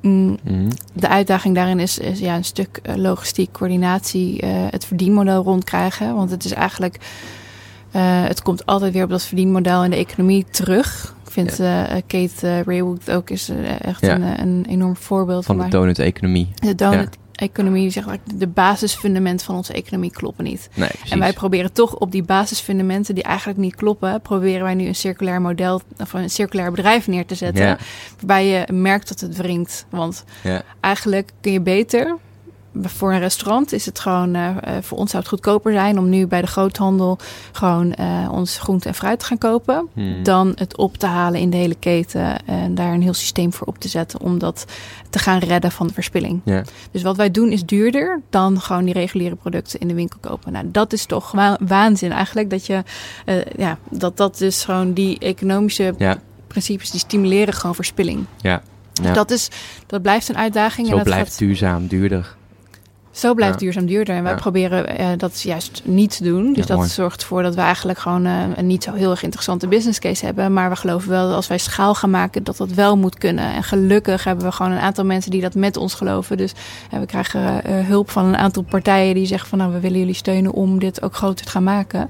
Mm, 0.00 0.38
mm. 0.42 0.68
De 0.92 1.08
uitdaging 1.08 1.54
daarin 1.54 1.80
is, 1.80 1.98
is 1.98 2.18
ja, 2.18 2.36
een 2.36 2.44
stuk 2.44 2.80
logistiek, 2.96 3.52
coördinatie, 3.52 4.44
het 4.46 4.84
verdienmodel 4.84 5.42
rondkrijgen. 5.42 6.14
Want 6.14 6.30
het 6.30 6.44
is 6.44 6.52
eigenlijk, 6.52 6.96
het 8.26 8.42
komt 8.42 8.66
altijd 8.66 8.92
weer 8.92 9.04
op 9.04 9.10
dat 9.10 9.22
verdienmodel 9.22 9.84
in 9.84 9.90
de 9.90 9.96
economie 9.96 10.46
terug. 10.50 11.14
Ik 11.24 11.30
vind 11.30 11.56
ja. 11.56 11.96
uh, 11.96 12.02
Kate 12.06 12.62
Raywood 12.62 13.10
ook 13.10 13.30
is 13.30 13.50
echt 13.80 14.00
ja. 14.00 14.14
een, 14.14 14.40
een, 14.40 14.64
enorm 14.68 14.96
voorbeeld 14.96 15.44
van 15.44 15.58
de 15.58 15.68
donut-economie. 15.68 16.48
De 16.54 16.74
donut-economie, 16.74 17.18
ja. 17.40 17.90
zeg 17.90 18.06
maar, 18.06 18.18
de 18.34 18.46
basisfundamenten 18.46 19.46
van 19.46 19.54
onze 19.56 19.72
economie 19.72 20.10
kloppen 20.10 20.44
niet. 20.44 20.68
Nee, 20.74 20.88
en 21.10 21.18
wij 21.18 21.32
proberen 21.32 21.72
toch 21.72 21.96
op 21.96 22.12
die 22.12 22.22
basisfundamenten 22.22 23.14
die 23.14 23.24
eigenlijk 23.24 23.58
niet 23.58 23.74
kloppen, 23.74 24.20
proberen 24.20 24.62
wij 24.62 24.74
nu 24.74 24.86
een 24.86 24.94
circulair 24.94 25.40
model 25.40 25.80
of 25.98 26.12
een 26.12 26.30
circulair 26.30 26.70
bedrijf 26.70 27.06
neer 27.06 27.26
te 27.26 27.34
zetten, 27.34 27.78
waarbij 28.16 28.46
je 28.46 28.72
merkt 28.72 29.08
dat 29.08 29.20
het 29.20 29.36
wringt. 29.36 29.86
Want 29.90 30.24
eigenlijk 30.80 31.30
kun 31.40 31.52
je 31.52 31.60
beter 31.60 32.16
voor 32.82 33.12
een 33.12 33.18
restaurant 33.18 33.72
is 33.72 33.86
het 33.86 33.98
gewoon, 33.98 34.36
uh, 34.36 34.56
voor 34.80 34.98
ons 34.98 35.10
zou 35.10 35.22
het 35.22 35.32
goedkoper 35.32 35.72
zijn 35.72 35.98
om 35.98 36.08
nu 36.08 36.26
bij 36.26 36.40
de 36.40 36.46
groothandel 36.46 37.18
gewoon 37.52 37.94
uh, 38.00 38.32
ons 38.32 38.58
groente 38.58 38.88
en 38.88 38.94
fruit 38.94 39.18
te 39.18 39.24
gaan 39.24 39.38
kopen. 39.38 39.88
Hmm. 39.92 40.22
Dan 40.22 40.52
het 40.54 40.76
op 40.76 40.96
te 40.96 41.06
halen 41.06 41.40
in 41.40 41.50
de 41.50 41.56
hele 41.56 41.74
keten 41.74 42.46
en 42.46 42.74
daar 42.74 42.92
een 42.92 43.02
heel 43.02 43.14
systeem 43.14 43.52
voor 43.52 43.66
op 43.66 43.78
te 43.78 43.88
zetten 43.88 44.20
om 44.20 44.38
dat 44.38 44.64
te 45.10 45.18
gaan 45.18 45.38
redden 45.38 45.72
van 45.72 45.86
de 45.86 45.92
verspilling. 45.92 46.40
Yeah. 46.44 46.64
Dus 46.90 47.02
wat 47.02 47.16
wij 47.16 47.30
doen 47.30 47.52
is 47.52 47.64
duurder 47.64 48.20
dan 48.30 48.60
gewoon 48.60 48.84
die 48.84 48.94
reguliere 48.94 49.34
producten 49.36 49.80
in 49.80 49.88
de 49.88 49.94
winkel 49.94 50.18
kopen. 50.20 50.52
Nou, 50.52 50.70
dat 50.70 50.92
is 50.92 51.06
toch 51.06 51.30
wa 51.32 51.58
waanzin 51.60 52.12
eigenlijk 52.12 52.50
dat 52.50 52.66
je, 52.66 52.82
uh, 53.26 53.36
ja, 53.56 53.78
dat 53.90 54.16
dat 54.16 54.38
dus 54.38 54.64
gewoon 54.64 54.92
die 54.92 55.18
economische 55.18 55.94
yeah. 55.98 56.16
principes 56.46 56.90
die 56.90 57.00
stimuleren 57.00 57.54
gewoon 57.54 57.74
verspilling. 57.74 58.24
Ja. 58.40 58.62
Dus 59.02 59.14
dat, 59.14 59.30
is, 59.30 59.48
dat 59.86 60.02
blijft 60.02 60.28
een 60.28 60.36
uitdaging. 60.36 60.86
Zo 60.86 60.92
en 60.92 60.98
dat 60.98 61.06
blijft 61.06 61.30
gaat, 61.30 61.38
duurzaam 61.38 61.86
duurder. 61.86 62.38
Zo 63.10 63.34
blijft 63.34 63.54
ja. 63.54 63.60
duurzaam 63.60 63.86
duurder. 63.86 64.14
En 64.14 64.22
wij 64.22 64.32
ja. 64.32 64.38
proberen 64.38 65.00
uh, 65.00 65.06
dat 65.16 65.40
juist 65.40 65.82
niet 65.84 66.16
te 66.16 66.24
doen. 66.24 66.46
Dus 66.52 66.56
ja, 66.56 66.66
dat 66.66 66.76
mooi. 66.76 66.88
zorgt 66.88 67.20
ervoor 67.20 67.42
dat 67.42 67.54
we 67.54 67.60
eigenlijk 67.60 67.98
gewoon 67.98 68.26
uh, 68.26 68.42
een 68.56 68.66
niet 68.66 68.82
zo 68.82 68.92
heel 68.92 69.10
erg 69.10 69.22
interessante 69.22 69.68
business 69.68 69.98
case 69.98 70.24
hebben. 70.24 70.52
Maar 70.52 70.70
we 70.70 70.76
geloven 70.76 71.08
wel 71.08 71.26
dat 71.26 71.34
als 71.34 71.46
wij 71.46 71.58
schaal 71.58 71.94
gaan 71.94 72.10
maken, 72.10 72.44
dat 72.44 72.56
dat 72.56 72.70
wel 72.70 72.96
moet 72.96 73.18
kunnen. 73.18 73.52
En 73.52 73.62
gelukkig 73.62 74.24
hebben 74.24 74.44
we 74.44 74.52
gewoon 74.52 74.72
een 74.72 74.78
aantal 74.78 75.04
mensen 75.04 75.30
die 75.30 75.40
dat 75.40 75.54
met 75.54 75.76
ons 75.76 75.94
geloven. 75.94 76.36
Dus 76.36 76.52
uh, 76.92 77.00
we 77.00 77.06
krijgen 77.06 77.64
hulp 77.84 78.10
van 78.10 78.24
een 78.24 78.36
aantal 78.36 78.62
partijen 78.62 79.14
die 79.14 79.26
zeggen 79.26 79.48
van 79.48 79.58
nou, 79.58 79.72
we 79.72 79.80
willen 79.80 79.98
jullie 79.98 80.14
steunen 80.14 80.52
om 80.52 80.78
dit 80.78 81.02
ook 81.02 81.14
groter 81.14 81.44
te 81.44 81.50
gaan 81.50 81.64
maken. 81.64 82.08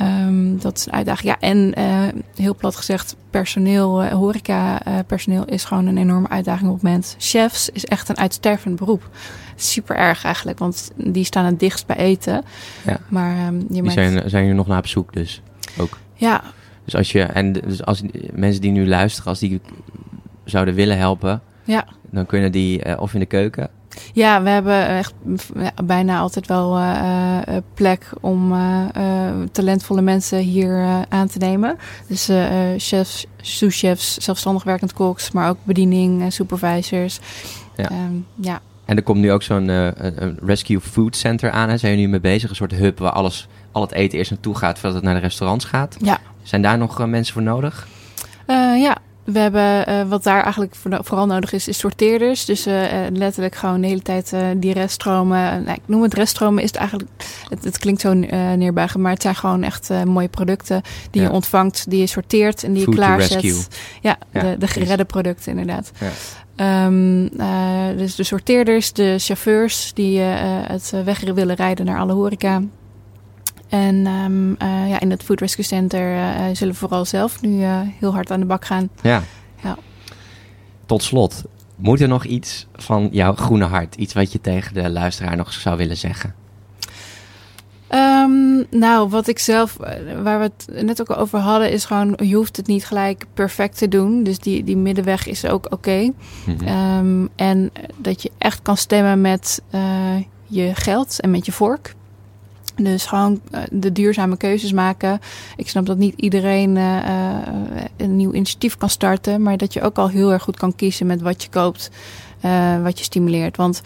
Um, 0.00 0.58
dat 0.58 0.76
is 0.76 0.86
een 0.86 0.92
uitdaging. 0.92 1.28
Ja, 1.28 1.48
en 1.48 1.74
uh, 1.78 2.22
heel 2.34 2.54
plat 2.54 2.76
gezegd, 2.76 3.16
personeel, 3.30 4.04
uh, 4.04 4.12
horeca 4.12 4.86
uh, 4.88 4.98
personeel 5.06 5.44
is 5.44 5.64
gewoon 5.64 5.86
een 5.86 5.96
enorme 5.98 6.28
uitdaging 6.28 6.68
op 6.68 6.74
het 6.74 6.82
moment. 6.82 7.16
Chefs 7.18 7.70
is 7.70 7.84
echt 7.84 8.08
een 8.08 8.18
uitstervend 8.18 8.76
beroep. 8.76 9.10
Super 9.54 9.96
erg 9.96 10.24
eigenlijk, 10.24 10.58
want 10.58 10.90
die 10.96 11.24
staan 11.24 11.44
het 11.44 11.60
dichtst 11.60 11.86
bij 11.86 11.96
eten. 11.96 12.42
Ja. 12.84 12.98
Maar 13.08 13.46
um, 13.46 13.58
je 13.58 13.66
Die 13.68 13.82
merkt... 13.82 13.98
zijn, 13.98 14.30
zijn 14.30 14.44
hier 14.44 14.54
nog 14.54 14.66
naar 14.66 14.78
op 14.78 14.86
zoek 14.86 15.12
dus 15.12 15.42
ook. 15.78 15.98
Ja. 16.14 16.42
Dus 16.84 16.94
als 16.94 17.12
je, 17.12 17.22
en 17.22 17.52
dus 17.52 17.84
als 17.84 18.02
mensen 18.32 18.60
die 18.60 18.70
nu 18.70 18.88
luisteren, 18.88 19.28
als 19.28 19.38
die 19.38 19.60
zouden 20.44 20.74
willen 20.74 20.98
helpen, 20.98 21.42
ja. 21.64 21.84
dan 22.10 22.26
kunnen 22.26 22.52
die 22.52 22.98
of 22.98 23.14
in 23.14 23.20
de 23.20 23.26
keuken 23.26 23.70
ja, 24.12 24.42
we 24.42 24.48
hebben 24.48 24.88
echt 24.88 25.14
bijna 25.84 26.18
altijd 26.18 26.46
wel 26.46 26.78
uh, 26.78 27.38
plek 27.74 28.10
om 28.20 28.52
uh, 28.52 28.84
talentvolle 29.52 30.02
mensen 30.02 30.38
hier 30.38 31.04
aan 31.08 31.28
te 31.28 31.38
nemen. 31.38 31.76
Dus 32.08 32.30
chefs, 32.76 33.26
sous-chefs, 33.40 34.16
zelfstandig 34.16 34.64
werkend 34.64 34.92
koks, 34.92 35.30
maar 35.30 35.48
ook 35.48 35.58
bediening, 35.62 36.32
supervisors. 36.32 37.20
Ja. 37.76 37.90
Ehm, 37.90 38.14
ja. 38.34 38.60
En 38.84 38.96
er 38.96 39.02
komt 39.02 39.20
nu 39.20 39.32
ook 39.32 39.42
zo'n 39.42 39.92
Rescue 40.42 40.80
Food 40.80 41.16
Center 41.16 41.50
aan. 41.50 41.68
Hè? 41.68 41.76
Zijn 41.76 41.92
jullie 41.92 42.06
nu 42.06 42.12
mee 42.12 42.32
bezig? 42.32 42.50
Een 42.50 42.56
soort 42.56 42.74
hub 42.74 42.98
waar 42.98 43.12
alles, 43.12 43.48
al 43.72 43.82
het 43.82 43.92
eten 43.92 44.18
eerst 44.18 44.30
naartoe 44.30 44.56
gaat 44.56 44.78
voordat 44.78 44.94
het 44.94 45.04
naar 45.04 45.14
de 45.14 45.20
restaurants 45.20 45.64
gaat. 45.64 45.96
Ja. 46.00 46.18
Zijn 46.42 46.62
daar 46.62 46.78
nog 46.78 47.06
mensen 47.06 47.34
voor 47.34 47.42
nodig? 47.42 47.86
Ja, 48.78 48.96
we 49.26 49.38
hebben 49.38 49.86
eh, 49.86 50.02
wat 50.08 50.22
daar 50.22 50.42
eigenlijk 50.42 50.74
voor- 50.74 50.98
vooral 51.02 51.26
nodig 51.26 51.52
is, 51.52 51.68
is 51.68 51.78
sorteerders. 51.78 52.44
Dus 52.44 52.66
eh, 52.66 53.06
eh, 53.06 53.12
letterlijk 53.14 53.54
gewoon 53.54 53.80
de 53.80 53.86
hele 53.86 54.02
tijd 54.02 54.32
die 54.56 54.72
reststromen. 54.72 55.62
nou, 55.62 55.76
ik 55.76 55.82
noem 55.86 56.02
het 56.02 56.14
reststromen, 56.14 56.62
is 56.62 56.68
het 56.68 56.78
eigenlijk. 56.78 57.10
Het, 57.48 57.64
het 57.64 57.78
klinkt 57.78 58.00
zo 58.00 58.12
neerbuigen, 58.56 59.00
maar 59.00 59.12
het 59.12 59.22
zijn 59.22 59.34
gewoon 59.34 59.62
echt 59.62 59.90
mooie 60.04 60.28
producten 60.28 60.82
die 61.10 61.22
Ja. 61.22 61.28
je 61.28 61.34
ontvangt, 61.34 61.90
die 61.90 62.00
je 62.00 62.06
sorteert 62.06 62.64
en 62.64 62.72
die 62.72 62.82
Food 62.82 62.94
je 62.94 63.00
klaarzet. 63.00 63.68
Ja, 64.00 64.16
Ja, 64.32 64.40
de, 64.40 64.56
de 64.58 64.66
geredde 64.66 65.04
producten 65.04 65.50
inderdaad. 65.58 65.90
Ja. 66.00 66.10
Ehm, 66.56 67.26
eh, 67.38 67.96
dus 67.96 68.14
de 68.14 68.22
sorteerders, 68.24 68.92
de 68.92 69.14
chauffeurs 69.18 69.90
die 69.94 70.20
het 70.20 70.92
weg 71.04 71.20
willen 71.20 71.56
rijden 71.56 71.86
naar 71.86 71.98
alle 71.98 72.12
horeca. 72.12 72.62
En 73.68 74.06
ehm, 74.06 74.52
eh, 74.58 74.88
ja, 74.88 75.00
in 75.00 75.10
het 75.10 75.22
Food 75.22 75.40
Rescue 75.40 75.64
Center 75.64 76.00
eh, 76.00 76.48
eh, 76.48 76.56
zullen 76.56 76.72
we 76.72 76.80
vooral 76.80 77.04
zelf 77.04 77.40
nu 77.40 77.64
heel 77.98 78.12
hard 78.12 78.30
aan 78.30 78.40
de 78.40 78.46
bak 78.46 78.64
gaan. 78.64 78.88
Ja. 79.02 79.22
Ja. 79.62 79.76
Tot 80.86 81.02
slot, 81.02 81.44
moet 81.76 82.00
er 82.00 82.08
nog 82.08 82.24
iets 82.24 82.66
van 82.74 83.08
jouw 83.12 83.34
groene 83.34 83.64
hart, 83.64 83.94
iets 83.94 84.14
wat 84.14 84.32
je 84.32 84.40
tegen 84.40 84.74
de 84.74 84.90
luisteraar 84.90 85.36
nog 85.36 85.52
zou 85.52 85.76
willen 85.76 85.96
zeggen? 85.96 86.34
Ehm, 87.88 88.62
nou, 88.70 89.08
wat 89.08 89.28
ik 89.28 89.38
zelf, 89.38 89.76
waar 90.22 90.38
we 90.38 90.50
het 90.56 90.84
net 90.84 91.00
ook 91.00 91.10
al 91.10 91.16
over 91.16 91.38
hadden, 91.38 91.70
is 91.70 91.84
gewoon, 91.84 92.18
je 92.22 92.34
hoeft 92.34 92.56
het 92.56 92.66
niet 92.66 92.86
gelijk 92.86 93.26
perfect 93.34 93.78
te 93.78 93.88
doen. 93.88 94.22
Dus 94.22 94.38
die, 94.38 94.64
die 94.64 94.76
middenweg 94.76 95.26
is 95.26 95.46
ook 95.46 95.72
oké. 95.72 96.12
Mhm. 96.46 96.66
Ehm, 96.66 97.26
en 97.36 97.70
dat 97.96 98.22
je 98.22 98.30
echt 98.38 98.62
kan 98.62 98.76
stemmen 98.76 99.20
met 99.20 99.62
je 100.46 100.74
geld 100.74 101.20
en 101.20 101.30
met 101.30 101.46
je 101.46 101.52
vork. 101.52 101.94
Dus 102.76 103.06
gewoon 103.06 103.40
eh, 103.50 103.60
de 103.70 103.92
duurzame 103.92 104.36
keuzes 104.36 104.72
maken. 104.72 105.20
Ik 105.56 105.68
snap 105.68 105.86
dat 105.86 105.96
niet 105.96 106.14
iedereen 106.16 106.76
eh, 106.76 106.96
eh, 106.96 107.36
een 107.96 108.16
nieuw 108.16 108.32
initiatief 108.32 108.76
kan 108.76 108.90
starten. 108.90 109.42
Maar 109.42 109.56
dat 109.56 109.72
je 109.72 109.82
ook 109.82 109.98
al 109.98 110.08
heel 110.08 110.32
erg 110.32 110.42
goed 110.42 110.56
kan 110.56 110.74
kiezen 110.74 111.06
met 111.06 111.20
wat 111.20 111.42
je 111.42 111.48
koopt. 111.48 111.90
wat 112.82 112.98
je 112.98 113.04
stimuleert. 113.04 113.56
Want 113.56 113.82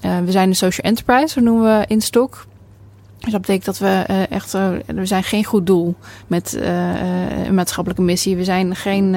we 0.00 0.30
zijn 0.30 0.48
een 0.48 0.56
social 0.56 0.86
enterprise, 0.86 1.28
zo 1.28 1.40
noemen 1.40 1.78
we 1.78 1.84
in 1.86 2.00
stok. 2.00 2.46
Dus 3.18 3.32
dat 3.32 3.40
betekent 3.40 3.64
dat 3.64 3.78
we 3.78 4.04
eh, 4.06 4.30
echt, 4.30 4.54
eh, 4.54 4.68
we 4.86 5.06
zijn 5.06 5.22
geen 5.22 5.44
goed 5.44 5.66
doel 5.66 5.94
met 6.26 6.54
eh, 6.54 7.46
een 7.46 7.54
maatschappelijke 7.54 8.04
missie. 8.04 8.36
We 8.36 8.44
zijn 8.44 8.76
geen 8.76 9.16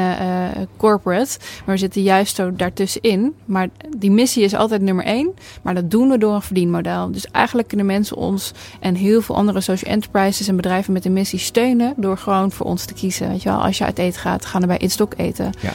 corporate, 0.77 1.37
maar 1.65 1.75
we 1.75 1.81
zitten 1.81 2.01
juist 2.01 2.35
zo 2.35 2.55
daartussenin. 2.55 3.33
Maar 3.45 3.69
die 3.97 4.11
missie 4.11 4.43
is 4.43 4.55
altijd 4.55 4.81
nummer 4.81 5.05
één, 5.05 5.33
maar 5.61 5.75
dat 5.75 5.91
doen 5.91 6.09
we 6.09 6.17
door 6.17 6.33
een 6.33 6.41
verdienmodel. 6.41 7.11
Dus 7.11 7.25
eigenlijk 7.31 7.67
kunnen 7.67 7.85
mensen 7.85 8.17
ons 8.17 8.51
en 8.79 8.95
heel 8.95 9.21
veel 9.21 9.35
andere 9.35 9.61
social 9.61 9.93
enterprises 9.93 10.47
en 10.47 10.55
bedrijven 10.55 10.93
met 10.93 11.05
een 11.05 11.13
missie 11.13 11.39
steunen 11.39 11.93
door 11.97 12.17
gewoon 12.17 12.51
voor 12.51 12.65
ons 12.65 12.85
te 12.85 12.93
kiezen. 12.93 13.29
Weet 13.29 13.43
je 13.43 13.49
wel, 13.49 13.63
als 13.63 13.77
je 13.77 13.85
uit 13.85 13.97
eten 13.97 14.21
gaat, 14.21 14.45
ga 14.45 14.59
dan 14.59 14.67
bij 14.67 14.77
Instok 14.77 15.13
eten. 15.17 15.51
Ja. 15.59 15.73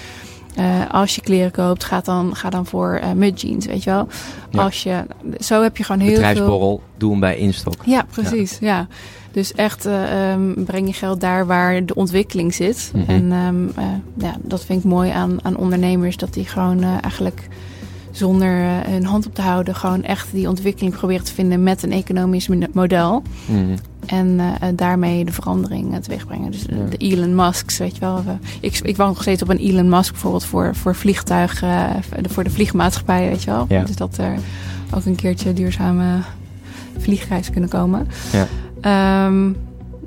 Eh, 0.55 0.91
als 0.91 1.15
je 1.15 1.21
kleren 1.21 1.51
koopt, 1.51 1.85
ga 1.85 2.01
dan, 2.01 2.37
ga 2.37 2.51
dan 2.51 2.67
voor 2.67 3.01
jeans, 3.35 3.67
weet 3.67 3.85
je 3.85 3.91
wel. 3.91 4.09
Ja. 4.51 4.63
Als 4.63 4.83
je, 4.83 5.05
zo 5.41 5.63
heb 5.63 5.77
je 5.77 5.85
gewoon 5.85 6.01
heel 6.01 6.11
veel... 6.11 6.19
Bedrijfsborrel, 6.19 6.83
doe 6.97 7.11
hem 7.11 7.21
bij 7.21 7.37
Instok. 7.37 7.75
Ja, 7.85 8.07
precies. 8.11 8.59
Ja. 8.61 8.87
Dus 9.35 9.53
echt 9.53 9.87
eh, 9.87 10.33
ehm, 10.33 10.65
breng 10.65 10.87
je 10.87 10.93
geld 10.93 11.21
daar 11.21 11.47
waar 11.47 11.85
de 11.85 11.95
ontwikkeling 11.95 12.55
zit. 12.55 12.93
Mhm. 12.95 13.11
En 13.11 13.33
ehm, 13.33 13.85
eh, 13.85 13.85
ja, 14.19 14.37
dat 14.43 14.65
vind 14.65 14.85
ik 14.85 14.91
mooi 14.91 15.11
aan, 15.11 15.39
aan 15.43 15.57
ondernemers. 15.57 16.17
Dat 16.17 16.35
die 16.35 16.45
gewoon 16.45 16.83
eigenlijk 16.83 17.49
zonder 18.15 18.65
eh, 18.65 18.93
hun 18.93 19.05
hand 19.05 19.27
op 19.27 19.35
te 19.35 19.43
houden... 19.43 19.75
gewoon 19.75 20.03
echt 20.03 20.29
die 20.33 20.49
ontwikkeling 20.49 20.95
proberen 20.97 21.25
te 21.25 21.35
vinden 21.35 21.63
met 21.63 21.83
een 21.83 21.93
economisch 21.93 22.49
mo- 22.49 22.67
model. 22.73 23.23
Mhm. 23.47 23.77
En 24.07 24.41
eh, 24.41 24.69
eh, 24.69 24.77
daarmee 24.77 25.25
de 25.25 25.33
verandering 25.33 25.93
uh, 25.93 25.97
teweeg 25.99 26.27
brengen. 26.27 26.51
Dus 26.51 26.65
Ja. 26.69 26.77
de 26.91 26.97
Elon 26.97 27.35
Musks, 27.35 27.79
weet 27.79 27.95
je 27.95 28.01
wel. 28.01 28.25
We- 28.25 28.37
ik, 28.61 28.79
ik 28.83 28.97
woon 28.97 29.07
nog 29.09 29.21
steeds 29.23 29.43
op 29.43 29.49
een 29.49 29.59
Elon 29.59 29.89
Musk 29.89 30.13
bijvoorbeeld 30.13 30.45
voor, 30.45 30.75
voor 30.75 30.95
vliegtuigen, 30.95 31.89
voor 32.29 32.45
de 32.45 32.51
vliegmaatschappij, 32.51 33.29
weet 33.29 33.43
je 33.43 33.51
wel. 33.51 33.65
Ja. 33.69 33.83
Dus 33.85 33.97
dat 33.97 34.17
er 34.19 34.35
ook 34.95 35.05
een 35.05 35.15
keertje 35.15 35.53
duurzame 35.53 36.05
vliegreizen 36.99 37.53
kunnen 37.53 37.71
komen. 37.71 38.07
Ja. 38.33 38.47
Ehm, 38.81 39.49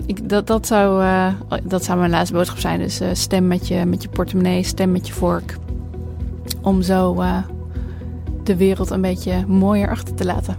ik, 0.06 0.30
dat, 0.30 0.48
dat, 0.48 0.68
zou, 0.68 1.04
dat 1.64 1.84
zou 1.84 1.98
mijn 2.00 2.12
laatste 2.12 2.34
boodschap 2.34 2.58
zijn. 2.60 2.80
Dus 2.80 3.02
stem 3.12 3.48
met 3.48 3.68
je, 3.68 3.86
met 3.86 4.02
je 4.04 4.10
portemonnee, 4.10 4.64
stem 4.64 4.92
met 4.92 5.08
je 5.08 5.14
vork. 5.14 5.58
Om 6.62 6.82
zo 6.82 7.24
de 8.48 8.56
wereld 8.56 8.90
een 8.90 9.02
beetje 9.02 9.46
mooier 9.48 9.90
achter 9.90 10.14
te 10.14 10.26
laten. 10.26 10.56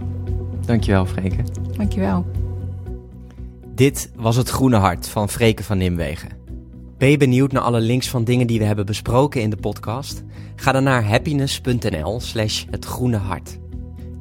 Dankjewel, 0.65 1.05
Freke. 1.05 1.43
Dankjewel. 1.77 2.25
Dit 3.75 4.11
was 4.15 4.35
het 4.35 4.49
Groene 4.49 4.75
Hart 4.75 5.07
van 5.07 5.29
Freke 5.29 5.63
van 5.63 5.77
Nimwegen. 5.77 6.29
Ben 6.97 7.09
je 7.09 7.17
benieuwd 7.17 7.51
naar 7.51 7.61
alle 7.61 7.79
links 7.79 8.09
van 8.09 8.23
dingen 8.23 8.47
die 8.47 8.59
we 8.59 8.65
hebben 8.65 8.85
besproken 8.85 9.41
in 9.41 9.49
de 9.49 9.55
podcast? 9.55 10.23
Ga 10.55 10.71
dan 10.71 10.83
naar 10.83 11.03
happiness.nl 11.03 12.19
slash 12.19 12.65
het 12.69 12.85
groene 12.85 13.17
hart. 13.17 13.59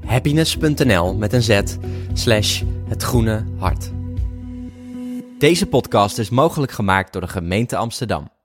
Happiness.nl 0.07 1.15
met 1.15 1.33
een 1.33 1.43
z 1.43 1.61
slash 2.13 2.63
het 2.89 3.03
groene 3.03 3.45
hart. 3.57 3.91
Deze 5.39 5.67
podcast 5.67 6.19
is 6.19 6.31
mogelijk 6.31 6.73
gemaakt 6.73 7.13
door 7.13 7.23
de 7.23 7.29
gemeente 7.29 7.77
Amsterdam. 7.77 8.38